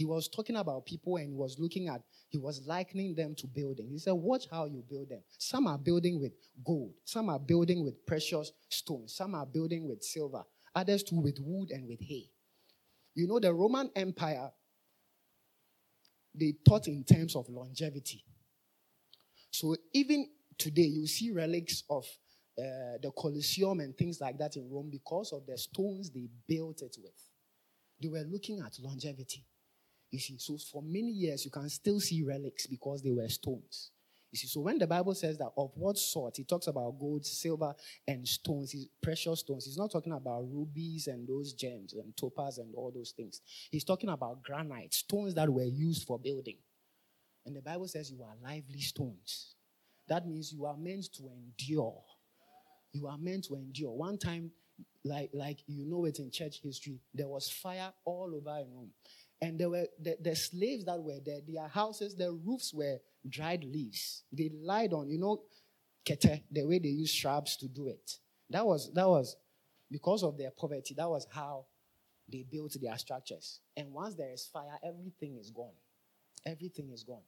He 0.00 0.06
was 0.06 0.28
talking 0.28 0.56
about 0.56 0.86
people 0.86 1.18
and 1.18 1.28
he 1.28 1.34
was 1.34 1.58
looking 1.58 1.88
at, 1.88 2.00
he 2.30 2.38
was 2.38 2.62
likening 2.66 3.14
them 3.14 3.34
to 3.34 3.46
building. 3.46 3.90
He 3.90 3.98
said, 3.98 4.12
Watch 4.12 4.46
how 4.50 4.64
you 4.64 4.82
build 4.88 5.10
them. 5.10 5.20
Some 5.36 5.66
are 5.66 5.76
building 5.76 6.18
with 6.18 6.32
gold, 6.64 6.94
some 7.04 7.28
are 7.28 7.38
building 7.38 7.84
with 7.84 8.06
precious 8.06 8.50
stones, 8.70 9.14
some 9.14 9.34
are 9.34 9.44
building 9.44 9.86
with 9.86 10.02
silver, 10.02 10.42
others 10.74 11.02
too 11.02 11.20
with 11.20 11.36
wood 11.38 11.70
and 11.70 11.86
with 11.86 12.00
hay. 12.00 12.30
You 13.14 13.28
know, 13.28 13.38
the 13.38 13.52
Roman 13.52 13.90
Empire, 13.94 14.50
they 16.34 16.54
thought 16.66 16.88
in 16.88 17.04
terms 17.04 17.36
of 17.36 17.50
longevity. 17.50 18.24
So 19.50 19.76
even 19.92 20.30
today, 20.56 20.88
you 20.88 21.06
see 21.06 21.30
relics 21.30 21.82
of 21.90 22.06
uh, 22.58 22.96
the 23.02 23.12
Colosseum 23.18 23.80
and 23.80 23.94
things 23.98 24.18
like 24.18 24.38
that 24.38 24.56
in 24.56 24.66
Rome 24.70 24.88
because 24.90 25.34
of 25.34 25.44
the 25.44 25.58
stones 25.58 26.10
they 26.10 26.26
built 26.48 26.80
it 26.80 26.96
with. 27.02 27.22
They 28.00 28.08
were 28.08 28.24
looking 28.26 28.60
at 28.60 28.78
longevity. 28.80 29.44
You 30.10 30.18
see, 30.18 30.36
so 30.38 30.56
for 30.58 30.82
many 30.82 31.12
years, 31.12 31.44
you 31.44 31.50
can 31.50 31.68
still 31.68 32.00
see 32.00 32.22
relics 32.22 32.66
because 32.66 33.02
they 33.02 33.12
were 33.12 33.28
stones. 33.28 33.90
You 34.32 34.38
see, 34.38 34.46
so 34.46 34.60
when 34.60 34.78
the 34.78 34.86
Bible 34.86 35.14
says 35.14 35.38
that 35.38 35.50
of 35.56 35.72
what 35.74 35.98
sort, 35.98 36.38
it 36.38 36.48
talks 36.48 36.68
about 36.68 36.98
gold, 36.98 37.26
silver, 37.26 37.74
and 38.06 38.26
stones, 38.26 38.74
precious 39.02 39.40
stones. 39.40 39.64
He's 39.64 39.78
not 39.78 39.90
talking 39.90 40.12
about 40.12 40.44
rubies 40.48 41.08
and 41.08 41.26
those 41.28 41.52
gems 41.52 41.94
and 41.94 42.16
topaz 42.16 42.58
and 42.58 42.72
all 42.74 42.92
those 42.94 43.12
things. 43.16 43.40
He's 43.70 43.84
talking 43.84 44.10
about 44.10 44.42
granite, 44.42 44.94
stones 44.94 45.34
that 45.34 45.48
were 45.52 45.64
used 45.64 46.06
for 46.06 46.18
building. 46.18 46.58
And 47.46 47.56
the 47.56 47.62
Bible 47.62 47.88
says 47.88 48.10
you 48.10 48.22
are 48.22 48.34
lively 48.42 48.80
stones. 48.80 49.54
That 50.08 50.26
means 50.26 50.52
you 50.52 50.66
are 50.66 50.76
meant 50.76 51.12
to 51.14 51.28
endure. 51.28 52.02
You 52.92 53.06
are 53.06 53.18
meant 53.18 53.44
to 53.44 53.54
endure. 53.54 53.92
One 53.92 54.18
time, 54.18 54.50
like, 55.04 55.30
like 55.32 55.58
you 55.66 55.84
know 55.86 56.04
it 56.06 56.18
in 56.18 56.30
church 56.30 56.60
history, 56.62 57.00
there 57.14 57.28
was 57.28 57.48
fire 57.48 57.92
all 58.04 58.32
over 58.34 58.64
Rome. 58.68 58.90
And 59.42 59.58
there 59.58 59.70
were 59.70 59.86
the, 59.98 60.16
the 60.20 60.36
slaves 60.36 60.84
that 60.84 61.02
were 61.02 61.18
there, 61.24 61.40
their 61.46 61.68
houses, 61.68 62.14
their 62.14 62.32
roofs 62.32 62.74
were 62.74 62.98
dried 63.28 63.64
leaves. 63.64 64.24
They 64.32 64.50
lied 64.52 64.92
on, 64.92 65.08
you 65.08 65.18
know, 65.18 65.42
kete, 66.04 66.42
the 66.50 66.64
way 66.64 66.78
they 66.78 66.88
use 66.88 67.10
shrubs 67.10 67.56
to 67.58 67.68
do 67.68 67.88
it. 67.88 68.18
That 68.50 68.66
was 68.66 68.92
that 68.92 69.08
was 69.08 69.36
because 69.90 70.22
of 70.22 70.36
their 70.36 70.50
poverty. 70.50 70.94
That 70.94 71.08
was 71.08 71.26
how 71.30 71.66
they 72.30 72.44
built 72.50 72.76
their 72.80 72.96
structures. 72.98 73.60
And 73.76 73.92
once 73.92 74.14
there 74.14 74.30
is 74.32 74.46
fire, 74.46 74.78
everything 74.84 75.36
is 75.36 75.50
gone. 75.50 75.74
Everything 76.46 76.90
is 76.90 77.02
gone. 77.02 77.22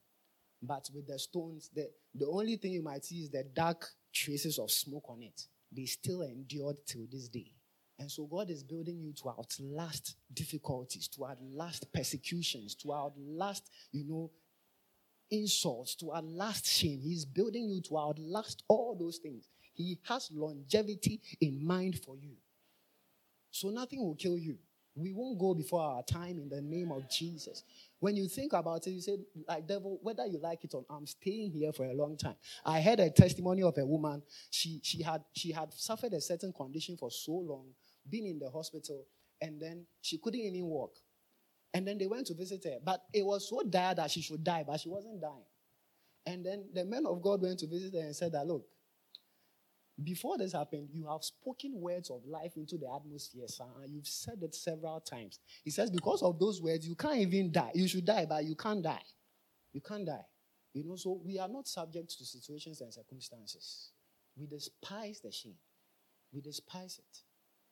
But 0.61 0.89
with 0.93 1.07
the 1.07 1.19
stones, 1.19 1.69
the, 1.75 1.89
the 2.15 2.27
only 2.27 2.55
thing 2.55 2.71
you 2.71 2.81
might 2.81 3.03
see 3.03 3.17
is 3.17 3.29
the 3.29 3.43
dark 3.43 3.85
traces 4.13 4.59
of 4.59 4.71
smoke 4.71 5.03
on 5.09 5.21
it. 5.21 5.45
They 5.71 5.85
still 5.85 6.21
endured 6.21 6.77
till 6.85 7.05
this 7.11 7.27
day. 7.27 7.51
And 7.99 8.11
so 8.11 8.25
God 8.25 8.49
is 8.49 8.63
building 8.63 8.99
you 8.99 9.13
to 9.13 9.29
outlast 9.29 10.15
difficulties, 10.33 11.07
to 11.09 11.25
outlast 11.25 11.91
persecutions, 11.93 12.75
to 12.75 12.93
outlast, 12.93 13.69
you 13.91 14.05
know, 14.05 14.31
insults, 15.29 15.95
to 15.95 16.13
outlast 16.13 16.65
shame. 16.65 17.01
He's 17.01 17.25
building 17.25 17.69
you 17.69 17.81
to 17.81 17.97
outlast 17.97 18.63
all 18.67 18.95
those 18.99 19.17
things. 19.17 19.47
He 19.73 19.99
has 20.03 20.29
longevity 20.31 21.21
in 21.41 21.65
mind 21.65 21.99
for 22.03 22.15
you. 22.15 22.35
So 23.51 23.69
nothing 23.69 23.99
will 24.03 24.15
kill 24.15 24.37
you. 24.37 24.57
We 24.95 25.11
won't 25.11 25.39
go 25.39 25.53
before 25.55 25.81
our 25.81 26.03
time 26.03 26.37
in 26.39 26.49
the 26.49 26.61
name 26.61 26.91
of 26.91 27.09
Jesus. 27.09 27.63
When 27.99 28.15
you 28.15 28.27
think 28.27 28.53
about 28.53 28.85
it, 28.85 28.91
you 28.91 29.01
say, 29.01 29.17
like 29.47 29.67
devil, 29.67 29.99
whether 30.03 30.25
you 30.27 30.39
like 30.39 30.63
it 30.63 30.73
or 30.75 30.85
not, 30.87 30.97
I'm 30.97 31.07
staying 31.07 31.51
here 31.51 31.73
for 31.73 31.85
a 31.85 31.93
long 31.93 32.15
time. 32.15 32.35
I 32.63 32.79
heard 32.79 32.99
a 32.99 33.09
testimony 33.09 33.63
of 33.63 33.77
a 33.77 33.85
woman. 33.85 34.21
She 34.51 34.79
she 34.83 35.01
had 35.01 35.23
she 35.33 35.51
had 35.51 35.73
suffered 35.73 36.13
a 36.13 36.21
certain 36.21 36.53
condition 36.53 36.95
for 36.97 37.09
so 37.09 37.31
long, 37.31 37.65
been 38.07 38.27
in 38.27 38.37
the 38.37 38.51
hospital, 38.51 39.05
and 39.41 39.59
then 39.59 39.85
she 40.01 40.19
couldn't 40.19 40.39
even 40.39 40.65
walk. 40.65 40.93
And 41.73 41.87
then 41.87 41.97
they 41.97 42.05
went 42.05 42.27
to 42.27 42.35
visit 42.35 42.63
her. 42.65 42.77
But 42.83 43.01
it 43.11 43.25
was 43.25 43.49
so 43.49 43.63
dire 43.63 43.95
that 43.95 44.11
she 44.11 44.21
should 44.21 44.43
die, 44.43 44.63
but 44.65 44.79
she 44.79 44.89
wasn't 44.89 45.19
dying. 45.19 45.45
And 46.25 46.45
then 46.45 46.65
the 46.73 46.85
men 46.85 47.05
of 47.05 47.21
God 47.21 47.41
went 47.41 47.59
to 47.59 47.67
visit 47.67 47.93
her 47.93 48.05
and 48.05 48.15
said 48.15 48.31
that, 48.33 48.45
look, 48.45 48.65
before 50.03 50.37
this 50.37 50.53
happened, 50.53 50.89
you 50.91 51.07
have 51.07 51.23
spoken 51.23 51.79
words 51.79 52.09
of 52.09 52.25
life 52.25 52.57
into 52.57 52.77
the 52.77 52.91
atmosphere, 52.93 53.47
sir, 53.47 53.65
and 53.81 53.93
you've 53.93 54.07
said 54.07 54.41
it 54.41 54.55
several 54.55 54.99
times. 54.99 55.39
He 55.63 55.71
says, 55.71 55.89
because 55.89 56.21
of 56.21 56.39
those 56.39 56.61
words, 56.61 56.87
you 56.87 56.95
can't 56.95 57.17
even 57.17 57.51
die. 57.51 57.71
You 57.73 57.87
should 57.87 58.05
die, 58.05 58.25
but 58.27 58.43
you 58.45 58.55
can't 58.55 58.83
die. 58.83 59.03
You 59.71 59.81
can't 59.81 60.05
die. 60.05 60.25
You 60.73 60.83
know, 60.83 60.95
so 60.95 61.21
we 61.23 61.37
are 61.37 61.47
not 61.47 61.67
subject 61.67 62.17
to 62.17 62.25
situations 62.25 62.81
and 62.81 62.93
circumstances. 62.93 63.91
We 64.35 64.47
despise 64.47 65.21
the 65.21 65.31
shame. 65.31 65.57
We 66.31 66.41
despise 66.41 66.99
it. 66.99 67.19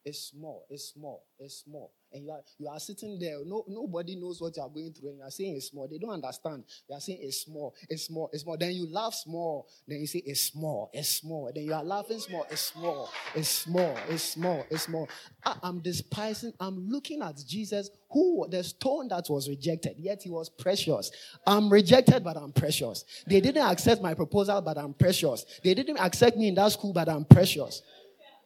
It's 0.04 0.32
small, 0.32 0.66
it's 0.70 0.94
small, 0.94 1.24
it's 1.38 1.64
small. 1.64 1.92
And 2.12 2.26
you 2.26 2.32
are 2.32 2.42
you 2.58 2.68
are 2.68 2.80
sitting 2.80 3.20
there, 3.20 3.38
no, 3.46 3.64
nobody 3.68 4.16
knows 4.16 4.42
what 4.42 4.58
you 4.58 4.64
are 4.64 4.68
going 4.70 4.92
through, 4.94 5.10
and 5.10 5.20
you 5.20 5.24
are 5.24 5.30
saying 5.30 5.56
it's 5.56 5.68
small. 5.68 5.88
They 5.88 6.00
don't 6.00 6.10
understand. 6.10 6.64
You 6.90 6.96
are 6.96 7.00
saying 7.00 7.20
it's 7.22 7.42
small, 7.42 7.76
it's 7.88 8.06
small, 8.08 8.28
it's 8.34 8.42
small. 8.42 8.58
Then 8.58 8.72
you 8.72 8.92
laugh 8.92 9.14
small, 9.14 9.68
then 9.88 10.00
you 10.00 10.08
say 10.08 10.24
it's 10.26 10.42
small, 10.42 10.90
it's 10.92 11.08
small. 11.08 11.52
Then 11.54 11.66
you 11.66 11.74
are 11.76 11.84
laughing 11.84 12.18
small, 12.18 12.48
it's 12.50 12.62
small, 12.62 13.12
it's 13.36 13.48
small, 13.48 13.96
it's 14.10 14.24
small, 14.24 14.66
it's 14.72 14.84
small. 14.84 15.08
I, 15.46 15.56
I'm 15.62 15.82
despising, 15.82 16.54
I'm 16.60 16.90
looking 16.90 17.22
at 17.22 17.36
Jesus, 17.48 17.92
who 18.10 18.48
the 18.50 18.64
stone 18.64 19.08
that 19.10 19.26
was 19.30 19.48
rejected, 19.48 19.98
yet 20.00 20.24
he 20.24 20.32
was 20.32 20.50
precious. 20.50 21.12
I'm 21.46 21.72
rejected, 21.72 22.24
but 22.24 22.38
I'm 22.38 22.54
precious. 22.54 23.06
They 23.28 23.40
didn't 23.40 23.70
accept 23.70 24.02
my 24.02 24.16
proposal, 24.16 24.62
but 24.62 24.80
I'm 24.80 24.96
precious. 24.96 25.46
They 25.64 25.76
didn't 25.76 25.98
accept 25.98 26.38
me 26.38 26.48
in 26.48 26.56
that 26.56 26.72
school, 26.72 26.92
but 26.92 27.08
I'm 27.08 27.24
precious. 27.24 27.84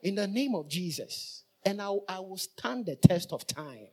In 0.04 0.16
the 0.16 0.28
name 0.28 0.54
of 0.54 0.68
Jesus 0.68 1.45
and 1.66 1.82
I, 1.82 1.92
I 2.08 2.20
will 2.20 2.38
stand 2.38 2.86
the 2.86 2.96
test 2.96 3.34
of 3.34 3.46
time. 3.48 3.88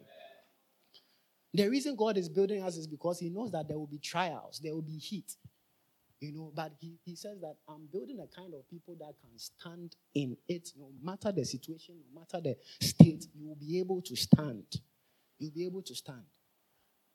The 1.54 1.68
reason 1.68 1.96
God 1.96 2.16
is 2.16 2.28
building 2.28 2.62
us 2.62 2.76
is 2.76 2.86
because 2.86 3.18
He 3.18 3.28
knows 3.30 3.52
that 3.52 3.68
there 3.68 3.78
will 3.78 3.86
be 3.86 3.98
trials, 3.98 4.60
there 4.62 4.74
will 4.74 4.82
be 4.82 4.98
heat. 4.98 5.36
You 6.20 6.32
know, 6.32 6.52
but 6.54 6.70
he, 6.78 7.00
he 7.04 7.16
says 7.16 7.40
that 7.40 7.56
I'm 7.68 7.88
building 7.92 8.20
a 8.20 8.32
kind 8.32 8.54
of 8.54 8.68
people 8.70 8.94
that 9.00 9.14
can 9.20 9.36
stand 9.36 9.96
in 10.14 10.36
it, 10.48 10.68
no 10.78 10.90
matter 11.02 11.32
the 11.32 11.44
situation, 11.44 11.96
no 12.14 12.20
matter 12.20 12.40
the 12.40 12.56
state, 12.86 13.26
you 13.34 13.48
will 13.48 13.56
be 13.56 13.80
able 13.80 14.00
to 14.02 14.14
stand. 14.14 14.62
You'll 15.40 15.50
be 15.50 15.66
able 15.66 15.82
to 15.82 15.94
stand. 15.96 16.22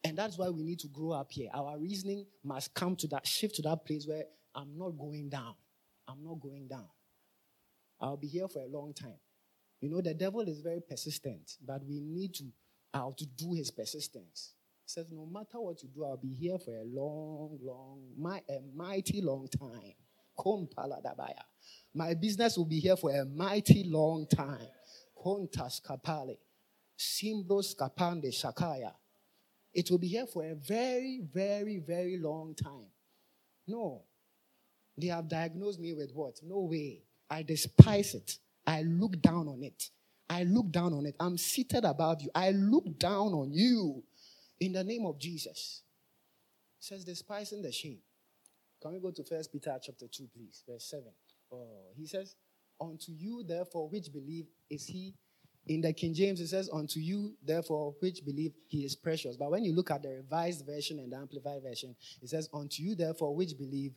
And 0.03 0.17
that's 0.17 0.37
why 0.37 0.49
we 0.49 0.61
need 0.61 0.79
to 0.79 0.89
grow 0.89 1.11
up 1.11 1.31
here. 1.31 1.49
Our 1.53 1.77
reasoning 1.79 2.25
must 2.43 2.73
come 2.73 2.97
to 2.97 3.07
that 3.07 3.25
shift 3.25 3.55
to 3.55 3.61
that 3.61 3.85
place 3.85 4.05
where 4.05 4.25
I'm 4.53 4.77
not 4.77 4.97
going 4.97 5.29
down. 5.29 5.55
I'm 6.05 6.21
not 6.21 6.41
going 6.41 6.67
down. 6.67 6.87
I'll 8.01 8.17
be 8.17 8.27
here 8.27 8.49
for 8.49 8.61
a 8.61 8.67
long 8.67 8.93
time. 8.93 9.19
You 9.79 9.89
know, 9.89 10.01
the 10.01 10.13
devil 10.13 10.41
is 10.41 10.61
very 10.61 10.81
persistent, 10.81 11.57
but 11.65 11.83
we 11.85 11.99
need 11.99 12.33
to 12.35 12.45
uh, 12.93 12.97
outdo 12.97 13.53
his 13.53 13.69
persistence. 13.69 14.53
He 14.85 14.89
says, 14.89 15.07
No 15.11 15.25
matter 15.25 15.59
what 15.59 15.83
you 15.83 15.89
do, 15.89 16.05
I'll 16.05 16.17
be 16.17 16.33
here 16.33 16.57
for 16.57 16.75
a 16.75 16.83
long, 16.83 17.59
long, 17.61 18.01
my, 18.17 18.41
a 18.49 18.59
mighty 18.75 19.21
long 19.21 19.47
time. 19.47 19.93
My 21.93 22.13
business 22.13 22.57
will 22.57 22.65
be 22.65 22.79
here 22.79 22.95
for 22.95 23.11
a 23.11 23.25
mighty 23.25 23.83
long 23.85 24.27
time. 24.27 24.67
Kontas 25.17 25.81
kapale. 25.81 26.37
Simbros 26.97 27.75
kapande 27.75 28.27
shakaya. 28.27 28.93
It 29.73 29.89
will 29.91 29.97
be 29.97 30.07
here 30.07 30.25
for 30.25 30.43
a 30.43 30.55
very, 30.55 31.21
very, 31.33 31.79
very 31.79 32.17
long 32.17 32.55
time. 32.55 32.91
No. 33.67 34.03
They 34.97 35.07
have 35.07 35.27
diagnosed 35.27 35.79
me 35.79 35.93
with 35.93 36.11
what? 36.13 36.39
No 36.43 36.61
way. 36.61 37.03
I 37.29 37.43
despise 37.43 38.15
it. 38.15 38.37
I 38.67 38.81
look 38.83 39.21
down 39.21 39.47
on 39.47 39.63
it. 39.63 39.89
I 40.29 40.43
look 40.43 40.71
down 40.71 40.93
on 40.93 41.05
it. 41.05 41.15
I'm 41.19 41.37
seated 41.37 41.85
above 41.85 42.21
you. 42.21 42.29
I 42.35 42.51
look 42.51 42.99
down 42.99 43.33
on 43.33 43.53
you 43.53 44.03
in 44.59 44.73
the 44.73 44.83
name 44.83 45.05
of 45.05 45.17
Jesus. 45.17 45.83
It 46.79 46.83
says, 46.83 47.05
despising 47.05 47.61
the 47.61 47.71
shame. 47.71 47.99
Can 48.81 48.93
we 48.93 48.99
go 48.99 49.11
to 49.11 49.23
First 49.23 49.51
Peter 49.51 49.75
chapter 49.81 50.05
2, 50.07 50.27
please? 50.35 50.63
Verse 50.69 50.85
7. 50.89 51.05
Oh, 51.51 51.91
he 51.95 52.05
says, 52.05 52.35
Unto 52.79 53.11
you, 53.11 53.43
therefore, 53.47 53.89
which 53.89 54.11
believe, 54.13 54.45
is 54.69 54.85
he. 54.85 55.15
In 55.65 55.81
the 55.81 55.93
King 55.93 56.13
James, 56.13 56.39
it 56.39 56.47
says, 56.47 56.69
Unto 56.71 56.99
you, 56.99 57.35
therefore, 57.43 57.95
which 58.01 58.23
believe, 58.23 58.53
he 58.67 58.85
is 58.85 58.95
precious. 58.95 59.35
But 59.37 59.49
when 59.49 59.63
you 59.63 59.73
look 59.73 59.89
at 59.89 60.03
the 60.03 60.09
revised 60.09 60.65
version 60.65 60.99
and 60.99 61.11
the 61.11 61.17
amplified 61.17 61.63
version, 61.63 61.95
it 62.21 62.29
says, 62.29 62.49
Unto 62.53 62.83
you, 62.83 62.95
therefore, 62.95 63.35
which 63.35 63.57
believe, 63.57 63.93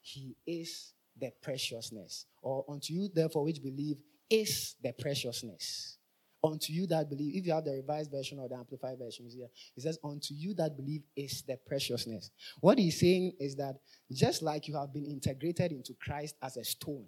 he 0.00 0.34
is 0.46 0.94
the 1.20 1.30
preciousness. 1.42 2.26
Or 2.42 2.64
unto 2.68 2.92
you, 2.92 3.08
therefore, 3.12 3.44
which 3.44 3.62
believe, 3.62 4.02
is 4.40 4.76
the 4.82 4.92
preciousness. 4.92 5.98
Unto 6.42 6.74
you 6.74 6.86
that 6.88 7.08
believe, 7.08 7.36
if 7.36 7.46
you 7.46 7.54
have 7.54 7.64
the 7.64 7.72
revised 7.72 8.10
version 8.10 8.38
or 8.38 8.48
the 8.48 8.54
amplified 8.54 8.98
version 8.98 9.26
here, 9.30 9.48
it 9.76 9.82
says, 9.82 9.98
Unto 10.04 10.34
you 10.34 10.52
that 10.54 10.76
believe 10.76 11.02
is 11.16 11.42
the 11.42 11.56
preciousness. 11.66 12.30
What 12.60 12.78
he's 12.78 13.00
saying 13.00 13.32
is 13.40 13.56
that 13.56 13.76
just 14.12 14.42
like 14.42 14.68
you 14.68 14.76
have 14.76 14.92
been 14.92 15.06
integrated 15.06 15.72
into 15.72 15.94
Christ 15.94 16.34
as 16.42 16.58
a 16.58 16.64
stone, 16.64 17.06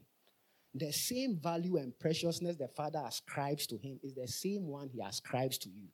the 0.75 0.91
same 0.93 1.39
value 1.43 1.77
and 1.77 1.99
preciousness 1.99 2.57
the 2.57 2.69
Father 2.69 3.03
ascribes 3.07 3.67
to 3.67 3.77
him 3.77 3.99
is 4.03 4.15
the 4.15 4.29
same 4.29 4.67
one 4.67 4.89
he 4.89 5.01
ascribes 5.01 5.59
to 5.59 5.69
you. 5.69 5.89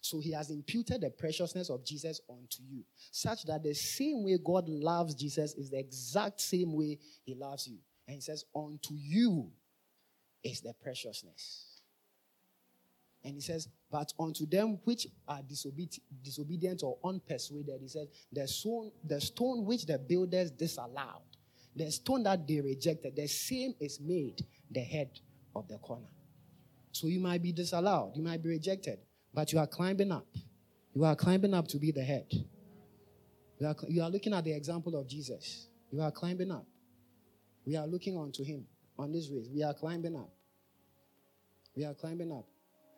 So 0.00 0.20
he 0.20 0.32
has 0.32 0.50
imputed 0.50 1.00
the 1.00 1.10
preciousness 1.10 1.70
of 1.70 1.84
Jesus 1.84 2.20
unto 2.30 2.62
you, 2.68 2.84
such 3.10 3.42
that 3.44 3.64
the 3.64 3.74
same 3.74 4.24
way 4.24 4.38
God 4.44 4.68
loves 4.68 5.14
Jesus 5.14 5.54
is 5.54 5.70
the 5.70 5.78
exact 5.78 6.40
same 6.40 6.72
way 6.72 6.98
he 7.24 7.34
loves 7.34 7.66
you. 7.66 7.78
And 8.06 8.14
he 8.14 8.20
says, 8.20 8.44
Unto 8.54 8.94
you 8.94 9.50
is 10.44 10.60
the 10.60 10.72
preciousness. 10.82 11.80
And 13.24 13.34
he 13.34 13.40
says, 13.40 13.68
But 13.90 14.12
unto 14.18 14.46
them 14.46 14.78
which 14.84 15.06
are 15.26 15.40
disobedient, 15.42 16.82
or 16.82 16.98
unpersuaded, 17.04 17.80
he 17.80 17.88
says, 17.88 18.08
the 18.32 18.46
stone, 18.46 18.92
the 19.04 19.20
stone 19.20 19.64
which 19.64 19.86
the 19.86 19.98
builders 19.98 20.50
disallowed, 20.50 21.22
the 21.74 21.90
stone 21.90 22.22
that 22.24 22.46
they 22.46 22.60
rejected, 22.60 23.16
the 23.16 23.26
same 23.26 23.74
is 23.80 24.00
made 24.00 24.44
the 24.70 24.80
head 24.80 25.10
of 25.54 25.68
the 25.68 25.78
corner. 25.78 26.08
So 26.92 27.06
you 27.06 27.20
might 27.20 27.42
be 27.42 27.52
disallowed, 27.52 28.12
you 28.16 28.22
might 28.22 28.42
be 28.42 28.48
rejected, 28.50 28.98
but 29.34 29.52
you 29.52 29.58
are 29.58 29.66
climbing 29.66 30.12
up. 30.12 30.26
You 30.94 31.04
are 31.04 31.14
climbing 31.14 31.54
up 31.54 31.68
to 31.68 31.78
be 31.78 31.92
the 31.92 32.02
head. 32.02 32.26
You 33.58 33.66
are, 33.66 33.76
you 33.88 34.02
are 34.02 34.10
looking 34.10 34.32
at 34.32 34.44
the 34.44 34.52
example 34.52 34.96
of 34.96 35.06
Jesus. 35.06 35.68
You 35.90 36.00
are 36.00 36.10
climbing 36.10 36.50
up. 36.50 36.66
We 37.66 37.76
are 37.76 37.86
looking 37.86 38.16
unto 38.16 38.42
him 38.42 38.64
on 38.98 39.12
this 39.12 39.30
race. 39.30 39.48
We 39.52 39.62
are 39.62 39.74
climbing 39.74 40.16
up. 40.16 40.30
We 41.76 41.84
are 41.84 41.94
climbing 41.94 42.32
up. 42.32 42.46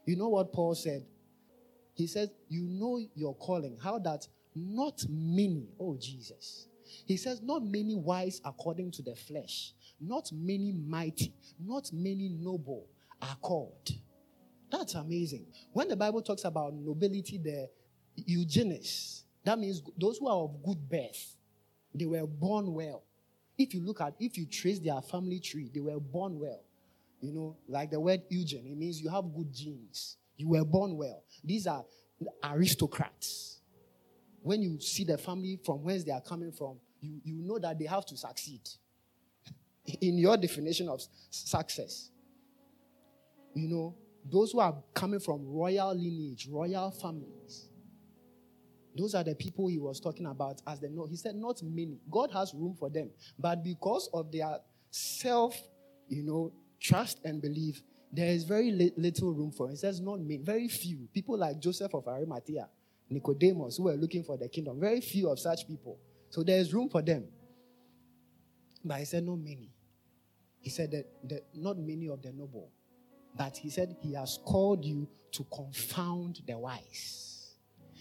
You 0.06 0.16
know 0.16 0.28
what 0.28 0.52
Paul 0.52 0.74
said? 0.74 1.04
He 1.94 2.06
says, 2.06 2.30
You 2.48 2.62
know 2.62 2.98
your 3.14 3.34
calling. 3.34 3.76
How 3.82 3.98
that 3.98 4.26
not 4.54 5.02
many, 5.08 5.68
oh 5.78 5.96
Jesus. 6.00 6.66
He 7.06 7.16
says, 7.16 7.40
not 7.42 7.62
many 7.64 7.94
wise 7.94 8.40
according 8.44 8.90
to 8.92 9.02
the 9.02 9.14
flesh, 9.14 9.74
not 10.00 10.30
many 10.32 10.72
mighty, 10.72 11.34
not 11.58 11.90
many 11.92 12.28
noble 12.28 12.86
are 13.22 13.36
called. 13.36 13.90
That's 14.72 14.94
amazing. 14.94 15.46
When 15.72 15.88
the 15.88 15.96
Bible 15.96 16.22
talks 16.22 16.44
about 16.44 16.74
nobility, 16.74 17.38
the 17.38 17.68
eugenics, 18.16 19.24
that 19.44 19.58
means 19.58 19.82
those 19.98 20.18
who 20.18 20.28
are 20.28 20.44
of 20.44 20.62
good 20.64 20.88
birth, 20.88 21.36
they 21.94 22.06
were 22.06 22.26
born 22.26 22.72
well. 22.72 23.04
If 23.60 23.74
you 23.74 23.82
look 23.82 24.00
at, 24.00 24.14
if 24.18 24.38
you 24.38 24.46
trace 24.46 24.78
their 24.78 25.00
family 25.02 25.38
tree, 25.38 25.70
they 25.72 25.80
were 25.80 26.00
born 26.00 26.38
well. 26.38 26.62
You 27.20 27.32
know, 27.32 27.56
like 27.68 27.90
the 27.90 28.00
word 28.00 28.22
eugen, 28.30 28.66
it 28.66 28.74
means 28.74 29.02
you 29.02 29.10
have 29.10 29.24
good 29.34 29.52
genes. 29.52 30.16
You 30.38 30.48
were 30.48 30.64
born 30.64 30.96
well. 30.96 31.22
These 31.44 31.66
are 31.66 31.84
aristocrats. 32.42 33.60
When 34.42 34.62
you 34.62 34.80
see 34.80 35.04
the 35.04 35.18
family 35.18 35.60
from 35.62 35.82
whence 35.82 36.04
they 36.04 36.12
are 36.12 36.22
coming 36.22 36.52
from, 36.52 36.78
you, 37.02 37.20
you 37.22 37.42
know 37.42 37.58
that 37.58 37.78
they 37.78 37.84
have 37.84 38.06
to 38.06 38.16
succeed 38.16 38.62
in 40.00 40.16
your 40.16 40.38
definition 40.38 40.88
of 40.88 41.02
success. 41.28 42.10
You 43.52 43.68
know, 43.68 43.94
those 44.24 44.52
who 44.52 44.60
are 44.60 44.74
coming 44.94 45.20
from 45.20 45.44
royal 45.46 45.94
lineage, 45.94 46.48
royal 46.50 46.90
families. 46.90 47.69
Those 48.96 49.14
are 49.14 49.22
the 49.24 49.34
people 49.34 49.68
he 49.68 49.78
was 49.78 50.00
talking 50.00 50.26
about 50.26 50.60
as 50.66 50.80
the 50.80 50.88
no. 50.88 51.06
He 51.06 51.16
said, 51.16 51.36
not 51.36 51.62
many. 51.62 51.98
God 52.10 52.30
has 52.32 52.52
room 52.54 52.74
for 52.78 52.90
them. 52.90 53.10
But 53.38 53.62
because 53.62 54.08
of 54.12 54.32
their 54.32 54.58
self, 54.90 55.56
you 56.08 56.22
know, 56.22 56.52
trust 56.80 57.20
and 57.24 57.40
belief, 57.40 57.82
there 58.12 58.26
is 58.26 58.44
very 58.44 58.72
li- 58.72 58.92
little 58.96 59.32
room 59.32 59.52
for. 59.52 59.70
It 59.70 59.78
says 59.78 60.00
not 60.00 60.20
many, 60.20 60.38
very 60.38 60.68
few. 60.68 61.08
People 61.14 61.38
like 61.38 61.60
Joseph 61.60 61.94
of 61.94 62.08
Arimathea, 62.08 62.68
Nicodemus, 63.08 63.76
who 63.76 63.84
were 63.84 63.94
looking 63.94 64.24
for 64.24 64.36
the 64.36 64.48
kingdom. 64.48 64.80
Very 64.80 65.00
few 65.00 65.30
of 65.30 65.38
such 65.38 65.66
people. 65.68 65.98
So 66.30 66.42
there 66.42 66.58
is 66.58 66.74
room 66.74 66.88
for 66.88 67.02
them. 67.02 67.24
But 68.84 68.98
he 68.98 69.04
said, 69.04 69.24
not 69.24 69.36
many. 69.38 69.70
He 70.60 70.70
said 70.70 70.90
that, 70.90 71.06
that 71.28 71.44
not 71.54 71.78
many 71.78 72.08
of 72.08 72.22
the 72.22 72.32
noble. 72.32 72.70
But 73.36 73.56
he 73.56 73.70
said 73.70 73.96
he 74.00 74.14
has 74.14 74.38
called 74.44 74.84
you 74.84 75.08
to 75.32 75.46
confound 75.54 76.40
the 76.46 76.58
wise. 76.58 77.39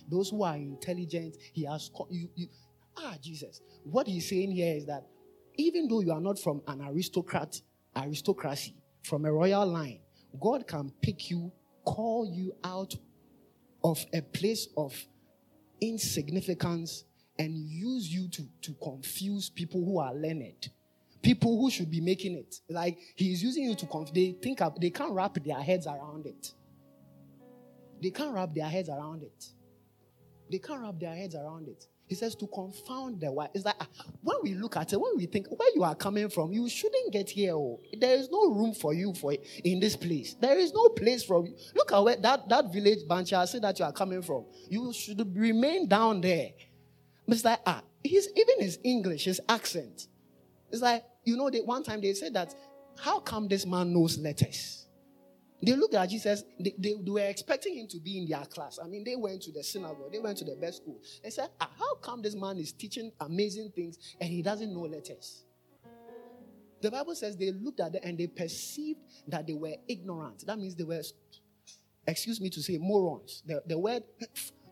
Those 0.10 0.30
who 0.30 0.43
are 0.43 0.55
intelligent, 0.55 1.38
he 1.53 1.66
has 1.66 1.89
called 1.93 2.10
you, 2.12 2.30
you. 2.36 2.47
Ah, 2.97 3.16
Jesus. 3.22 3.62
What 3.84 4.07
he's 4.07 4.28
saying 4.30 4.51
here 4.51 4.76
is 4.76 4.86
that 4.88 5.05
even 5.55 5.88
though 5.88 6.01
you 6.01 6.12
are 6.12 6.22
not 6.22 6.39
from 6.39 6.62
an 6.68 6.82
aristocrat, 6.82 7.62
aristocracy, 7.95 8.76
from 9.03 9.26
a 9.26 9.32
royal 9.32 9.66
line, 9.66 9.99
God 10.39 10.68
can 10.68 10.91
pick 11.01 11.30
you, 11.30 11.51
call 11.86 12.30
you 12.32 12.53
out 12.64 12.93
of 13.84 14.03
a 14.14 14.22
place 14.22 14.68
of 14.78 14.93
insignificance 15.82 17.05
and 17.38 17.55
use 17.55 18.07
you 18.12 18.28
to, 18.30 18.43
to 18.62 18.74
confuse 18.84 19.49
people 19.49 19.84
who 19.84 19.99
are 19.99 20.14
learned. 20.14 20.70
People 21.22 21.60
who 21.60 21.70
should 21.70 21.89
be 21.89 22.01
making 22.01 22.36
it. 22.36 22.60
Like 22.70 22.97
he's 23.16 23.41
using 23.41 23.64
you 23.64 23.76
to 23.76 23.86
confuse. 23.86 24.14
They 24.14 24.38
think 24.41 24.62
of, 24.62 24.80
they 24.80 24.89
can't 24.89 25.12
wrap 25.12 25.36
their 25.43 25.62
heads 25.62 25.88
around 25.88 26.26
it. 26.26 26.53
They 28.01 28.12
can't 28.12 28.34
wrap 28.34 28.53
their 28.53 28.68
heads 28.70 28.89
around 28.89 29.24
it. 29.24 29.45
They 30.52 30.60
can't 30.60 30.82
wrap 30.82 31.00
their 31.00 31.16
heads 31.16 31.36
around 31.36 31.68
it. 31.68 31.86
He 32.08 32.16
says 32.16 32.34
to 32.36 32.47
confound 32.47 33.22
the 33.22 33.32
wise. 33.32 33.50
It's 33.54 33.66
like 33.66 33.76
ah, 33.80 33.88
when 34.24 34.38
we 34.41 34.56
look 34.56 34.78
at 34.78 34.91
it, 34.91 35.00
when 35.00 35.16
we 35.16 35.28
think 35.28 35.47
where 35.47 35.70
you 35.76 35.84
are 35.84 35.93
coming 35.93 36.28
from, 36.28 36.52
you 36.52 36.68
shouldn't 36.68 37.14
get 37.14 37.30
here. 37.30 37.54
Oh, 37.54 37.80
there 38.00 38.16
is 38.16 38.30
no 38.32 38.50
room 38.50 38.74
for 38.74 38.95
you 38.95 39.14
for 39.14 39.36
in 39.64 39.80
this 39.80 39.95
place. 39.95 40.34
There 40.34 40.58
is 40.58 40.74
no 40.74 40.89
place 40.89 41.24
for 41.24 41.45
you. 41.45 41.56
Look 41.76 41.91
at 41.91 42.00
where 42.00 42.16
that, 42.16 42.50
that 42.50 42.74
village 42.74 43.08
bunch 43.08 43.32
I 43.34 43.45
say 43.45 43.60
that 43.60 43.78
you 43.78 43.86
are 43.86 43.93
coming 43.93 44.24
from. 44.24 44.45
You 44.70 44.91
should 44.91 45.22
remain 45.38 45.88
down 45.88 46.22
there. 46.22 46.50
But 47.28 47.36
it's 47.36 47.45
like 47.45 47.60
ah, 47.68 47.84
he's 48.04 48.28
even 48.36 48.60
his 48.60 48.80
English, 48.84 49.26
his 49.26 49.39
accent. 49.47 50.08
It's 50.72 50.82
like 50.82 51.04
you 51.26 51.38
know, 51.38 51.52
they, 51.52 51.62
one 51.62 51.84
time 51.84 52.02
they 52.02 52.14
said 52.14 52.34
that 52.34 52.56
how 53.00 53.20
come 53.20 53.47
this 53.47 53.68
man 53.68 53.93
knows 53.93 54.18
letters? 54.18 54.88
They 55.62 55.74
looked 55.74 55.93
at 55.93 56.10
Jesus, 56.10 56.43
they, 56.57 56.74
they, 56.78 56.93
they, 57.01 57.12
were 57.12 57.20
expecting 57.20 57.78
him 57.78 57.88
to 57.88 57.99
be 57.99 58.18
in 58.18 58.30
their 58.30 58.45
class. 58.45 58.80
I 58.82 58.88
mean, 58.88 59.03
they 59.03 59.18
went 59.18 59.41
to 59.43 59.51
the 59.51 59.64
synagogue, 59.64 60.12
they 60.12 60.20
went 60.20 60.38
to 60.38 60.45
the 60.45 60.55
best 60.55 60.78
school. 60.78 60.99
They 61.22 61.30
said, 61.30 61.49
ah, 61.60 61.70
How 61.78 61.95
come 61.95 62.22
this 62.22 62.36
man 62.36 62.57
is 62.57 62.72
teaching 62.72 63.12
amazing 63.20 63.72
things 63.76 63.97
and 64.22 64.30
he 64.30 64.41
doesn't 64.41 64.74
know 64.74 64.82
letters? 64.82 65.43
The 66.82 66.89
Bible 66.89 67.14
says 67.16 67.36
they 67.36 67.51
looked 67.51 67.82
at 67.82 67.91
them 67.91 68.01
and 68.05 68.18
they 68.18 68.28
perceived 68.28 69.01
that 69.28 69.45
they 69.47 69.53
were 69.53 69.76
ignorant. 69.88 70.45
That 70.45 70.57
means 70.57 70.76
they 70.76 70.86
were, 70.86 71.01
excuse 72.07 72.39
me 72.39 72.49
to 72.51 72.62
say, 72.62 72.78
morons. 72.78 73.43
The, 73.45 73.62
the 73.66 73.78
word 73.78 74.03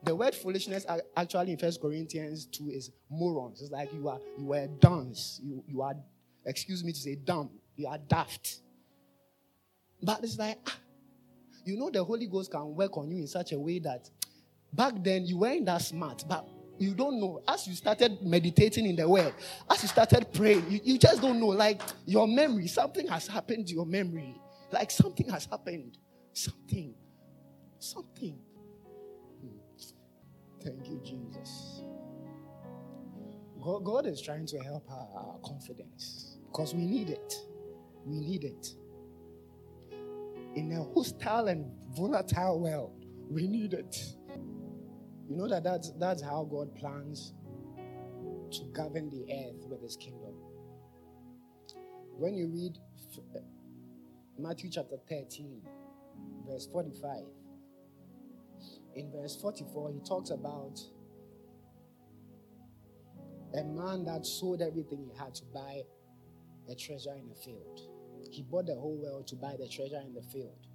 the 0.03 0.15
word 0.15 0.35
foolishness 0.35 0.85
actually 1.17 1.51
in 1.51 1.57
First 1.57 1.81
Corinthians 1.81 2.45
2 2.45 2.69
is 2.69 2.91
morons. 3.09 3.61
It's 3.61 3.71
like 3.71 3.91
you 3.93 4.07
are 4.07 4.19
you 4.37 4.53
are 4.53 4.67
dunce. 4.67 5.41
You 5.43 5.63
you 5.67 5.81
are, 5.81 5.95
excuse 6.45 6.83
me 6.83 6.93
to 6.93 6.99
say, 6.99 7.15
dumb. 7.15 7.49
You 7.75 7.87
are 7.87 7.97
daft. 7.97 8.61
But 10.01 10.23
it's 10.23 10.37
like, 10.37 10.59
ah, 10.67 10.75
you 11.65 11.77
know, 11.77 11.89
the 11.89 12.03
Holy 12.03 12.27
Ghost 12.27 12.51
can 12.51 12.75
work 12.75 12.97
on 12.97 13.09
you 13.11 13.17
in 13.17 13.27
such 13.27 13.51
a 13.51 13.59
way 13.59 13.79
that 13.79 14.09
back 14.71 14.93
then 15.03 15.25
you 15.25 15.39
weren't 15.39 15.65
that 15.65 15.81
smart, 15.81 16.23
but 16.27 16.47
you 16.77 16.93
don't 16.93 17.19
know. 17.19 17.41
As 17.47 17.67
you 17.67 17.73
started 17.73 18.21
meditating 18.21 18.85
in 18.85 18.95
the 18.95 19.07
Word, 19.09 19.33
as 19.69 19.81
you 19.81 19.89
started 19.89 20.31
praying, 20.31 20.65
you, 20.69 20.79
you 20.83 20.99
just 20.99 21.21
don't 21.21 21.39
know. 21.39 21.47
Like 21.47 21.81
your 22.05 22.27
memory, 22.27 22.67
something 22.67 23.07
has 23.07 23.27
happened 23.27 23.67
to 23.67 23.73
your 23.73 23.85
memory. 23.85 24.39
Like 24.71 24.91
something 24.91 25.27
has 25.29 25.45
happened. 25.45 25.97
Something. 26.33 26.93
Something. 27.79 28.37
Hmm. 29.41 29.57
Thank 30.63 30.87
you, 30.87 31.01
Jesus. 31.03 31.81
God, 33.61 33.83
God 33.83 34.05
is 34.05 34.21
trying 34.21 34.45
to 34.47 34.59
help 34.59 34.89
our, 34.91 35.09
our 35.15 35.39
confidence 35.43 36.37
because 36.45 36.75
we 36.75 36.85
need 36.85 37.09
it. 37.09 37.33
We 38.05 38.19
need 38.19 38.43
it 38.43 38.75
in 40.57 40.71
a 40.71 40.83
hostile 40.95 41.49
and 41.49 41.71
volatile 41.95 42.59
world. 42.59 43.05
We 43.29 43.47
need 43.47 43.73
it. 43.75 43.95
You 45.29 45.35
know 45.35 45.47
that 45.47 45.63
that's, 45.63 45.91
that's 45.99 46.23
how 46.23 46.47
God 46.49 46.73
plans 46.75 47.33
to 48.51 48.63
govern 48.73 49.11
the 49.11 49.23
earth 49.31 49.67
with 49.69 49.83
his 49.83 49.95
kingdom. 49.95 50.33
When 52.17 52.33
you 52.33 52.47
read 52.47 52.79
uh, 53.35 53.39
Matthew 54.39 54.71
chapter 54.71 54.95
13, 55.07 55.61
verse 56.49 56.67
45, 56.71 57.17
in 58.95 59.11
verse 59.11 59.35
44, 59.39 59.91
he 59.91 59.99
talks 59.99 60.31
about 60.31 60.79
a 63.53 63.63
man 63.63 64.05
that 64.05 64.25
sold 64.25 64.63
everything 64.63 65.07
he 65.07 65.15
had 65.19 65.35
to 65.35 65.43
buy 65.53 65.83
a 66.67 66.73
treasure 66.73 67.13
in 67.13 67.29
a 67.31 67.35
field. 67.35 67.96
He 68.31 68.43
bought 68.43 68.67
the 68.67 68.75
whole 68.75 68.97
world 69.01 69.27
to 69.27 69.35
buy 69.35 69.55
the 69.57 69.67
treasure 69.67 70.01
in 70.05 70.13
the 70.13 70.21
field. 70.21 70.67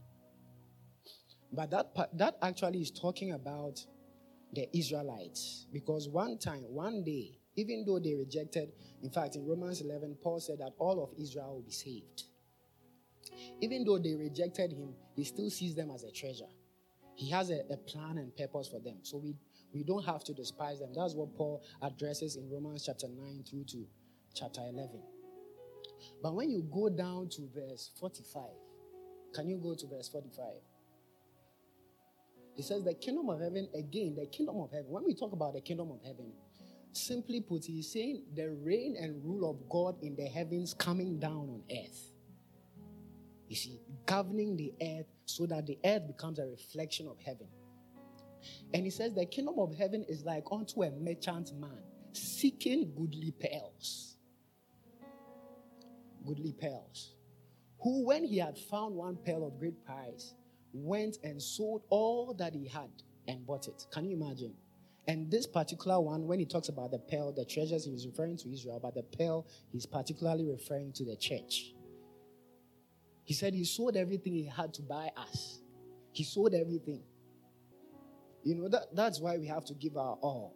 But 1.53 1.71
that, 1.71 1.95
that 2.15 2.37
actually 2.43 2.81
is 2.81 2.91
talking 2.91 3.33
about 3.33 3.79
the 4.53 4.69
Israelites. 4.77 5.67
Because 5.73 6.09
one 6.09 6.39
time, 6.39 6.63
one 6.69 7.05
day, 7.05 7.39
even 7.57 7.85
though 7.87 7.99
they 7.99 8.15
rejected, 8.15 8.73
in 9.03 9.11
fact, 9.11 9.37
in 9.37 9.47
Romans 9.47 9.81
11, 9.81 10.17
Paul 10.23 10.41
said 10.41 10.59
that 10.59 10.73
all 10.79 11.03
of 11.03 11.11
Israel 11.21 11.55
will 11.55 11.63
be 11.63 11.73
saved. 11.73 12.25
Even 13.61 13.85
though 13.85 13.99
they 13.99 14.15
rejected 14.15 14.73
him, 14.73 14.95
he 15.15 15.25
still 15.25 15.51
sees 15.51 15.75
them 15.75 15.91
as 15.91 16.05
a 16.05 16.11
treasure. 16.11 16.49
He 17.15 17.31
has 17.31 17.51
a, 17.51 17.61
a 17.71 17.77
plan 17.77 18.19
and 18.19 18.35
purpose 18.35 18.69
for 18.69 18.81
them. 18.81 18.99
So 19.03 19.19
we, 19.19 19.37
we 19.75 19.85
don't 19.85 20.05
have 20.05 20.25
to 20.25 20.33
despise 20.33 20.81
them. 20.81 20.91
That's 20.95 21.15
what 21.15 21.35
Paul 21.37 21.63
addresses 21.83 22.37
in 22.37 22.51
Romans 22.51 22.85
chapter 22.87 23.09
9 23.09 23.45
through 23.49 23.65
to 23.65 23.87
chapter 24.35 24.63
11. 24.63 25.03
But 26.23 26.35
when 26.35 26.51
you 26.51 26.63
go 26.73 26.89
down 26.89 27.29
to 27.31 27.49
verse 27.55 27.91
45, 27.99 28.43
can 29.35 29.49
you 29.49 29.59
go 29.59 29.75
to 29.75 29.87
verse 29.87 30.09
45? 30.09 30.45
He 32.55 32.63
says 32.63 32.85
the 32.85 32.95
kingdom 32.95 33.29
of 33.31 33.41
heaven, 33.41 33.69
again, 33.75 34.15
the 34.19 34.27
kingdom 34.27 34.57
of 34.61 34.71
heaven. 34.71 34.91
When 34.91 35.05
we 35.05 35.15
talk 35.15 35.33
about 35.33 35.55
the 35.55 35.61
kingdom 35.61 35.91
of 35.91 36.01
heaven, 36.05 36.33
simply 36.93 37.41
put, 37.41 37.65
he's 37.65 37.91
saying 37.91 38.25
the 38.35 38.51
reign 38.63 38.97
and 39.01 39.25
rule 39.25 39.51
of 39.51 39.69
God 39.69 39.97
in 40.03 40.15
the 40.17 40.27
heavens 40.27 40.75
coming 40.75 41.19
down 41.19 41.49
on 41.49 41.63
earth. 41.71 42.11
You 43.49 43.57
see, 43.57 43.81
governing 44.07 44.57
the 44.57 44.73
earth 44.83 45.07
so 45.27 45.47
that 45.47 45.67
the 45.67 45.79
earth 45.85 46.07
becomes 46.07 46.39
a 46.39 46.47
reflection 46.47 47.07
of 47.07 47.19
heaven. 47.25 47.49
And 48.75 48.85
he 48.85 48.91
says 48.91 49.15
the 49.15 49.27
kingdom 49.27 49.59
of 49.59 49.75
heaven 49.75 50.05
is 50.09 50.25
like 50.25 50.45
unto 50.51 50.83
a 50.83 50.91
merchant 50.91 51.53
man 51.59 51.79
seeking 52.13 52.93
goodly 52.95 53.33
pearls 53.33 54.12
goodly 56.27 56.53
pearls. 56.53 57.15
Who, 57.81 58.07
when 58.07 58.25
he 58.25 58.39
had 58.39 58.57
found 58.59 58.95
one 58.95 59.17
pearl 59.25 59.47
of 59.47 59.59
great 59.59 59.85
price, 59.85 60.35
went 60.73 61.19
and 61.23 61.41
sold 61.43 61.83
all 61.91 62.35
that 62.39 62.55
he 62.55 62.67
had 62.67 62.91
and 63.29 63.47
bought 63.47 63.69
it. 63.69 63.87
Can 63.93 64.05
you 64.05 64.17
imagine? 64.17 64.55
And 65.09 65.31
this 65.31 65.47
particular 65.47 66.01
one, 66.01 66.27
when 66.27 66.39
he 66.39 66.47
talks 66.47 66.69
about 66.69 66.93
the 66.93 66.99
pearl, 66.99 67.33
the 67.33 67.45
treasures, 67.45 67.85
he's 67.85 68.07
referring 68.07 68.37
to 68.39 68.53
Israel, 68.53 68.79
but 68.81 68.95
the 68.95 69.03
pearl, 69.03 69.47
he's 69.73 69.85
particularly 69.85 70.47
referring 70.49 70.93
to 70.93 71.05
the 71.05 71.17
church. 71.17 71.75
He 73.25 73.35
said 73.35 73.55
he 73.55 73.65
sold 73.65 73.97
everything 73.97 74.35
he 74.35 74.47
had 74.47 74.73
to 74.75 74.83
buy 74.83 75.11
us. 75.17 75.61
He 76.13 76.25
sold 76.25 76.55
everything. 76.55 77.03
You 78.45 78.57
know, 78.57 78.69
that, 78.69 78.95
that's 78.95 79.21
why 79.21 79.39
we 79.39 79.47
have 79.47 79.65
to 79.67 79.75
give 79.75 79.97
our 79.97 80.17
all. 80.21 80.55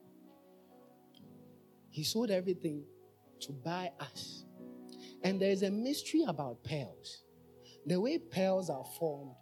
He 1.91 2.05
sold 2.05 2.31
everything 2.31 2.85
to 3.41 3.53
buy 3.53 3.91
us. 4.01 4.45
And 5.23 5.41
there 5.41 5.51
is 5.51 5.63
a 5.63 5.71
mystery 5.71 6.25
about 6.27 6.63
pearls. 6.65 7.23
The 7.87 8.01
way 8.01 8.19
pearls 8.19 8.71
are 8.71 8.85
formed, 8.99 9.35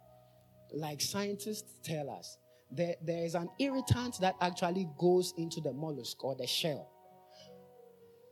like 0.73 1.01
scientists 1.01 1.79
tell 1.83 2.09
us, 2.09 2.37
there, 2.71 2.95
there 3.01 3.23
is 3.23 3.35
an 3.35 3.49
irritant 3.59 4.19
that 4.21 4.35
actually 4.41 4.87
goes 4.97 5.33
into 5.37 5.61
the 5.61 5.73
mollusk 5.73 6.23
or 6.23 6.35
the 6.35 6.47
shell. 6.47 6.91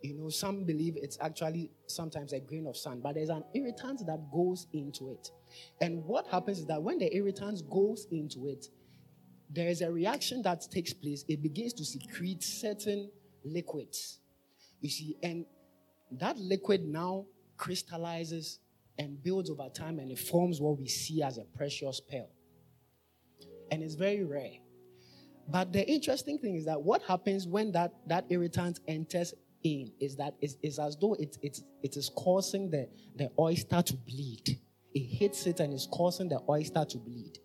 You 0.02 0.16
know, 0.16 0.30
some 0.30 0.66
believe 0.66 0.98
it's 0.98 1.18
actually 1.22 1.72
sometimes 1.88 2.34
a 2.34 2.39
grain 2.39 2.68
of 2.68 2.76
sand, 2.76 3.02
but 3.02 3.16
there's 3.16 3.30
an 3.30 3.44
irritant 3.54 4.06
that 4.06 4.20
goes 4.34 4.68
into 4.74 5.12
it. 5.12 5.32
And 5.80 6.04
what 6.04 6.28
happens 6.28 6.60
is 6.60 6.66
that 6.66 6.82
when 6.84 6.98
the 6.98 7.16
irritant 7.16 7.62
goes 7.70 8.06
into 8.12 8.48
it, 8.48 8.68
there 9.50 9.70
is 9.70 9.82
a 9.82 9.91
reaction 9.91 10.41
that 10.41 10.70
takes 10.70 10.94
place. 10.94 11.24
It 11.30 11.41
begins 11.41 11.74
to 11.74 11.86
secrete 11.86 12.44
certain 12.44 13.12
liquids. 13.46 14.20
You 14.82 14.89
see, 14.89 15.16
and 15.24 15.46
that 16.20 16.38
liquid 16.38 16.86
now 16.86 17.26
crystallizes 17.57 18.59
and 18.97 19.22
builds 19.24 19.49
over 19.49 19.70
time 19.70 19.99
and 19.99 20.11
it 20.11 20.20
forms 20.20 20.61
what 20.61 20.78
we 20.78 20.88
see 20.88 21.22
as 21.22 21.38
a 21.38 21.43
precious 21.55 21.99
pearl. 21.99 22.30
And 23.72 23.82
it's 23.82 23.95
very 23.95 24.24
rare. 24.24 24.57
But 25.47 25.74
the 25.74 25.88
interesting 25.89 26.38
thing 26.38 26.55
is 26.55 26.66
that 26.66 26.82
what 26.82 27.01
happens 27.03 27.47
when 27.47 27.72
that, 27.74 27.93
that 28.07 28.26
irritant 28.30 28.80
enters 28.88 29.34
in 29.64 29.91
is 29.99 30.16
that 30.18 30.36
it's, 30.41 30.57
it's 30.61 30.80
as 30.80 30.95
though 30.97 31.16
it, 31.16 31.38
it, 31.41 31.59
it 31.82 31.97
is 31.97 32.09
causing 32.16 32.70
the, 32.70 32.88
the 33.16 33.30
oyster 33.39 33.82
to 33.82 33.93
bleed. 33.95 34.59
It 34.93 34.99
hits 34.99 35.47
it 35.47 35.59
and 35.59 35.74
it's 35.74 35.88
causing 35.88 36.30
the 36.30 36.39
oyster 36.47 36.86
to 36.86 36.97
bleed. 36.97 37.39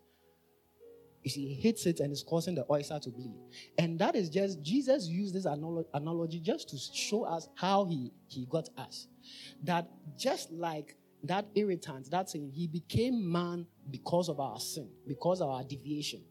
It 1.24 1.30
hits 1.30 1.86
it 1.86 2.00
and 2.00 2.12
it's 2.12 2.22
causing 2.22 2.54
the 2.54 2.64
oyster 2.70 2.98
to 2.98 3.10
bleed. 3.10 3.34
And 3.76 3.98
that 3.98 4.14
is 4.14 4.30
just, 4.30 4.62
Jesus 4.62 5.06
used 5.06 5.34
this 5.34 5.46
analogy 5.46 6.40
just 6.40 6.68
to 6.70 6.78
show 6.78 7.24
us 7.24 7.48
how 7.54 7.84
he, 7.84 8.12
he 8.28 8.46
got 8.46 8.68
us. 8.78 9.08
That 9.64 9.88
just 10.16 10.50
like 10.52 10.96
that 11.24 11.46
irritant, 11.54 12.10
that 12.10 12.30
saying, 12.30 12.52
he 12.54 12.66
became 12.66 13.30
man 13.30 13.66
because 13.90 14.28
of 14.28 14.40
our 14.40 14.60
sin, 14.60 14.88
because 15.06 15.40
of 15.40 15.48
our 15.48 15.64
deviation, 15.64 16.22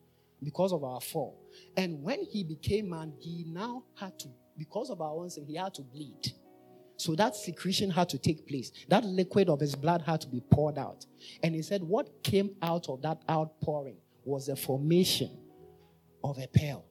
because 0.42 0.72
of 0.72 0.84
our 0.84 1.02
fall. 1.02 1.42
And 1.76 2.02
when 2.02 2.24
he 2.24 2.44
became 2.44 2.90
man, 2.90 3.14
he 3.20 3.46
now 3.48 3.84
had 4.00 4.18
to, 4.20 4.30
because 4.58 4.90
of 4.90 5.02
our 5.02 5.12
own 5.12 5.30
sin, 5.30 5.46
he 5.46 5.56
had 5.56 5.74
to 5.76 5.82
bleed. 5.82 6.34
So 6.98 7.14
that 7.16 7.36
secretion 7.36 7.92
had 7.92 8.10
to 8.10 8.18
take 8.18 8.48
place. 8.48 8.72
That 8.90 9.06
liquid 9.06 9.50
of 9.50 9.60
his 9.60 9.76
blood 9.76 10.02
had 10.02 10.20
to 10.22 10.28
be 10.28 10.42
poured 10.52 10.80
out. 10.80 11.06
And 11.44 11.54
he 11.54 11.62
said, 11.62 11.84
What 11.84 12.24
came 12.24 12.56
out 12.64 12.90
of 12.90 13.04
that 13.04 13.22
outpouring 13.30 13.98
was 14.28 14.48
the 14.48 14.56
formation 14.56 15.32
of 16.24 16.38
a 16.38 16.48
pearl, 16.48 16.86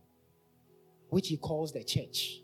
which 1.11 1.28
he 1.28 1.37
calls 1.37 1.72
the 1.72 1.84
church. 1.84 2.41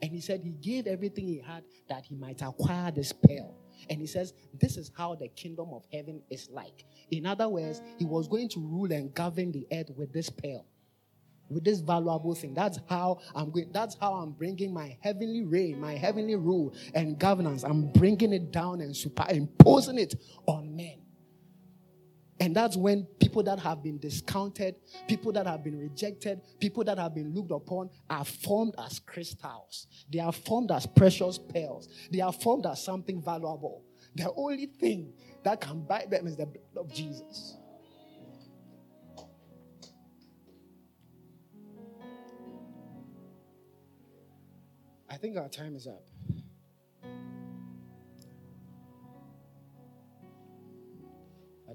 And 0.00 0.12
he 0.12 0.20
said 0.20 0.40
he 0.42 0.50
gave 0.50 0.86
everything 0.86 1.26
he 1.26 1.42
had 1.44 1.64
that 1.88 2.04
he 2.04 2.14
might 2.14 2.40
acquire 2.42 2.90
this 2.90 3.12
pearl. 3.12 3.56
And 3.90 4.00
he 4.00 4.06
says, 4.06 4.34
This 4.58 4.76
is 4.76 4.90
how 4.96 5.14
the 5.14 5.28
kingdom 5.28 5.70
of 5.72 5.84
heaven 5.92 6.22
is 6.30 6.48
like. 6.50 6.84
In 7.10 7.26
other 7.26 7.48
words, 7.48 7.82
he 7.98 8.04
was 8.04 8.28
going 8.28 8.48
to 8.50 8.60
rule 8.60 8.92
and 8.92 9.12
govern 9.14 9.52
the 9.52 9.66
earth 9.72 9.90
with 9.96 10.12
this 10.12 10.30
pearl, 10.30 10.64
with 11.48 11.64
this 11.64 11.80
valuable 11.80 12.34
thing. 12.34 12.54
That's 12.54 12.78
how 12.88 13.18
I'm 13.34 13.50
going, 13.50 13.70
that's 13.72 13.96
how 14.00 14.14
I'm 14.14 14.32
bringing 14.32 14.72
my 14.72 14.96
heavenly 15.00 15.44
reign, 15.44 15.80
my 15.80 15.94
heavenly 15.94 16.36
rule 16.36 16.74
and 16.94 17.18
governance. 17.18 17.64
I'm 17.64 17.90
bringing 17.92 18.32
it 18.32 18.52
down 18.52 18.80
and 18.80 18.96
superimposing 18.96 19.98
it 19.98 20.14
on 20.46 20.76
men. 20.76 21.05
And 22.38 22.54
that's 22.54 22.76
when 22.76 23.04
people 23.18 23.42
that 23.44 23.58
have 23.60 23.82
been 23.82 23.98
discounted, 23.98 24.76
people 25.08 25.32
that 25.32 25.46
have 25.46 25.64
been 25.64 25.78
rejected, 25.78 26.42
people 26.60 26.84
that 26.84 26.98
have 26.98 27.14
been 27.14 27.34
looked 27.34 27.50
upon 27.50 27.88
are 28.10 28.24
formed 28.24 28.74
as 28.78 28.98
crystals. 28.98 29.86
They 30.10 30.18
are 30.18 30.32
formed 30.32 30.70
as 30.70 30.86
precious 30.86 31.38
pearls. 31.38 31.88
They 32.10 32.20
are 32.20 32.32
formed 32.32 32.66
as 32.66 32.82
something 32.82 33.22
valuable. 33.22 33.84
The 34.14 34.30
only 34.36 34.66
thing 34.66 35.14
that 35.44 35.60
can 35.60 35.82
buy 35.82 36.06
them 36.10 36.26
is 36.26 36.36
the 36.36 36.46
blood 36.46 36.84
of 36.84 36.92
Jesus. 36.92 37.56
I 45.08 45.16
think 45.16 45.38
our 45.38 45.48
time 45.48 45.74
is 45.74 45.86
up. 45.86 46.02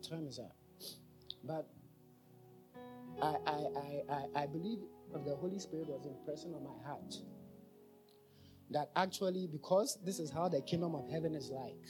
Time 0.02 0.28
is 0.28 0.40
up. 0.40 0.56
But 1.44 1.68
I, 3.22 3.36
I, 3.46 3.52
I, 3.52 4.02
I, 4.10 4.44
I 4.44 4.48
believe 4.48 4.80
the 5.14 5.36
Holy 5.36 5.60
Spirit 5.60 5.88
was 5.88 6.06
impressing 6.06 6.54
on 6.54 6.64
my 6.64 6.88
heart 6.88 7.16
that 8.72 8.90
actually, 8.96 9.48
because 9.48 10.00
this 10.06 10.20
is 10.20 10.32
how 10.32 10.48
the 10.48 10.62
kingdom 10.62 10.96
of 10.96 11.10
heaven 11.10 11.36
is 11.36 11.50
like, 11.50 11.86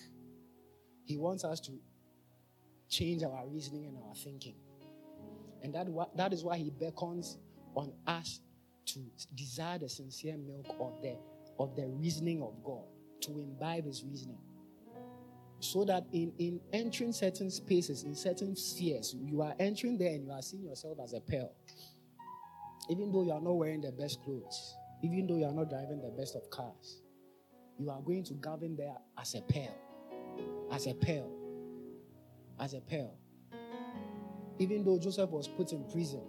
He 1.05 1.17
wants 1.17 1.43
us 1.43 1.59
to 1.61 1.71
change 2.89 3.23
our 3.23 3.47
reasoning 3.47 3.85
and 3.85 3.97
our 3.97 4.15
thinking. 4.15 4.55
And 5.63 5.73
that, 5.75 5.87
that 6.15 6.33
is 6.33 6.43
why 6.43 6.57
He 6.57 6.71
beckons 6.71 7.37
on 7.75 7.93
us 8.07 8.41
to 8.87 8.99
desire 9.35 9.77
the 9.77 9.89
sincere 9.89 10.37
milk 10.37 10.65
of 10.79 11.01
the, 11.01 11.17
of 11.59 11.75
the 11.75 11.87
reasoning 11.87 12.41
of 12.41 12.63
God, 12.63 12.85
to 13.21 13.39
imbibe 13.39 13.85
His 13.85 14.03
reasoning 14.03 14.39
so 15.61 15.85
that 15.85 16.05
in, 16.11 16.33
in 16.39 16.59
entering 16.73 17.13
certain 17.13 17.51
spaces, 17.51 18.03
in 18.03 18.15
certain 18.15 18.55
spheres, 18.55 19.15
you 19.19 19.41
are 19.41 19.53
entering 19.59 19.97
there 19.97 20.09
and 20.09 20.25
you 20.25 20.31
are 20.31 20.41
seeing 20.41 20.63
yourself 20.63 20.97
as 21.03 21.13
a 21.13 21.19
pearl. 21.19 21.53
Even 22.89 23.11
though 23.11 23.23
you 23.23 23.31
are 23.31 23.39
not 23.39 23.53
wearing 23.53 23.79
the 23.79 23.91
best 23.91 24.23
clothes, 24.23 24.75
even 25.03 25.27
though 25.27 25.37
you 25.37 25.45
are 25.45 25.53
not 25.53 25.69
driving 25.69 26.01
the 26.01 26.09
best 26.09 26.35
of 26.35 26.49
cars, 26.49 27.03
you 27.77 27.91
are 27.91 28.01
going 28.01 28.23
to 28.23 28.33
govern 28.33 28.75
there 28.75 28.97
as 29.19 29.35
a 29.35 29.41
pearl. 29.41 29.77
As 30.71 30.87
a 30.87 30.95
pearl. 30.95 31.29
As 32.59 32.73
a 32.73 32.81
pearl. 32.81 33.15
Even 34.57 34.83
though 34.83 34.97
Joseph 34.97 35.29
was 35.29 35.47
put 35.47 35.73
in 35.73 35.83
prison, 35.91 36.21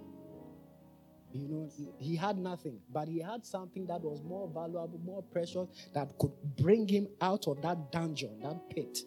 you 1.32 1.48
know, 1.48 1.70
he 1.98 2.14
had 2.14 2.36
nothing, 2.36 2.78
but 2.92 3.08
he 3.08 3.18
had 3.18 3.46
something 3.46 3.86
that 3.86 4.02
was 4.02 4.22
more 4.22 4.46
valuable, 4.52 5.00
more 5.02 5.22
precious, 5.22 5.68
that 5.94 6.12
could 6.18 6.32
bring 6.58 6.86
him 6.86 7.08
out 7.22 7.48
of 7.48 7.62
that 7.62 7.90
dungeon, 7.90 8.38
that 8.42 8.68
pit 8.68 8.98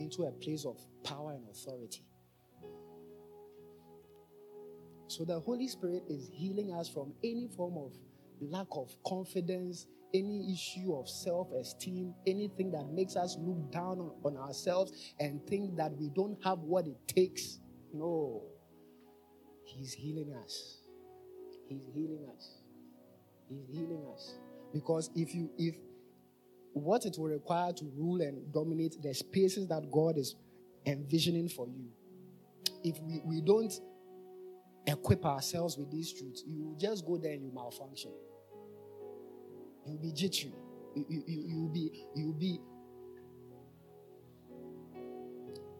into 0.00 0.24
a 0.24 0.32
place 0.32 0.64
of 0.64 0.78
power 1.04 1.32
and 1.32 1.48
authority. 1.48 2.02
So 5.06 5.24
the 5.24 5.40
Holy 5.40 5.68
Spirit 5.68 6.04
is 6.08 6.28
healing 6.32 6.72
us 6.72 6.88
from 6.88 7.12
any 7.24 7.48
form 7.56 7.76
of 7.76 7.92
lack 8.40 8.68
of 8.70 8.94
confidence, 9.04 9.86
any 10.14 10.52
issue 10.52 10.94
of 10.94 11.08
self 11.08 11.50
esteem, 11.52 12.14
anything 12.26 12.70
that 12.72 12.86
makes 12.92 13.16
us 13.16 13.36
look 13.40 13.72
down 13.72 13.98
on, 13.98 14.12
on, 14.24 14.36
ourselves 14.36 14.92
and 15.18 15.44
think 15.46 15.76
that 15.76 15.92
we 15.96 16.10
don't 16.10 16.38
have 16.44 16.60
what 16.60 16.86
it 16.86 16.96
takes. 17.08 17.58
No. 17.92 18.44
He's 19.64 19.92
healing 19.92 20.32
us. 20.44 20.78
He's 21.68 21.82
healing 21.92 22.26
us. 22.36 22.62
He's 23.48 23.66
healing 23.68 24.04
us. 24.12 24.34
Because 24.72 25.10
if 25.14 25.34
you 25.34 25.50
if 25.58 25.74
what 26.72 27.04
it 27.04 27.16
will 27.18 27.28
require 27.28 27.72
to 27.72 27.84
rule 27.96 28.20
and 28.20 28.52
dominate 28.52 29.00
the 29.02 29.12
spaces 29.14 29.66
that 29.68 29.90
God 29.90 30.16
is 30.16 30.36
envisioning 30.86 31.48
for 31.48 31.66
you. 31.66 31.88
If 32.84 33.00
we, 33.00 33.20
we 33.24 33.40
don't 33.40 33.72
equip 34.86 35.24
ourselves 35.24 35.76
with 35.76 35.90
these 35.90 36.12
truths, 36.12 36.44
you 36.46 36.64
will 36.64 36.76
just 36.78 37.04
go 37.06 37.16
there 37.16 37.32
and 37.32 37.42
you 37.42 37.52
malfunction. 37.52 38.12
You'll 39.86 39.98
be 39.98 40.12
jittery. 40.12 40.54
You, 40.94 41.04
you, 41.08 41.22
you, 41.26 41.44
you'll 41.46 41.68
be, 41.68 42.04
you'll 42.14 42.32
be, 42.34 42.60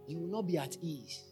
you 0.07 0.19
will 0.19 0.29
not 0.29 0.47
be 0.47 0.59
at 0.59 0.77
ease. 0.83 1.23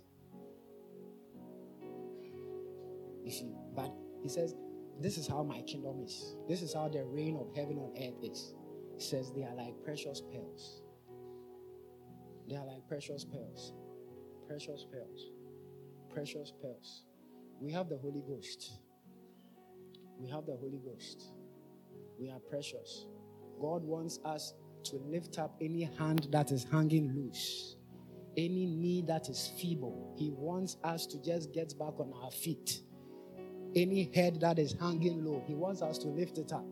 You 3.25 3.31
see, 3.31 3.53
but 3.75 3.93
he 4.23 4.29
says, 4.29 4.55
This 5.01 5.19
is 5.19 5.27
how 5.27 5.43
my 5.43 5.61
kingdom 5.63 6.01
is. 6.01 6.37
This 6.49 6.63
is 6.63 6.73
how 6.73 6.89
the 6.89 7.05
reign 7.05 7.37
of 7.37 7.55
heaven 7.55 7.79
on 7.79 7.93
earth 7.97 8.23
is. 8.23 8.55
He 8.99 9.05
says 9.05 9.31
they 9.31 9.45
are 9.45 9.55
like 9.55 9.81
precious 9.85 10.21
pearls. 10.21 10.83
They 12.49 12.57
are 12.57 12.67
like 12.67 12.89
precious 12.89 13.25
pearls. 13.25 13.73
Precious 14.49 14.85
pearls. 14.91 15.31
Precious 16.13 16.53
pearls. 16.61 17.05
We 17.61 17.71
have 17.71 17.89
the 17.89 17.97
Holy 17.97 18.25
Ghost. 18.27 18.73
We 20.19 20.29
have 20.31 20.47
the 20.47 20.57
Holy 20.57 20.81
Ghost. 20.85 21.31
We 22.19 22.29
are 22.29 22.41
precious. 22.41 23.07
God 23.61 23.85
wants 23.85 24.19
us 24.25 24.55
to 24.85 24.97
lift 24.97 25.39
up 25.39 25.55
any 25.61 25.85
hand 25.85 26.27
that 26.33 26.51
is 26.51 26.65
hanging 26.65 27.15
loose, 27.15 27.77
any 28.37 28.67
knee 28.67 29.05
that 29.07 29.29
is 29.29 29.53
feeble. 29.61 30.13
He 30.19 30.31
wants 30.31 30.77
us 30.83 31.07
to 31.07 31.23
just 31.23 31.53
get 31.53 31.79
back 31.79 32.01
on 32.01 32.13
our 32.21 32.33
feet. 32.33 32.81
Any 33.77 34.11
head 34.13 34.41
that 34.41 34.59
is 34.59 34.73
hanging 34.73 35.25
low, 35.25 35.45
He 35.47 35.55
wants 35.55 35.83
us 35.83 35.99
to 35.99 36.09
lift 36.09 36.39
it 36.39 36.53
up. 36.53 36.67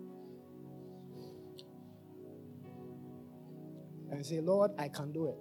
And 4.17 4.25
say, 4.25 4.41
Lord, 4.41 4.73
I 4.79 4.89
can 4.89 5.13
do 5.13 5.27
it. 5.27 5.37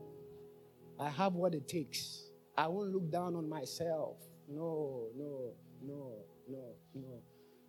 I 0.99 1.09
have 1.09 1.33
what 1.33 1.53
it 1.53 1.67
takes. 1.67 2.29
I 2.57 2.67
won't 2.67 2.91
look 2.91 3.11
down 3.11 3.35
on 3.35 3.49
myself. 3.49 4.17
No, 4.47 5.07
no, 5.17 5.53
no, 5.81 6.11
no, 6.47 6.75
no. 6.93 7.21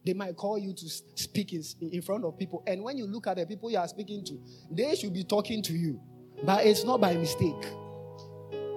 They 0.04 0.14
might 0.14 0.36
call 0.36 0.58
you 0.58 0.72
to 0.72 0.88
speak 0.88 1.52
in, 1.52 1.62
in 1.80 2.02
front 2.02 2.24
of 2.24 2.38
people. 2.38 2.62
And 2.66 2.82
when 2.82 2.96
you 2.96 3.06
look 3.06 3.26
at 3.26 3.36
the 3.36 3.46
people 3.46 3.70
you 3.70 3.78
are 3.78 3.88
speaking 3.88 4.24
to, 4.24 4.40
they 4.70 4.94
should 4.94 5.14
be 5.14 5.24
talking 5.24 5.62
to 5.62 5.72
you. 5.72 6.00
But 6.44 6.66
it's 6.66 6.84
not 6.84 7.00
by 7.00 7.14
mistake. 7.14 7.66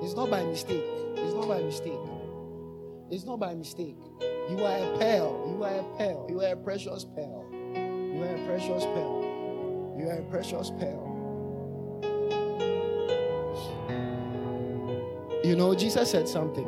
It's 0.01 0.15
not 0.15 0.30
by 0.32 0.43
mistake. 0.43 0.84
It's 1.15 1.34
not 1.34 1.47
by 1.47 1.61
mistake. 1.61 1.99
It's 3.11 3.25
not 3.25 3.39
by 3.39 3.53
mistake. 3.53 3.97
You 4.49 4.65
are 4.65 4.77
a 4.77 4.97
pearl. 4.97 5.53
You 5.55 5.63
are 5.63 5.80
a 5.80 5.97
pearl. 5.97 6.27
You 6.30 6.41
are 6.41 6.53
a 6.53 6.57
precious 6.57 7.05
pearl. 7.05 7.45
You 7.51 8.23
are 8.23 8.36
a 8.36 8.47
precious 8.47 8.84
pearl. 8.86 9.95
You 9.99 10.09
are 10.09 10.19
a 10.19 10.30
precious 10.30 10.71
pearl. 10.71 11.09
You 15.49 15.55
know, 15.55 15.73
Jesus 15.73 16.11
said 16.11 16.27
something. 16.27 16.67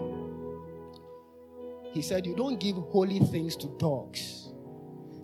He 1.93 2.01
said, 2.01 2.25
You 2.25 2.35
don't 2.35 2.59
give 2.59 2.77
holy 2.77 3.19
things 3.19 3.55
to 3.57 3.67
dogs, 3.77 4.49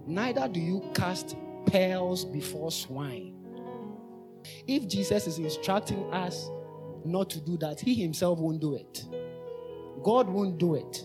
neither 0.05 0.47
do 0.47 0.59
you 0.59 0.87
cast 0.93 1.35
pearls 1.65 2.23
before 2.23 2.69
swine. 2.69 3.33
If 4.67 4.87
Jesus 4.87 5.25
is 5.25 5.39
instructing 5.39 6.03
us 6.13 6.51
not 7.03 7.31
to 7.31 7.41
do 7.41 7.57
that, 7.57 7.79
he 7.79 7.95
himself 7.95 8.37
won't 8.37 8.59
do 8.59 8.75
it. 8.75 9.03
God 10.03 10.29
won't 10.29 10.59
do 10.59 10.75
it. 10.75 11.03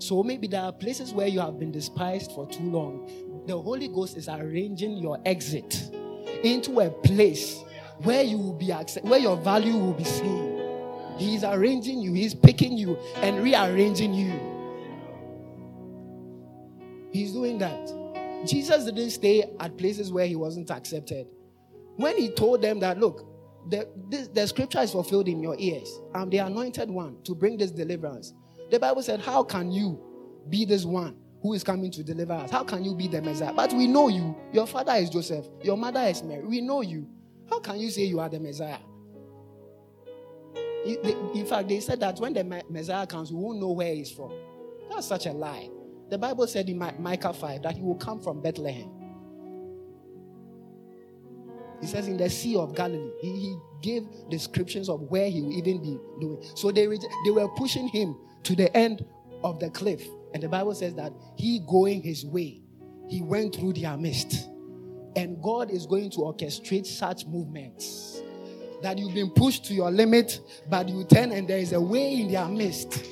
So 0.00 0.24
maybe 0.24 0.48
there 0.48 0.62
are 0.62 0.72
places 0.72 1.12
where 1.14 1.28
you 1.28 1.38
have 1.38 1.60
been 1.60 1.70
despised 1.70 2.32
for 2.32 2.44
too 2.48 2.68
long. 2.72 3.44
The 3.46 3.56
Holy 3.56 3.86
Ghost 3.86 4.16
is 4.16 4.28
arranging 4.28 4.96
your 4.96 5.20
exit 5.24 5.94
into 6.42 6.80
a 6.80 6.90
place 6.90 7.62
where 8.02 8.24
you 8.24 8.38
will 8.38 8.54
be 8.54 8.72
accept- 8.72 9.06
where 9.06 9.20
your 9.20 9.36
value 9.36 9.76
will 9.78 9.94
be 9.94 10.02
seen. 10.02 10.53
He 11.16 11.34
is 11.34 11.44
arranging 11.44 12.00
you, 12.00 12.12
he's 12.12 12.34
picking 12.34 12.76
you 12.76 12.96
and 13.16 13.42
rearranging 13.42 14.14
you. 14.14 14.32
He's 17.12 17.32
doing 17.32 17.58
that. 17.58 17.92
Jesus 18.44 18.84
didn't 18.84 19.10
stay 19.10 19.44
at 19.60 19.78
places 19.78 20.12
where 20.12 20.26
he 20.26 20.36
wasn't 20.36 20.70
accepted. 20.70 21.28
When 21.96 22.16
he 22.16 22.30
told 22.30 22.60
them 22.60 22.80
that, 22.80 22.98
look, 22.98 23.24
the, 23.70 23.88
this, 24.08 24.28
the 24.28 24.46
scripture 24.46 24.80
is 24.80 24.92
fulfilled 24.92 25.28
in 25.28 25.40
your 25.40 25.56
ears. 25.58 26.00
I'm 26.14 26.28
the 26.28 26.38
anointed 26.38 26.90
one 26.90 27.22
to 27.24 27.34
bring 27.34 27.56
this 27.56 27.70
deliverance. 27.70 28.34
The 28.70 28.78
Bible 28.78 29.02
said, 29.02 29.20
How 29.20 29.42
can 29.42 29.70
you 29.70 30.00
be 30.50 30.64
this 30.64 30.84
one 30.84 31.16
who 31.40 31.54
is 31.54 31.64
coming 31.64 31.90
to 31.92 32.02
deliver 32.02 32.32
us? 32.32 32.50
How 32.50 32.64
can 32.64 32.84
you 32.84 32.94
be 32.94 33.08
the 33.08 33.22
Messiah? 33.22 33.52
But 33.52 33.72
we 33.72 33.86
know 33.86 34.08
you. 34.08 34.36
Your 34.52 34.66
father 34.66 34.92
is 34.94 35.08
Joseph, 35.08 35.46
your 35.62 35.76
mother 35.76 36.00
is 36.00 36.22
Mary. 36.22 36.44
We 36.44 36.60
know 36.60 36.82
you. 36.82 37.08
How 37.48 37.60
can 37.60 37.78
you 37.78 37.90
say 37.90 38.02
you 38.02 38.20
are 38.20 38.28
the 38.28 38.40
Messiah? 38.40 38.78
In 40.84 41.46
fact, 41.46 41.68
they 41.68 41.80
said 41.80 42.00
that 42.00 42.18
when 42.18 42.34
the 42.34 42.62
Messiah 42.68 43.06
comes, 43.06 43.32
we 43.32 43.38
won't 43.38 43.58
know 43.58 43.72
where 43.72 43.94
he's 43.94 44.10
from. 44.10 44.32
That's 44.90 45.06
such 45.06 45.26
a 45.26 45.32
lie. 45.32 45.70
The 46.10 46.18
Bible 46.18 46.46
said 46.46 46.68
in 46.68 46.78
Micah 46.78 47.32
5 47.32 47.62
that 47.62 47.76
he 47.76 47.82
will 47.82 47.94
come 47.96 48.20
from 48.20 48.42
Bethlehem. 48.42 48.90
He 51.80 51.86
says 51.86 52.06
in 52.06 52.16
the 52.16 52.30
Sea 52.30 52.56
of 52.56 52.74
Galilee, 52.74 53.10
he, 53.20 53.32
he 53.32 53.58
gave 53.82 54.06
descriptions 54.30 54.88
of 54.88 55.02
where 55.02 55.28
he 55.28 55.42
will 55.42 55.52
even 55.52 55.82
be 55.82 55.98
doing. 56.20 56.42
So 56.54 56.70
they, 56.70 56.86
they 56.86 57.30
were 57.30 57.48
pushing 57.56 57.88
him 57.88 58.16
to 58.44 58.54
the 58.54 58.74
end 58.76 59.04
of 59.42 59.60
the 59.60 59.70
cliff. 59.70 60.06
And 60.32 60.42
the 60.42 60.48
Bible 60.48 60.74
says 60.74 60.94
that 60.94 61.12
he 61.36 61.60
going 61.68 62.02
his 62.02 62.24
way, 62.24 62.62
he 63.08 63.22
went 63.22 63.54
through 63.54 63.74
their 63.74 63.96
midst. 63.96 64.48
And 65.16 65.42
God 65.42 65.70
is 65.70 65.86
going 65.86 66.10
to 66.10 66.18
orchestrate 66.18 66.86
such 66.86 67.26
movements 67.26 68.22
that 68.84 68.98
you've 68.98 69.14
been 69.14 69.30
pushed 69.30 69.64
to 69.64 69.74
your 69.74 69.90
limit, 69.90 70.40
but 70.68 70.88
you 70.90 71.04
turn 71.04 71.32
and 71.32 71.48
there 71.48 71.58
is 71.58 71.72
a 71.72 71.80
way 71.80 72.20
in 72.20 72.30
their 72.30 72.46
midst. 72.46 73.06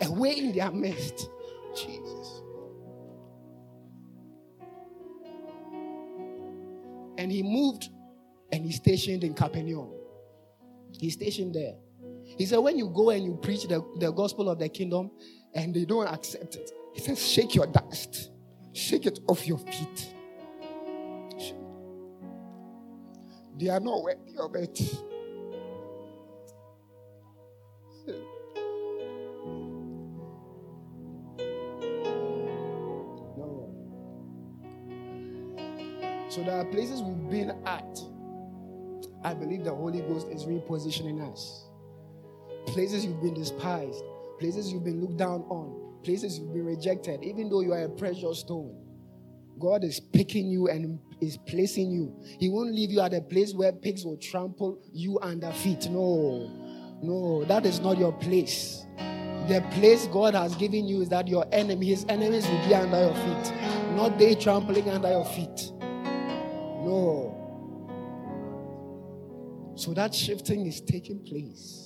A 0.00 0.10
way 0.10 0.38
in 0.38 0.52
their 0.54 0.70
midst. 0.70 1.28
Jesus. 1.74 2.42
And 7.18 7.32
he 7.32 7.42
moved 7.42 7.88
and 8.52 8.64
he 8.64 8.70
stationed 8.70 9.24
in 9.24 9.34
Capernaum. 9.34 9.90
He 10.96 11.10
stationed 11.10 11.54
there. 11.54 11.74
He 12.24 12.46
said, 12.46 12.58
when 12.58 12.78
you 12.78 12.88
go 12.88 13.10
and 13.10 13.24
you 13.24 13.34
preach 13.34 13.66
the, 13.66 13.84
the 13.98 14.12
gospel 14.12 14.48
of 14.48 14.60
the 14.60 14.68
kingdom 14.68 15.10
and 15.54 15.74
they 15.74 15.84
don't 15.84 16.06
accept 16.06 16.54
it, 16.54 16.70
he 16.94 17.00
says, 17.00 17.26
shake 17.26 17.52
your 17.54 17.66
dust, 17.66 18.30
shake 18.72 19.06
it 19.06 19.18
off 19.26 19.44
your 19.44 19.58
feet. 19.58 20.12
They 23.58 23.70
are 23.70 23.80
not 23.80 24.04
worthy 24.04 24.36
of 24.38 24.54
it. 24.54 24.80
So 36.36 36.42
there 36.42 36.58
are 36.60 36.66
places 36.66 37.00
we've 37.00 37.30
been 37.30 37.50
at. 37.64 37.98
I 39.24 39.32
believe 39.32 39.64
the 39.64 39.74
Holy 39.74 40.02
Ghost 40.02 40.28
is 40.28 40.44
repositioning 40.44 41.26
us. 41.26 41.64
Places 42.66 43.06
you've 43.06 43.22
been 43.22 43.32
despised, 43.32 44.04
places 44.38 44.70
you've 44.70 44.84
been 44.84 45.00
looked 45.00 45.16
down 45.16 45.44
on, 45.48 46.02
places 46.04 46.38
you've 46.38 46.52
been 46.52 46.66
rejected, 46.66 47.24
even 47.24 47.48
though 47.48 47.62
you 47.62 47.72
are 47.72 47.84
a 47.84 47.88
precious 47.88 48.40
stone. 48.40 48.76
God 49.58 49.82
is 49.82 49.98
picking 49.98 50.50
you 50.50 50.68
and 50.68 50.98
is 51.22 51.38
placing 51.38 51.90
you. 51.90 52.14
He 52.38 52.50
won't 52.50 52.74
leave 52.74 52.90
you 52.90 53.00
at 53.00 53.14
a 53.14 53.22
place 53.22 53.54
where 53.54 53.72
pigs 53.72 54.04
will 54.04 54.18
trample 54.18 54.78
you 54.92 55.18
under 55.22 55.50
feet. 55.52 55.88
No, 55.88 56.50
no, 57.02 57.46
that 57.46 57.64
is 57.64 57.80
not 57.80 57.96
your 57.96 58.12
place. 58.12 58.84
The 59.48 59.64
place 59.70 60.06
God 60.08 60.34
has 60.34 60.54
given 60.56 60.86
you 60.86 61.00
is 61.00 61.08
that 61.08 61.28
your 61.28 61.46
enemy, 61.50 61.86
his 61.86 62.04
enemies 62.10 62.46
will 62.46 62.68
be 62.68 62.74
under 62.74 63.00
your 63.00 63.14
feet, 63.14 63.54
not 63.96 64.18
they 64.18 64.34
trampling 64.34 64.90
under 64.90 65.08
your 65.08 65.24
feet. 65.24 65.72
No. 66.86 67.34
So 69.74 69.92
that 69.94 70.14
shifting 70.14 70.66
is 70.66 70.80
taking 70.80 71.18
place. 71.18 71.85